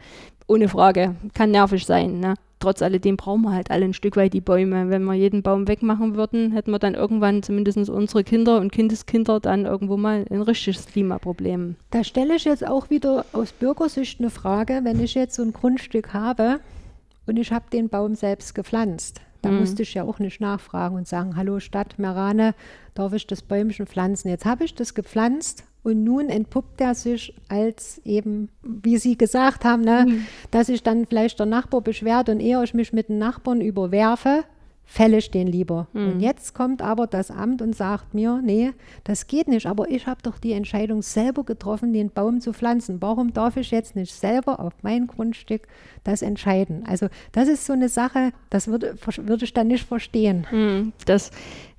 ohne 0.47 0.67
Frage, 0.67 1.13
kann 1.35 1.51
nervig 1.51 1.85
sein. 1.85 2.19
Ne? 2.19 2.33
Trotz 2.57 2.81
alledem 2.81 3.17
brauchen 3.17 3.43
wir 3.43 3.51
halt 3.51 3.69
alle 3.69 3.85
ein 3.85 3.93
Stück 3.93 4.17
weit 4.17 4.33
die 4.33 4.41
Bäume. 4.41 4.89
Wenn 4.89 5.03
wir 5.03 5.13
jeden 5.13 5.43
Baum 5.43 5.67
wegmachen 5.67 6.15
würden, 6.15 6.53
hätten 6.53 6.71
wir 6.71 6.79
dann 6.79 6.95
irgendwann 6.95 7.43
zumindest 7.43 7.77
unsere 7.87 8.23
Kinder 8.23 8.59
und 8.59 8.71
Kindeskinder 8.71 9.39
dann 9.39 9.65
irgendwo 9.65 9.95
mal 9.95 10.25
ein 10.31 10.41
richtiges 10.41 10.87
Klimaproblem. 10.87 11.75
Da 11.91 12.03
stelle 12.03 12.35
ich 12.35 12.45
jetzt 12.45 12.65
auch 12.65 12.89
wieder 12.89 13.25
aus 13.31 13.51
Bürgersicht 13.51 14.19
eine 14.19 14.31
Frage, 14.31 14.79
wenn 14.81 15.03
ich 15.03 15.13
jetzt 15.13 15.35
so 15.35 15.43
ein 15.43 15.53
Grundstück 15.53 16.15
habe 16.15 16.61
und 17.27 17.37
ich 17.37 17.51
habe 17.51 17.65
den 17.71 17.89
Baum 17.89 18.15
selbst 18.15 18.55
gepflanzt 18.55 19.21
da 19.41 19.49
mhm. 19.49 19.59
musste 19.59 19.83
ich 19.83 19.93
ja 19.93 20.03
auch 20.03 20.19
nicht 20.19 20.41
nachfragen 20.41 20.95
und 20.95 21.07
sagen, 21.07 21.35
hallo 21.35 21.59
Stadt 21.59 21.97
Merane, 21.97 22.53
darf 22.93 23.13
ich 23.13 23.27
das 23.27 23.41
Bäumchen 23.41 23.87
pflanzen? 23.87 24.29
Jetzt 24.29 24.45
habe 24.45 24.65
ich 24.65 24.75
das 24.75 24.93
gepflanzt 24.93 25.63
und 25.83 26.03
nun 26.03 26.29
entpuppt 26.29 26.81
er 26.81 26.95
sich 26.95 27.33
als 27.47 28.01
eben, 28.03 28.49
wie 28.63 28.97
Sie 28.97 29.17
gesagt 29.17 29.63
haben, 29.63 29.83
ne, 29.83 30.05
mhm. 30.07 30.25
dass 30.51 30.67
sich 30.67 30.83
dann 30.83 31.05
vielleicht 31.05 31.39
der 31.39 31.45
Nachbar 31.45 31.81
beschwert 31.81 32.29
und 32.29 32.39
eher 32.39 32.61
ich 32.63 32.73
mich 32.73 32.91
mit 32.91 33.09
den 33.09 33.17
Nachbarn 33.17 33.61
überwerfe, 33.61 34.43
fälle 34.91 35.17
ich 35.17 35.29
den 35.29 35.45
lieber. 35.45 35.87
Mhm. 35.93 36.07
Und 36.07 36.19
jetzt 36.19 36.55
kommt 36.55 36.81
aber 36.81 37.05
das 37.05 37.29
Amt 37.29 37.61
und 37.61 37.75
sagt 37.75 38.15
mir, 38.15 38.41
nee, 38.43 38.71
das 39.03 39.27
geht 39.27 39.47
nicht, 39.47 39.67
aber 39.67 39.87
ich 39.91 40.07
habe 40.07 40.23
doch 40.23 40.39
die 40.39 40.53
Entscheidung 40.53 41.03
selber 41.03 41.43
getroffen, 41.43 41.93
den 41.93 42.09
Baum 42.09 42.41
zu 42.41 42.53
pflanzen. 42.53 42.99
Warum 42.99 43.31
darf 43.31 43.55
ich 43.55 43.69
jetzt 43.69 43.95
nicht 43.95 44.11
selber 44.11 44.59
auf 44.59 44.73
mein 44.81 45.05
Grundstück 45.05 45.67
das 46.03 46.23
entscheiden? 46.23 46.83
Also 46.87 47.07
das 47.33 47.47
ist 47.47 47.67
so 47.67 47.73
eine 47.73 47.87
Sache, 47.87 48.31
das 48.49 48.67
würde, 48.67 48.95
würde 49.21 49.45
ich 49.45 49.53
dann 49.53 49.67
nicht 49.67 49.85
verstehen. 49.85 50.47
Mhm. 50.51 50.93
Das 51.05 51.29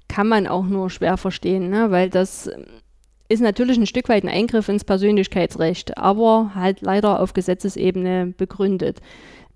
kann 0.07 0.29
man 0.29 0.46
auch 0.46 0.66
nur 0.66 0.88
schwer 0.88 1.16
verstehen, 1.16 1.68
ne? 1.68 1.90
weil 1.90 2.11
das 2.11 2.49
ist 3.29 3.42
natürlich 3.42 3.77
ein 3.77 3.87
Stück 3.87 4.09
weit 4.09 4.23
ein 4.23 4.29
Eingriff 4.29 4.68
ins 4.68 4.85
Persönlichkeitsrecht, 4.85 5.99
aber 5.99 6.53
halt 6.55 6.81
leider 6.81 7.18
auf 7.18 7.33
Gesetzesebene 7.33 8.35
begründet. 8.37 9.01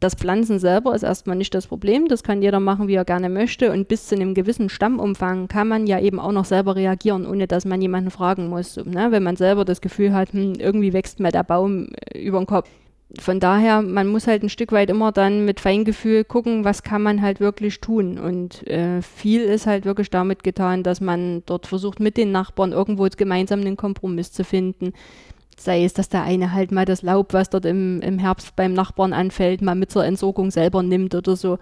Das 0.04 0.16
Pflanzen 0.16 0.58
selber 0.58 0.94
ist 0.94 1.02
erstmal 1.02 1.34
nicht 1.34 1.54
das 1.54 1.66
Problem, 1.66 2.08
das 2.08 2.22
kann 2.22 2.42
jeder 2.42 2.60
machen, 2.60 2.88
wie 2.88 2.94
er 2.94 3.06
gerne 3.06 3.30
möchte 3.30 3.72
und 3.72 3.88
bis 3.88 4.06
zu 4.06 4.14
einem 4.14 4.34
gewissen 4.34 4.68
Stammumfang 4.68 5.48
kann 5.48 5.66
man 5.66 5.86
ja 5.86 5.98
eben 5.98 6.20
auch 6.20 6.32
noch 6.32 6.44
selber 6.44 6.76
reagieren, 6.76 7.26
ohne 7.26 7.46
dass 7.46 7.64
man 7.64 7.80
jemanden 7.80 8.10
fragen 8.10 8.50
muss. 8.50 8.76
Ne? 8.76 9.06
Wenn 9.12 9.22
man 9.22 9.36
selber 9.36 9.64
das 9.64 9.80
Gefühl 9.80 10.12
hat, 10.12 10.34
hm, 10.34 10.56
irgendwie 10.58 10.92
wächst 10.92 11.20
mir 11.20 11.32
der 11.32 11.42
Baum 11.42 11.88
äh, 12.12 12.18
über 12.18 12.36
den 12.36 12.44
Kopf. 12.44 12.68
Von 13.18 13.40
daher, 13.40 13.80
man 13.80 14.08
muss 14.08 14.26
halt 14.26 14.42
ein 14.42 14.50
Stück 14.50 14.72
weit 14.72 14.90
immer 14.90 15.10
dann 15.10 15.46
mit 15.46 15.58
Feingefühl 15.58 16.24
gucken, 16.24 16.66
was 16.66 16.82
kann 16.82 17.00
man 17.00 17.22
halt 17.22 17.40
wirklich 17.40 17.80
tun. 17.80 18.18
Und 18.18 18.66
äh, 18.66 19.00
viel 19.00 19.40
ist 19.40 19.66
halt 19.66 19.86
wirklich 19.86 20.10
damit 20.10 20.44
getan, 20.44 20.82
dass 20.82 21.00
man 21.00 21.44
dort 21.46 21.66
versucht, 21.66 21.98
mit 21.98 22.18
den 22.18 22.30
Nachbarn 22.30 22.72
irgendwo 22.72 23.08
gemeinsam 23.16 23.60
einen 23.60 23.78
Kompromiss 23.78 24.32
zu 24.32 24.44
finden 24.44 24.92
sei 25.64 25.84
es, 25.84 25.94
dass 25.94 26.08
der 26.08 26.22
eine 26.22 26.52
halt 26.52 26.72
mal 26.72 26.84
das 26.84 27.02
Laub, 27.02 27.32
was 27.32 27.50
dort 27.50 27.64
im, 27.64 28.00
im 28.02 28.18
Herbst 28.18 28.54
beim 28.56 28.72
Nachbarn 28.72 29.12
anfällt, 29.12 29.62
mal 29.62 29.74
mit 29.74 29.90
zur 29.90 30.04
Entsorgung 30.04 30.50
selber 30.50 30.82
nimmt 30.82 31.14
oder 31.14 31.36
so. 31.36 31.58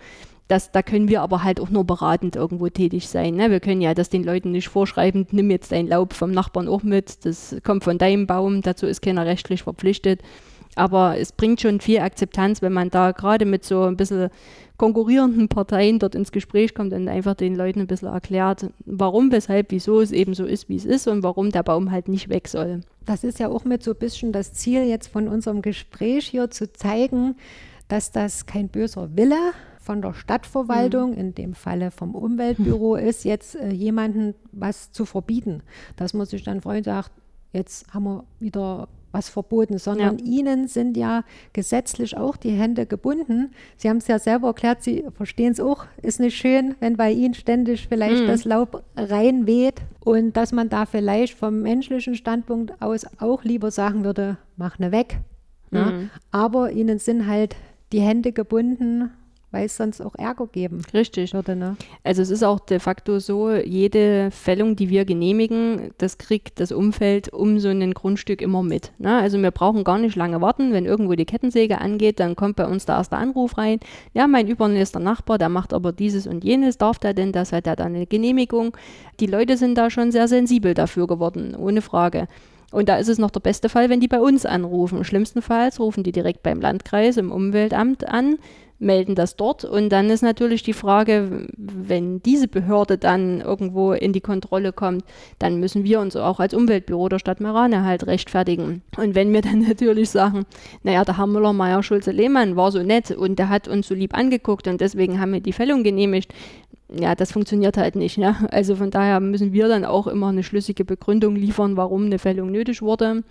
Das, 0.49 0.71
da 0.71 0.83
können 0.83 1.09
wir 1.09 1.23
aber 1.23 1.45
halt 1.45 1.61
auch 1.61 1.71
nur 1.71 1.85
beratend 1.85 2.37
irgendwo 2.37 2.69
tätig 2.69 3.09
sein. 3.09 3.37
Ne? 3.37 3.51
Wir 3.51 3.61
können 3.61 3.81
ja 3.81 3.95
das 3.95 4.11
den 4.11 4.25
Leuten 4.25 4.51
nicht 4.51 4.69
vorschreiben, 4.69 5.27
nimm 5.31 5.51
jetzt 5.51 5.73
dein 5.73 5.87
Laub 5.87 6.13
vom 6.13 6.33
Nachbarn 6.33 6.69
auch 6.69 6.83
mit, 6.83 7.25
das 7.25 7.57
kommt 7.63 7.85
von 7.85 7.97
deinem 7.97 8.27
Baum, 8.27 8.61
dazu 8.61 8.87
ist 8.87 9.01
keiner 9.01 9.25
rechtlich 9.25 9.63
verpflichtet. 9.63 10.21
Aber 10.75 11.19
es 11.19 11.33
bringt 11.33 11.61
schon 11.61 11.81
viel 11.81 11.99
Akzeptanz, 11.99 12.63
wenn 12.63 12.73
man 12.73 12.89
da 12.89 13.13
gerade 13.13 13.45
mit 13.45 13.65
so 13.65 13.83
ein 13.83 13.97
bisschen 13.97 14.31
konkurrierenden 14.79 15.49
Parteien 15.49 15.99
dort 15.99 16.15
ins 16.15 16.33
Gespräch 16.33 16.75
kommt 16.75 16.93
und 16.93 17.09
einfach 17.09 17.35
den 17.35 17.55
Leuten 17.55 17.81
ein 17.81 17.87
bisschen 17.87 18.09
erklärt, 18.09 18.71
warum, 18.85 19.31
weshalb, 19.31 19.71
wieso 19.71 20.01
es 20.01 20.13
eben 20.13 20.35
so 20.35 20.45
ist, 20.45 20.69
wie 20.69 20.77
es 20.77 20.85
ist 20.85 21.07
und 21.07 21.23
warum 21.23 21.51
der 21.51 21.63
Baum 21.63 21.91
halt 21.91 22.09
nicht 22.09 22.29
weg 22.31 22.49
soll. 22.49 22.81
Das 23.05 23.23
ist 23.23 23.39
ja 23.39 23.49
auch 23.49 23.65
mit 23.65 23.83
so 23.83 23.93
ein 23.93 23.99
bisschen 23.99 24.33
das 24.33 24.55
Ziel 24.55 24.85
jetzt 24.85 25.09
von 25.09 25.29
unserem 25.29 25.63
Gespräch 25.63 26.27
hier 26.27 26.51
zu 26.51 26.73
zeigen, 26.73 27.37
dass 27.89 28.11
das 28.11 28.47
kein 28.47 28.69
böser 28.69 29.15
Wille 29.15 29.53
von 29.79 30.01
der 30.01 30.15
Stadtverwaltung, 30.15 31.11
mhm. 31.11 31.19
in 31.19 31.35
dem 31.35 31.55
Falle 31.55 31.91
vom 31.91 32.15
Umweltbüro, 32.15 32.97
ist, 32.97 33.25
jetzt 33.25 33.57
äh, 33.57 33.71
jemanden 33.71 34.35
was 34.53 34.93
zu 34.93 35.05
verbieten. 35.05 35.63
Dass 35.97 36.15
man 36.15 36.27
sich 36.27 36.43
dann 36.45 36.61
freut 36.61 36.79
und 36.79 36.85
sagt, 36.85 37.11
jetzt 37.53 37.93
haben 37.93 38.05
wir 38.05 38.25
wieder 38.41 38.89
was 39.13 39.29
verboten, 39.29 39.79
sondern 39.79 40.19
ja. 40.19 40.25
ihnen 40.25 40.69
sind 40.69 40.97
ja 40.97 41.25
gesetzlich 41.53 42.17
auch 42.17 42.37
die 42.37 42.51
Hände 42.51 42.87
gebunden. 42.87 43.53
Sie 43.77 43.89
haben 43.89 43.99
es 43.99 44.09
ja 44.09 44.19
selber 44.19 44.49
erklärt, 44.49 44.83
Sie 44.83 45.05
verstehen 45.15 45.53
es 45.53 45.61
auch, 45.61 45.85
ist 46.03 46.19
nicht 46.19 46.37
schön, 46.37 46.75
wenn 46.81 46.97
bei 46.97 47.13
ihnen 47.13 47.35
ständig 47.35 47.87
vielleicht 47.89 48.25
mhm. 48.25 48.27
das 48.27 48.45
Laub 48.45 48.83
reinweht 48.97 49.83
und 50.01 50.37
dass 50.37 50.53
man 50.53 50.69
da 50.69 50.87
vielleicht 50.87 51.39
vom 51.39 51.63
menschlichen 51.63 52.15
Standpunkt 52.15 52.81
aus 52.83 53.07
auch 53.19 53.45
lieber 53.45 53.71
sagen 53.71 54.05
würde, 54.05 54.39
mach 54.57 54.79
ne 54.79 54.91
weg. 54.93 55.19
Mhm. 55.71 56.11
Aber 56.31 56.73
ihnen 56.73 56.99
sind 56.99 57.27
halt 57.27 57.57
die 57.93 58.01
Hände 58.01 58.33
gebunden 58.33 59.11
weil 59.53 59.67
es 59.67 59.77
sonst 59.77 60.01
auch 60.01 60.15
Ärger 60.17 60.47
geben 60.47 60.83
Richtig. 60.93 61.35
würde. 61.35 61.55
Ne? 61.55 61.77
Also 62.03 62.23
es 62.23 62.31
ist 62.31 62.43
auch 62.43 62.59
de 62.59 62.79
facto 62.79 63.19
so, 63.21 63.53
jede 63.53 64.31
Fällung, 64.31 64.75
die 64.75 64.89
wir 64.89 65.05
genehmigen, 65.05 65.93
das 65.99 66.19
kriegt 66.19 66.59
das 66.59 66.73
Umfeld 66.73 67.33
um 67.33 67.61
so 67.61 67.69
ein 67.69 67.95
Grundstück 67.95 68.43
immer 68.43 68.63
mit. 68.63 68.93
Ne? 68.99 69.17
Also 69.19 69.41
wir 69.41 69.51
brauchen 69.51 69.85
gar 69.85 69.99
nicht 69.99 70.17
lange 70.17 70.41
warten, 70.41 70.73
wenn 70.73 70.87
irgendwo 70.87 71.15
die 71.15 71.27
Kettensäge 71.27 71.81
angeht, 71.81 72.19
dann 72.19 72.35
kommt 72.35 72.57
bei 72.57 72.67
uns 72.67 72.87
der 72.87 72.97
erste 72.97 73.17
Anruf 73.17 73.59
rein. 73.59 73.79
Ja, 74.15 74.27
mein 74.27 74.49
übernächster 74.49 75.01
Nachbar, 75.01 75.39
der 75.39 75.51
macht 75.51 75.73
aber 75.73 75.93
dieses 75.93 76.27
und 76.27 76.43
jenes, 76.43 76.79
darf 76.79 76.99
der 76.99 77.15
denn 77.15 77.33
das, 77.33 77.53
hat 77.53 77.67
er 77.67 77.77
dann 77.77 77.95
eine 77.95 78.07
Genehmigung. 78.07 78.77
Die 79.21 79.27
Leute 79.27 79.57
sind 79.57 79.77
da 79.77 79.91
schon 79.91 80.11
sehr 80.11 80.29
sensibel 80.29 80.75
dafür 80.75 81.07
geworden, 81.07 81.55
ohne 81.55 81.83
Frage. 81.83 82.27
Und 82.73 82.89
da 82.89 82.97
ist 82.97 83.09
es 83.09 83.19
noch 83.19 83.31
der 83.31 83.41
beste 83.41 83.69
Fall, 83.69 83.91
wenn 83.91 84.01
die 84.01 84.09
bei 84.09 84.21
uns 84.21 84.47
anrufen. 84.47 85.05
Schlimmstenfalls 85.05 85.79
rufen 85.79 86.03
die 86.03 86.13
direkt 86.13 86.43
beim 86.43 86.61
Landkreis, 86.61 87.19
im 87.19 87.31
Umweltamt 87.31 88.09
an 88.09 88.39
melden 88.83 89.15
das 89.15 89.37
dort. 89.37 89.65
Und 89.65 89.91
dann 89.91 90.11
ist 90.11 90.23
natürlich 90.23 90.63
die 90.63 90.73
Frage, 90.73 91.47
wenn 91.57 92.23
diese 92.23 92.49
Behörde 92.49 92.99
dann 92.99 93.41
irgendwo 93.41 93.93
in 93.93 94.13
die 94.13 94.21
Kontrolle 94.21 94.73
kommt, 94.73 95.05
dann 95.39 95.61
müssen 95.61 95.85
wir 95.85 96.01
uns 96.01 96.17
auch 96.17 96.41
als 96.41 96.53
Umweltbüro 96.53 97.09
der 97.09 97.19
Stadt 97.19 97.41
Marane 97.41 97.85
halt 97.85 98.07
rechtfertigen. 98.07 98.83
Und 98.97 99.15
wenn 99.15 99.33
wir 99.33 99.41
dann 99.41 99.61
natürlich 99.69 100.11
sagen, 100.11 100.45
naja, 100.83 101.05
der 101.05 101.17
Herr 101.17 101.27
Müller, 101.27 101.53
Meier, 101.53 101.83
Schulze, 101.83 102.11
Lehmann 102.11 102.57
war 102.57 102.73
so 102.73 102.83
nett 102.83 103.11
und 103.13 103.39
der 103.39 103.49
hat 103.49 103.69
uns 103.69 103.89
so 103.89 103.95
lieb 103.95 104.15
angeguckt 104.15 104.67
und 104.67 104.81
deswegen 104.81 105.21
haben 105.21 105.33
wir 105.33 105.41
die 105.41 105.53
Fällung 105.53 105.85
genehmigt, 105.85 106.35
ja, 106.95 107.15
das 107.15 107.33
funktioniert 107.33 107.77
halt 107.79 107.97
nicht. 107.97 108.19
Ne? 108.19 108.37
Also 108.51 108.77
von 108.77 108.91
daher 108.91 109.21
müssen 109.21 109.53
wir 109.53 109.69
dann 109.69 109.85
auch 109.85 110.07
immer 110.07 110.29
eine 110.29 110.43
schlüssige 110.43 110.85
Begründung 110.85 111.37
liefern, 111.37 111.77
warum 111.77 112.05
eine 112.07 112.19
Fällung 112.19 112.51
nötig 112.51 112.83
wurde. 112.83 113.23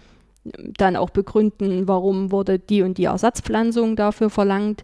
Dann 0.77 0.95
auch 0.95 1.11
begründen, 1.11 1.87
warum 1.87 2.31
wurde 2.31 2.57
die 2.57 2.81
und 2.81 2.97
die 2.97 3.03
Ersatzpflanzung 3.03 3.95
dafür 3.95 4.31
verlangt 4.31 4.83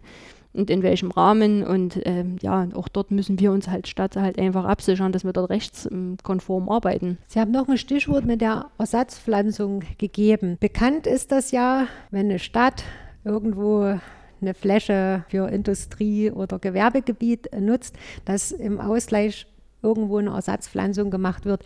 und 0.58 0.70
in 0.70 0.82
welchem 0.82 1.10
Rahmen. 1.10 1.62
Und 1.62 2.00
ähm, 2.04 2.36
ja, 2.42 2.68
auch 2.74 2.88
dort 2.88 3.10
müssen 3.10 3.38
wir 3.38 3.52
uns 3.52 3.68
halt 3.68 3.88
statt 3.88 4.16
halt 4.16 4.38
einfach 4.38 4.64
absichern, 4.64 5.12
dass 5.12 5.24
wir 5.24 5.32
dort 5.32 5.50
rechtskonform 5.50 6.68
arbeiten. 6.68 7.18
Sie 7.28 7.40
haben 7.40 7.52
noch 7.52 7.68
ein 7.68 7.78
Stichwort 7.78 8.26
mit 8.26 8.40
der 8.40 8.66
Ersatzpflanzung 8.78 9.84
gegeben. 9.96 10.58
Bekannt 10.60 11.06
ist 11.06 11.32
das 11.32 11.52
ja, 11.52 11.86
wenn 12.10 12.26
eine 12.26 12.38
Stadt 12.38 12.84
irgendwo 13.24 13.98
eine 14.40 14.54
Fläche 14.54 15.24
für 15.28 15.48
Industrie- 15.48 16.30
oder 16.30 16.58
Gewerbegebiet 16.58 17.48
nutzt, 17.58 17.96
dass 18.24 18.52
im 18.52 18.80
Ausgleich 18.80 19.46
irgendwo 19.82 20.18
eine 20.18 20.30
Ersatzpflanzung 20.30 21.10
gemacht 21.10 21.44
wird. 21.44 21.62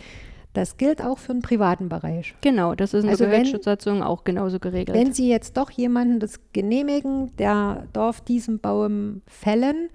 Das 0.53 0.77
gilt 0.77 1.03
auch 1.03 1.19
für 1.19 1.33
den 1.33 1.41
privaten 1.41 1.89
Bereich. 1.89 2.35
Genau, 2.43 2.75
das 2.75 2.93
ist 2.93 3.05
in 3.05 3.11
also 3.11 3.25
der 3.25 3.33
Gewächsschutzsatzung 3.33 4.03
auch 4.03 4.25
genauso 4.25 4.59
geregelt. 4.59 4.97
Wenn 4.97 5.13
Sie 5.13 5.29
jetzt 5.29 5.57
doch 5.57 5.71
jemanden 5.71 6.21
das 6.21 6.41
genehmigen, 6.53 7.35
der 7.37 7.87
darf 7.93 8.21
diesen 8.21 8.59
Baum 8.61 9.23
fällen, 9.27 9.89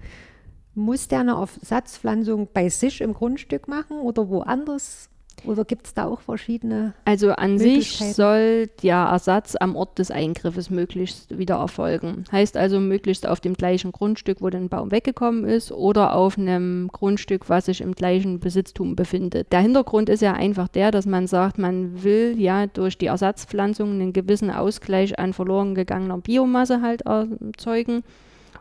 muss 0.74 1.08
der 1.08 1.20
eine 1.20 1.32
Ersatzpflanzung 1.32 2.48
bei 2.52 2.68
sich 2.68 3.00
im 3.00 3.14
Grundstück 3.14 3.68
machen 3.68 3.98
oder 3.98 4.28
woanders? 4.28 5.10
Oder 5.44 5.64
gibt 5.64 5.86
es 5.86 5.94
da 5.94 6.06
auch 6.06 6.20
verschiedene? 6.20 6.94
Also 7.04 7.32
an 7.32 7.58
sich 7.58 7.98
soll 7.98 8.68
der 8.82 8.96
Ersatz 8.96 9.56
am 9.56 9.76
Ort 9.76 9.98
des 9.98 10.10
Eingriffes 10.10 10.70
möglichst 10.70 11.38
wieder 11.38 11.56
erfolgen. 11.56 12.24
Heißt 12.30 12.56
also 12.56 12.80
möglichst 12.80 13.26
auf 13.26 13.40
dem 13.40 13.54
gleichen 13.54 13.92
Grundstück, 13.92 14.40
wo 14.40 14.50
der 14.50 14.60
Baum 14.60 14.90
weggekommen 14.90 15.44
ist, 15.44 15.72
oder 15.72 16.14
auf 16.14 16.38
einem 16.38 16.88
Grundstück, 16.92 17.48
was 17.48 17.66
sich 17.66 17.80
im 17.80 17.94
gleichen 17.94 18.40
Besitztum 18.40 18.96
befindet. 18.96 19.52
Der 19.52 19.60
Hintergrund 19.60 20.08
ist 20.08 20.22
ja 20.22 20.32
einfach 20.32 20.68
der, 20.68 20.90
dass 20.90 21.06
man 21.06 21.26
sagt, 21.26 21.58
man 21.58 22.02
will 22.02 22.34
ja 22.38 22.66
durch 22.66 22.98
die 22.98 23.06
Ersatzpflanzung 23.06 23.92
einen 23.92 24.12
gewissen 24.12 24.50
Ausgleich 24.50 25.18
an 25.18 25.32
verloren 25.32 25.74
gegangener 25.74 26.18
Biomasse 26.18 26.82
halt 26.82 27.02
erzeugen. 27.02 28.02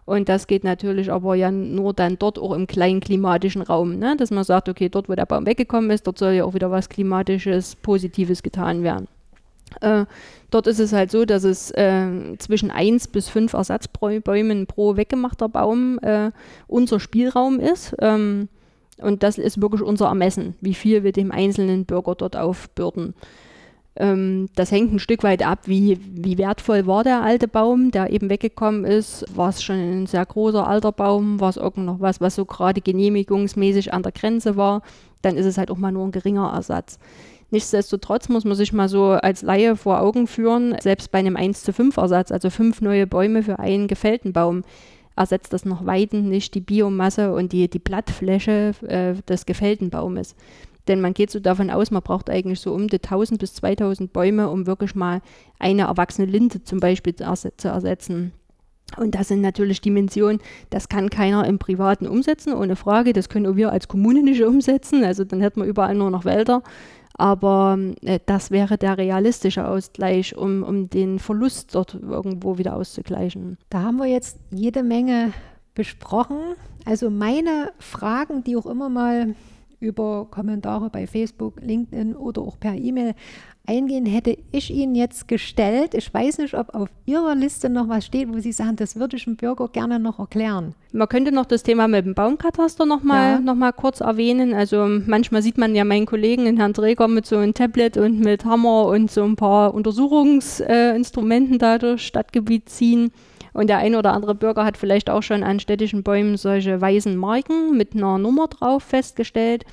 Und 0.07 0.29
das 0.29 0.47
geht 0.47 0.63
natürlich 0.63 1.11
aber 1.11 1.35
ja 1.35 1.51
nur 1.51 1.93
dann 1.93 2.17
dort 2.17 2.39
auch 2.39 2.53
im 2.53 2.65
kleinen 2.65 3.01
klimatischen 3.01 3.61
Raum, 3.61 3.99
ne? 3.99 4.15
dass 4.15 4.31
man 4.31 4.45
sagt, 4.45 4.69
okay, 4.69 4.87
dort, 4.87 5.09
wo 5.09 5.15
der 5.15 5.25
Baum 5.25 5.45
weggekommen 5.45 5.91
ist, 5.91 6.07
dort 6.07 6.17
soll 6.17 6.31
ja 6.31 6.45
auch 6.45 6.53
wieder 6.53 6.71
was 6.71 6.87
klimatisches, 6.87 7.75
positives 7.75 8.41
getan 8.41 8.83
werden. 8.83 9.09
Äh, 9.81 10.05
dort 10.49 10.67
ist 10.67 10.79
es 10.79 10.93
halt 10.93 11.11
so, 11.11 11.25
dass 11.25 11.43
es 11.43 11.71
äh, 11.71 12.37
zwischen 12.37 12.71
1 12.71 13.09
bis 13.09 13.27
5 13.27 13.51
Ersatzbäumen 13.51 14.65
pro 14.65 14.95
weggemachter 14.95 15.49
Baum 15.49 15.99
äh, 15.99 16.31
unser 16.67 17.01
Spielraum 17.01 17.59
ist. 17.59 17.93
Ähm, 17.99 18.47
und 18.99 19.23
das 19.23 19.37
ist 19.37 19.61
wirklich 19.61 19.81
unser 19.81 20.05
Ermessen, 20.07 20.55
wie 20.61 20.73
viel 20.73 21.03
wir 21.03 21.11
dem 21.11 21.33
einzelnen 21.33 21.83
Bürger 21.83 22.15
dort 22.15 22.37
aufbürden. 22.37 23.13
Ähm, 23.99 24.49
das 24.55 24.71
hängt 24.71 24.93
ein 24.93 24.99
Stück 24.99 25.23
weit 25.23 25.45
ab, 25.45 25.59
wie, 25.65 25.99
wie 26.01 26.37
wertvoll 26.37 26.85
war 26.85 27.03
der 27.03 27.21
alte 27.21 27.47
Baum, 27.47 27.91
der 27.91 28.11
eben 28.11 28.29
weggekommen 28.29 28.85
ist. 28.85 29.25
War 29.35 29.49
es 29.49 29.63
schon 29.63 29.75
ein 29.75 30.05
sehr 30.05 30.25
großer 30.25 30.67
alter 30.67 30.91
Baum? 30.91 31.39
War 31.39 31.49
es 31.49 31.57
irgend 31.57 31.85
noch 31.85 31.99
was, 31.99 32.21
was 32.21 32.35
so 32.35 32.45
gerade 32.45 32.81
genehmigungsmäßig 32.81 33.93
an 33.93 34.03
der 34.03 34.11
Grenze 34.11 34.55
war? 34.55 34.81
Dann 35.21 35.35
ist 35.35 35.45
es 35.45 35.57
halt 35.57 35.71
auch 35.71 35.77
mal 35.77 35.91
nur 35.91 36.05
ein 36.05 36.11
geringer 36.11 36.51
Ersatz. 36.53 36.99
Nichtsdestotrotz 37.49 38.29
muss 38.29 38.45
man 38.45 38.55
sich 38.55 38.73
mal 38.73 38.89
so 38.89 39.11
als 39.11 39.41
Laie 39.41 39.75
vor 39.77 40.01
Augen 40.01 40.27
führen, 40.27 40.75
selbst 40.81 41.11
bei 41.11 41.19
einem 41.19 41.37
1 41.37 41.63
zu 41.63 41.71
5 41.71 41.95
Ersatz, 41.95 42.31
also 42.31 42.49
fünf 42.49 42.81
neue 42.81 43.07
Bäume 43.07 43.41
für 43.41 43.57
einen 43.57 43.87
gefällten 43.87 44.33
Baum, 44.33 44.63
ersetzt 45.15 45.53
das 45.53 45.63
noch 45.63 45.85
weitend 45.85 46.27
nicht 46.27 46.53
die 46.53 46.61
Biomasse 46.61 47.33
und 47.33 47.53
die, 47.53 47.69
die 47.69 47.79
Blattfläche 47.79 48.73
äh, 48.87 49.13
des 49.27 49.45
gefällten 49.45 49.89
Baumes. 49.89 50.35
Denn 50.87 51.01
man 51.01 51.13
geht 51.13 51.31
so 51.31 51.39
davon 51.39 51.69
aus, 51.69 51.91
man 51.91 52.01
braucht 52.01 52.29
eigentlich 52.29 52.59
so 52.59 52.73
um 52.73 52.87
die 52.87 52.97
1000 52.97 53.39
bis 53.39 53.53
2000 53.55 54.13
Bäume, 54.13 54.49
um 54.49 54.67
wirklich 54.67 54.95
mal 54.95 55.21
eine 55.59 55.83
erwachsene 55.83 56.27
Linde 56.27 56.63
zum 56.63 56.79
Beispiel 56.79 57.15
zu 57.15 57.67
ersetzen. 57.67 58.31
Und 58.95 59.15
das 59.15 59.27
sind 59.27 59.41
natürlich 59.41 59.81
Dimensionen, 59.81 60.39
das 60.69 60.87
kann 60.87 61.09
keiner 61.09 61.45
im 61.45 61.59
Privaten 61.59 62.07
umsetzen, 62.07 62.53
ohne 62.53 62.77
Frage. 62.77 63.11
Das 63.11 63.27
können 63.27 63.45
auch 63.45 63.57
wir 63.57 63.71
als 63.71 63.89
Kommune 63.89 64.23
nicht 64.23 64.41
umsetzen. 64.43 65.03
Also 65.03 65.25
dann 65.25 65.41
hätten 65.41 65.59
wir 65.59 65.67
überall 65.67 65.95
nur 65.95 66.09
noch 66.09 66.23
Wälder. 66.23 66.63
Aber 67.17 67.77
äh, 68.03 68.19
das 68.25 68.51
wäre 68.51 68.77
der 68.77 68.97
realistische 68.97 69.67
Ausgleich, 69.67 70.37
um, 70.37 70.63
um 70.63 70.89
den 70.89 71.19
Verlust 71.19 71.75
dort 71.75 71.95
irgendwo 71.95 72.57
wieder 72.57 72.75
auszugleichen. 72.75 73.57
Da 73.69 73.81
haben 73.81 73.97
wir 73.97 74.05
jetzt 74.05 74.39
jede 74.51 74.83
Menge 74.83 75.33
besprochen. 75.73 76.37
Also 76.85 77.09
meine 77.09 77.71
Fragen, 77.79 78.43
die 78.43 78.55
auch 78.55 78.67
immer 78.67 78.89
mal 78.89 79.35
über 79.79 80.27
Kommentare 80.29 80.89
bei 80.89 81.05
Facebook, 81.07 81.61
LinkedIn 81.61 82.15
oder 82.15 82.41
auch 82.41 82.59
per 82.59 82.75
E-Mail 82.75 83.13
eingehen, 83.67 84.05
hätte 84.05 84.37
ich 84.51 84.71
Ihnen 84.71 84.95
jetzt 84.95 85.27
gestellt. 85.27 85.93
Ich 85.93 86.11
weiß 86.11 86.39
nicht, 86.39 86.53
ob 86.55 86.73
auf 86.73 86.89
Ihrer 87.05 87.35
Liste 87.35 87.69
noch 87.69 87.89
was 87.89 88.05
steht, 88.05 88.29
wo 88.29 88.39
Sie 88.39 88.53
sagen, 88.53 88.77
das 88.77 88.95
würde 88.95 89.17
ich 89.17 89.25
dem 89.25 89.35
Bürger 89.35 89.67
gerne 89.67 89.99
noch 89.99 90.19
erklären. 90.19 90.73
Man 90.93 91.09
könnte 91.09 91.31
noch 91.31 91.45
das 91.45 91.63
Thema 91.63 91.87
mit 91.87 92.05
dem 92.05 92.15
Baumkataster 92.15 92.85
nochmal 92.85 93.41
ja. 93.45 93.53
noch 93.53 93.75
kurz 93.75 93.99
erwähnen. 93.99 94.53
Also 94.53 94.87
manchmal 95.05 95.41
sieht 95.41 95.57
man 95.57 95.75
ja 95.75 95.83
meinen 95.83 96.05
Kollegen, 96.05 96.45
den 96.45 96.57
Herrn 96.57 96.73
Träger, 96.73 97.07
mit 97.07 97.25
so 97.25 97.37
einem 97.37 97.53
Tablet 97.53 97.97
und 97.97 98.21
mit 98.21 98.45
Hammer 98.45 98.85
und 98.85 99.11
so 99.11 99.23
ein 99.23 99.35
paar 99.35 99.73
Untersuchungsinstrumenten 99.73 101.55
äh, 101.55 101.59
da 101.59 101.77
durch 101.77 102.07
Stadtgebiet 102.07 102.69
ziehen. 102.69 103.11
Und 103.57 103.71
der 103.71 103.79
eine 103.79 103.97
oder 103.97 104.13
andere 104.13 104.35
Bürger 104.35 104.63
hat 104.65 104.77
vielleicht 104.77 105.09
auch 105.09 105.23
schon 105.23 105.41
an 105.41 105.59
städtischen 105.59 106.03
Bäumen 106.03 106.37
solche 106.37 106.79
weißen 106.79 107.17
Marken 107.17 107.75
mit 107.75 107.95
einer 107.95 108.19
Nummer 108.19 108.47
drauf 108.49 108.83
festgestellt. 108.83 109.65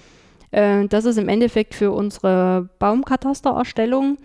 Äh, 0.53 0.87
das 0.89 1.05
ist 1.05 1.19
im 1.19 1.29
Endeffekt 1.29 1.75
für 1.75 1.93
unsere 1.93 2.71
Baumkatastererstellung 2.79 4.17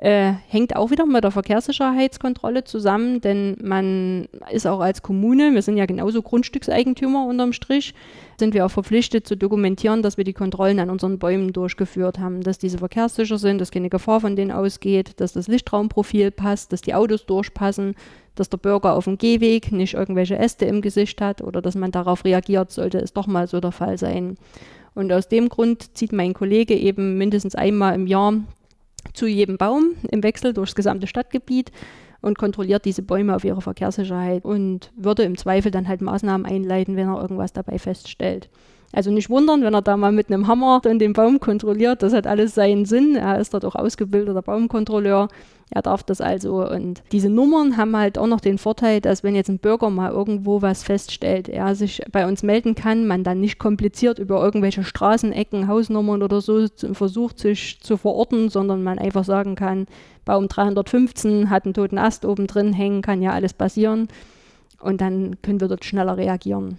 äh, 0.00 0.32
hängt 0.48 0.76
auch 0.76 0.90
wieder 0.90 1.04
mit 1.04 1.24
der 1.24 1.30
Verkehrssicherheitskontrolle 1.30 2.64
zusammen, 2.64 3.20
denn 3.20 3.58
man 3.62 4.28
ist 4.50 4.66
auch 4.66 4.80
als 4.80 5.02
Kommune, 5.02 5.52
wir 5.52 5.60
sind 5.60 5.76
ja 5.76 5.84
genauso 5.84 6.22
Grundstückseigentümer 6.22 7.26
unterm 7.26 7.52
Strich, 7.52 7.92
sind 8.38 8.54
wir 8.54 8.64
auch 8.64 8.70
verpflichtet 8.70 9.26
zu 9.26 9.36
dokumentieren, 9.36 10.00
dass 10.00 10.16
wir 10.16 10.24
die 10.24 10.32
Kontrollen 10.32 10.80
an 10.80 10.88
unseren 10.88 11.18
Bäumen 11.18 11.52
durchgeführt 11.52 12.18
haben, 12.18 12.40
dass 12.40 12.56
diese 12.56 12.78
verkehrssicher 12.78 13.36
sind, 13.36 13.60
dass 13.60 13.70
keine 13.70 13.90
Gefahr 13.90 14.22
von 14.22 14.36
denen 14.36 14.52
ausgeht, 14.52 15.20
dass 15.20 15.34
das 15.34 15.48
Lichtraumprofil 15.48 16.30
passt, 16.30 16.72
dass 16.72 16.80
die 16.80 16.94
Autos 16.94 17.26
durchpassen, 17.26 17.94
dass 18.36 18.48
der 18.48 18.56
Bürger 18.56 18.94
auf 18.94 19.04
dem 19.04 19.18
Gehweg 19.18 19.70
nicht 19.70 19.92
irgendwelche 19.92 20.38
Äste 20.38 20.64
im 20.64 20.80
Gesicht 20.80 21.20
hat 21.20 21.42
oder 21.42 21.60
dass 21.60 21.74
man 21.74 21.90
darauf 21.90 22.24
reagiert, 22.24 22.70
sollte 22.70 23.00
es 23.00 23.12
doch 23.12 23.26
mal 23.26 23.48
so 23.48 23.60
der 23.60 23.72
Fall 23.72 23.98
sein. 23.98 24.38
Und 24.94 25.12
aus 25.12 25.28
dem 25.28 25.50
Grund 25.50 25.94
zieht 25.94 26.12
mein 26.12 26.32
Kollege 26.32 26.74
eben 26.74 27.18
mindestens 27.18 27.54
einmal 27.54 27.94
im 27.94 28.06
Jahr 28.06 28.32
zu 29.14 29.26
jedem 29.26 29.56
Baum 29.56 29.92
im 30.10 30.22
Wechsel 30.22 30.52
durchs 30.52 30.74
gesamte 30.74 31.06
Stadtgebiet 31.06 31.72
und 32.20 32.38
kontrolliert 32.38 32.84
diese 32.84 33.02
Bäume 33.02 33.34
auf 33.34 33.44
ihre 33.44 33.62
Verkehrssicherheit 33.62 34.44
und 34.44 34.92
würde 34.96 35.22
im 35.22 35.36
Zweifel 35.36 35.70
dann 35.70 35.88
halt 35.88 36.00
Maßnahmen 36.00 36.46
einleiten, 36.46 36.96
wenn 36.96 37.08
er 37.08 37.20
irgendwas 37.20 37.52
dabei 37.52 37.78
feststellt. 37.78 38.50
Also 38.92 39.10
nicht 39.10 39.30
wundern, 39.30 39.62
wenn 39.62 39.74
er 39.74 39.82
da 39.82 39.96
mal 39.96 40.10
mit 40.10 40.30
einem 40.32 40.48
Hammer 40.48 40.80
dann 40.82 40.98
den 40.98 41.12
Baum 41.12 41.38
kontrolliert. 41.38 42.02
Das 42.02 42.12
hat 42.12 42.26
alles 42.26 42.54
seinen 42.54 42.86
Sinn. 42.86 43.14
Er 43.14 43.38
ist 43.38 43.54
dort 43.54 43.64
auch 43.64 43.76
ausgebildeter 43.76 44.42
Baumkontrolleur. 44.42 45.28
Er 45.72 45.82
darf 45.82 46.02
das 46.02 46.20
also. 46.20 46.68
Und 46.68 47.02
diese 47.12 47.30
Nummern 47.30 47.76
haben 47.76 47.96
halt 47.96 48.18
auch 48.18 48.26
noch 48.26 48.40
den 48.40 48.58
Vorteil, 48.58 49.00
dass 49.00 49.22
wenn 49.22 49.36
jetzt 49.36 49.48
ein 49.48 49.60
Bürger 49.60 49.88
mal 49.90 50.10
irgendwo 50.10 50.62
was 50.62 50.82
feststellt, 50.82 51.48
er 51.48 51.76
sich 51.76 52.02
bei 52.10 52.26
uns 52.26 52.42
melden 52.42 52.74
kann, 52.74 53.06
man 53.06 53.22
dann 53.22 53.40
nicht 53.40 53.60
kompliziert 53.60 54.18
über 54.18 54.42
irgendwelche 54.42 54.82
Straßenecken, 54.82 55.68
Hausnummern 55.68 56.24
oder 56.24 56.40
so 56.40 56.66
versucht, 56.92 57.38
sich 57.38 57.80
zu 57.80 57.96
verorten, 57.96 58.48
sondern 58.48 58.82
man 58.82 58.98
einfach 58.98 59.24
sagen 59.24 59.54
kann, 59.54 59.86
Baum 60.24 60.48
315 60.48 61.48
hat 61.50 61.64
einen 61.64 61.74
toten 61.74 61.98
Ast 61.98 62.24
oben 62.24 62.48
drin 62.48 62.72
hängen, 62.72 63.02
kann 63.02 63.22
ja 63.22 63.30
alles 63.30 63.54
passieren. 63.54 64.08
Und 64.80 65.00
dann 65.00 65.36
können 65.42 65.60
wir 65.60 65.68
dort 65.68 65.84
schneller 65.84 66.16
reagieren. 66.16 66.78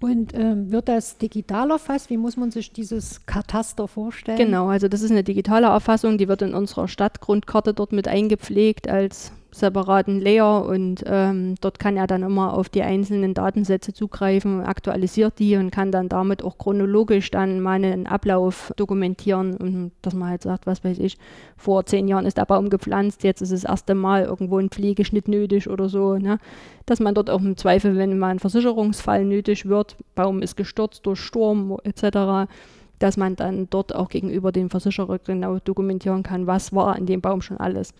Und 0.00 0.32
ähm, 0.34 0.70
wird 0.70 0.88
das 0.88 1.18
digital 1.18 1.70
erfasst? 1.70 2.08
Wie 2.08 2.16
muss 2.16 2.36
man 2.36 2.52
sich 2.52 2.72
dieses 2.72 3.26
Kataster 3.26 3.88
vorstellen? 3.88 4.38
Genau, 4.38 4.68
also 4.68 4.86
das 4.86 5.02
ist 5.02 5.10
eine 5.10 5.24
digitale 5.24 5.66
Erfassung, 5.66 6.18
die 6.18 6.28
wird 6.28 6.42
in 6.42 6.54
unserer 6.54 6.86
Stadtgrundkarte 6.86 7.74
dort 7.74 7.92
mit 7.92 8.06
eingepflegt 8.06 8.88
als 8.88 9.32
separaten 9.50 10.20
Layer 10.20 10.64
und 10.66 11.02
ähm, 11.06 11.54
dort 11.60 11.78
kann 11.78 11.96
er 11.96 12.06
dann 12.06 12.22
immer 12.22 12.52
auf 12.54 12.68
die 12.68 12.82
einzelnen 12.82 13.32
Datensätze 13.32 13.92
zugreifen, 13.92 14.62
aktualisiert 14.62 15.38
die 15.38 15.56
und 15.56 15.70
kann 15.70 15.90
dann 15.90 16.08
damit 16.08 16.44
auch 16.44 16.58
chronologisch 16.58 17.30
dann 17.30 17.60
mal 17.60 17.76
einen 17.76 18.06
Ablauf 18.06 18.72
dokumentieren 18.76 19.56
und 19.56 19.92
dass 20.02 20.14
man 20.14 20.28
halt 20.28 20.42
sagt, 20.42 20.66
was 20.66 20.84
weiß 20.84 20.98
ich, 20.98 21.16
vor 21.56 21.86
zehn 21.86 22.08
Jahren 22.08 22.26
ist 22.26 22.36
der 22.36 22.44
Baum 22.44 22.68
gepflanzt, 22.68 23.24
jetzt 23.24 23.40
ist 23.40 23.52
das 23.52 23.64
erste 23.64 23.94
Mal 23.94 24.24
irgendwo 24.24 24.58
ein 24.58 24.68
Pflegeschnitt 24.68 25.28
nötig 25.28 25.68
oder 25.68 25.88
so, 25.88 26.18
ne? 26.18 26.38
dass 26.84 27.00
man 27.00 27.14
dort 27.14 27.30
auch 27.30 27.40
im 27.40 27.56
Zweifel, 27.56 27.96
wenn 27.96 28.18
mal 28.18 28.28
ein 28.28 28.38
Versicherungsfall 28.38 29.24
nötig 29.24 29.66
wird, 29.66 29.96
Baum 30.14 30.42
ist 30.42 30.56
gestürzt 30.56 31.06
durch 31.06 31.20
Sturm 31.20 31.76
etc., 31.84 32.50
dass 32.98 33.16
man 33.16 33.36
dann 33.36 33.68
dort 33.70 33.94
auch 33.94 34.08
gegenüber 34.08 34.52
dem 34.52 34.70
Versicherer 34.70 35.18
genau 35.20 35.58
dokumentieren 35.60 36.22
kann, 36.22 36.46
was 36.46 36.72
war 36.74 36.96
an 36.96 37.06
dem 37.06 37.20
Baum 37.20 37.42
schon 37.42 37.58
alles. 37.58 37.94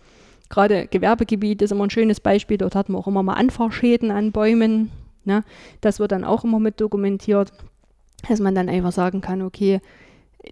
Gerade 0.49 0.87
Gewerbegebiet 0.87 1.61
ist 1.61 1.71
immer 1.71 1.85
ein 1.85 1.91
schönes 1.91 2.19
Beispiel. 2.19 2.57
Dort 2.57 2.75
hat 2.75 2.89
man 2.89 2.99
auch 3.01 3.07
immer 3.07 3.23
mal 3.23 3.35
Anfahrschäden 3.35 4.11
an 4.11 4.31
Bäumen. 4.31 4.91
Ne? 5.25 5.43
Das 5.81 5.99
wird 5.99 6.11
dann 6.11 6.23
auch 6.23 6.43
immer 6.43 6.59
mit 6.59 6.81
dokumentiert, 6.81 7.51
dass 8.27 8.39
man 8.39 8.55
dann 8.55 8.69
einfach 8.69 8.91
sagen 8.91 9.21
kann, 9.21 9.41
okay, 9.41 9.79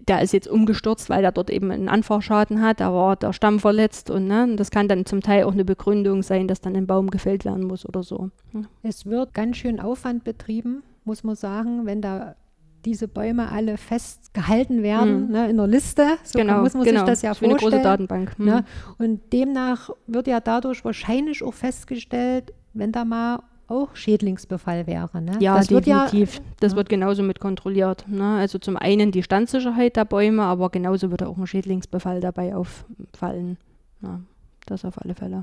der 0.06 0.20
ist 0.22 0.32
jetzt 0.32 0.48
umgestürzt, 0.48 1.08
weil 1.08 1.24
er 1.24 1.32
dort 1.32 1.50
eben 1.50 1.70
einen 1.70 1.88
Anfahrschaden 1.88 2.60
hat, 2.60 2.80
da 2.80 2.92
war 2.92 3.16
der 3.16 3.32
Stamm 3.32 3.58
verletzt 3.58 4.10
und 4.10 4.26
ne, 4.26 4.54
das 4.56 4.70
kann 4.70 4.86
dann 4.86 5.06
zum 5.06 5.22
Teil 5.22 5.44
auch 5.44 5.52
eine 5.52 5.64
Begründung 5.64 6.22
sein, 6.22 6.46
dass 6.46 6.60
dann 6.60 6.76
ein 6.76 6.86
Baum 6.86 7.10
gefällt 7.10 7.44
werden 7.44 7.66
muss 7.66 7.86
oder 7.86 8.02
so. 8.02 8.30
Ne? 8.52 8.66
Es 8.82 9.06
wird 9.06 9.34
ganz 9.34 9.56
schön 9.56 9.80
Aufwand 9.80 10.24
betrieben, 10.24 10.82
muss 11.04 11.24
man 11.24 11.36
sagen, 11.36 11.86
wenn 11.86 12.02
da 12.02 12.36
diese 12.84 13.08
Bäume 13.08 13.50
alle 13.50 13.76
festgehalten 13.76 14.82
werden 14.82 15.26
mhm. 15.26 15.32
ne, 15.32 15.50
in 15.50 15.56
der 15.56 15.66
Liste. 15.66 16.06
So 16.24 16.38
genau, 16.38 16.62
muss 16.62 16.74
man 16.74 16.84
genau. 16.84 17.00
sich 17.00 17.06
das 17.08 17.22
ja 17.22 17.30
vorstellen. 17.30 17.52
Eine 17.52 17.60
große 17.60 17.82
Datenbank. 17.82 18.38
Mhm. 18.38 18.46
Ne? 18.46 18.64
Und 18.98 19.32
demnach 19.32 19.90
wird 20.06 20.26
ja 20.26 20.40
dadurch 20.40 20.84
wahrscheinlich 20.84 21.42
auch 21.42 21.54
festgestellt, 21.54 22.52
wenn 22.74 22.92
da 22.92 23.04
mal 23.04 23.40
auch 23.68 23.94
Schädlingsbefall 23.94 24.86
wäre. 24.86 25.20
Ne? 25.20 25.32
Ja, 25.40 25.56
das 25.58 25.68
definitiv. 25.68 26.36
Ja, 26.36 26.42
das 26.60 26.72
ja. 26.72 26.76
wird 26.76 26.88
genauso 26.88 27.22
mit 27.22 27.38
kontrolliert. 27.38 28.06
Ne? 28.08 28.36
Also 28.36 28.58
zum 28.58 28.76
einen 28.76 29.12
die 29.12 29.22
Standsicherheit 29.22 29.96
der 29.96 30.06
Bäume, 30.06 30.42
aber 30.42 30.70
genauso 30.70 31.10
wird 31.10 31.22
auch 31.22 31.36
ein 31.36 31.46
Schädlingsbefall 31.46 32.20
dabei 32.20 32.56
auffallen. 32.56 33.58
Ja, 34.00 34.20
das 34.70 34.84
auf 34.84 35.00
alle 35.02 35.14
Fälle. 35.14 35.42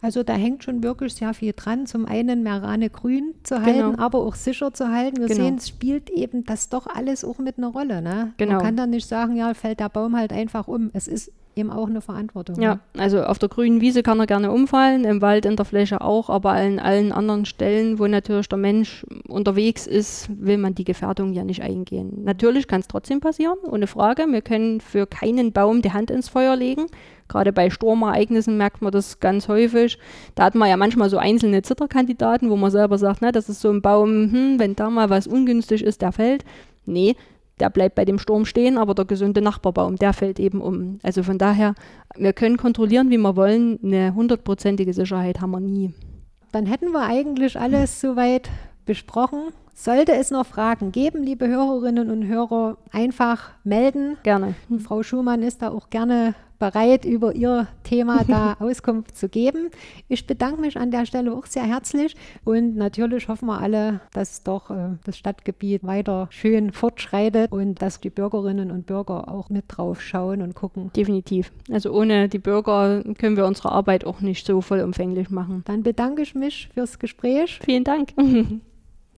Also 0.00 0.22
da 0.22 0.34
hängt 0.34 0.64
schon 0.64 0.82
wirklich 0.82 1.14
sehr 1.14 1.34
viel 1.34 1.52
dran. 1.54 1.86
Zum 1.86 2.06
einen 2.06 2.42
Merane 2.42 2.90
grün 2.90 3.34
zu 3.42 3.62
halten, 3.62 3.92
genau. 3.92 4.02
aber 4.02 4.20
auch 4.20 4.34
sicher 4.34 4.72
zu 4.72 4.88
halten. 4.88 5.18
Wir 5.18 5.28
genau. 5.28 5.44
sehen, 5.44 5.56
es 5.56 5.68
spielt 5.68 6.10
eben 6.10 6.44
das 6.44 6.68
doch 6.68 6.86
alles 6.86 7.24
auch 7.24 7.38
mit 7.38 7.58
einer 7.58 7.68
Rolle. 7.68 8.02
Ne? 8.02 8.32
Genau. 8.36 8.54
Man 8.54 8.62
kann 8.62 8.76
dann 8.76 8.90
nicht 8.90 9.06
sagen, 9.06 9.36
ja, 9.36 9.54
fällt 9.54 9.80
der 9.80 9.88
Baum 9.88 10.16
halt 10.16 10.32
einfach 10.32 10.68
um. 10.68 10.90
Es 10.92 11.08
ist 11.08 11.32
eben 11.56 11.70
auch 11.70 11.88
eine 11.88 12.00
Verantwortung. 12.00 12.60
Ja, 12.60 12.74
ne? 12.74 12.80
also 12.98 13.22
auf 13.22 13.38
der 13.38 13.48
grünen 13.48 13.80
Wiese 13.80 14.02
kann 14.02 14.20
er 14.20 14.26
gerne 14.26 14.50
umfallen, 14.50 15.04
im 15.04 15.20
Wald, 15.20 15.46
in 15.46 15.56
der 15.56 15.64
Fläche 15.64 16.00
auch, 16.00 16.30
aber 16.30 16.52
an 16.52 16.78
allen 16.78 17.12
anderen 17.12 17.44
Stellen, 17.44 17.98
wo 17.98 18.06
natürlich 18.06 18.48
der 18.48 18.58
Mensch 18.58 19.04
unterwegs 19.28 19.86
ist, 19.86 20.28
will 20.30 20.58
man 20.58 20.74
die 20.74 20.84
Gefährdung 20.84 21.32
ja 21.32 21.44
nicht 21.44 21.62
eingehen. 21.62 22.24
Natürlich 22.24 22.66
kann 22.66 22.80
es 22.80 22.88
trotzdem 22.88 23.20
passieren, 23.20 23.58
ohne 23.64 23.86
Frage. 23.86 24.26
Wir 24.28 24.42
können 24.42 24.80
für 24.80 25.06
keinen 25.06 25.52
Baum 25.52 25.82
die 25.82 25.92
Hand 25.92 26.10
ins 26.10 26.28
Feuer 26.28 26.56
legen. 26.56 26.86
Gerade 27.28 27.52
bei 27.52 27.70
Sturmereignissen 27.70 28.58
merkt 28.58 28.82
man 28.82 28.92
das 28.92 29.20
ganz 29.20 29.48
häufig. 29.48 29.98
Da 30.34 30.44
hat 30.44 30.54
man 30.54 30.68
ja 30.68 30.76
manchmal 30.76 31.08
so 31.08 31.16
einzelne 31.16 31.62
Zitterkandidaten, 31.62 32.50
wo 32.50 32.56
man 32.56 32.70
selber 32.70 32.98
sagt, 32.98 33.22
na, 33.22 33.32
das 33.32 33.48
ist 33.48 33.60
so 33.60 33.70
ein 33.70 33.80
Baum, 33.80 34.30
hm, 34.30 34.58
wenn 34.58 34.76
da 34.76 34.90
mal 34.90 35.08
was 35.08 35.26
ungünstig 35.26 35.82
ist, 35.82 36.02
der 36.02 36.12
fällt. 36.12 36.44
Nee, 36.84 37.16
der 37.62 37.70
bleibt 37.70 37.94
bei 37.94 38.04
dem 38.04 38.18
Sturm 38.18 38.44
stehen, 38.44 38.76
aber 38.76 38.92
der 38.92 39.04
gesunde 39.04 39.40
Nachbarbaum, 39.40 39.94
der 39.94 40.12
fällt 40.12 40.40
eben 40.40 40.60
um. 40.60 40.98
Also 41.04 41.22
von 41.22 41.38
daher, 41.38 41.76
wir 42.16 42.32
können 42.32 42.56
kontrollieren, 42.56 43.08
wie 43.10 43.18
wir 43.18 43.36
wollen. 43.36 43.78
Eine 43.84 44.16
hundertprozentige 44.16 44.92
Sicherheit 44.92 45.40
haben 45.40 45.52
wir 45.52 45.60
nie. 45.60 45.94
Dann 46.50 46.66
hätten 46.66 46.90
wir 46.90 47.04
eigentlich 47.06 47.56
alles 47.60 48.00
soweit 48.00 48.50
besprochen. 48.84 49.52
Sollte 49.74 50.12
es 50.12 50.32
noch 50.32 50.44
Fragen 50.44 50.90
geben, 50.90 51.22
liebe 51.22 51.46
Hörerinnen 51.46 52.10
und 52.10 52.26
Hörer, 52.26 52.78
einfach 52.90 53.52
melden. 53.62 54.16
Gerne. 54.24 54.56
Frau 54.84 55.04
Schumann 55.04 55.42
ist 55.42 55.62
da 55.62 55.70
auch 55.70 55.88
gerne 55.88 56.34
bereit, 56.62 57.04
über 57.04 57.34
Ihr 57.34 57.66
Thema 57.82 58.22
da 58.24 58.56
Auskunft 58.60 59.16
zu 59.16 59.28
geben. 59.28 59.70
Ich 60.08 60.28
bedanke 60.28 60.60
mich 60.60 60.76
an 60.76 60.92
der 60.92 61.06
Stelle 61.06 61.34
auch 61.34 61.46
sehr 61.46 61.64
herzlich 61.64 62.14
und 62.44 62.76
natürlich 62.76 63.26
hoffen 63.26 63.46
wir 63.46 63.60
alle, 63.60 64.00
dass 64.12 64.44
doch 64.44 64.70
äh, 64.70 64.90
das 65.04 65.18
Stadtgebiet 65.18 65.82
weiter 65.82 66.28
schön 66.30 66.70
fortschreitet 66.70 67.50
und 67.50 67.82
dass 67.82 68.00
die 68.00 68.10
Bürgerinnen 68.10 68.70
und 68.70 68.86
Bürger 68.86 69.28
auch 69.28 69.50
mit 69.50 69.64
drauf 69.66 70.00
schauen 70.00 70.40
und 70.40 70.54
gucken. 70.54 70.92
Definitiv. 70.94 71.50
Also 71.68 71.90
ohne 71.92 72.28
die 72.28 72.38
Bürger 72.38 73.02
können 73.18 73.36
wir 73.36 73.46
unsere 73.46 73.72
Arbeit 73.72 74.04
auch 74.04 74.20
nicht 74.20 74.46
so 74.46 74.60
vollumfänglich 74.60 75.30
machen. 75.30 75.64
Dann 75.66 75.82
bedanke 75.82 76.22
ich 76.22 76.36
mich 76.36 76.68
fürs 76.72 77.00
Gespräch. 77.00 77.58
Vielen 77.64 77.82
Dank. 77.82 78.10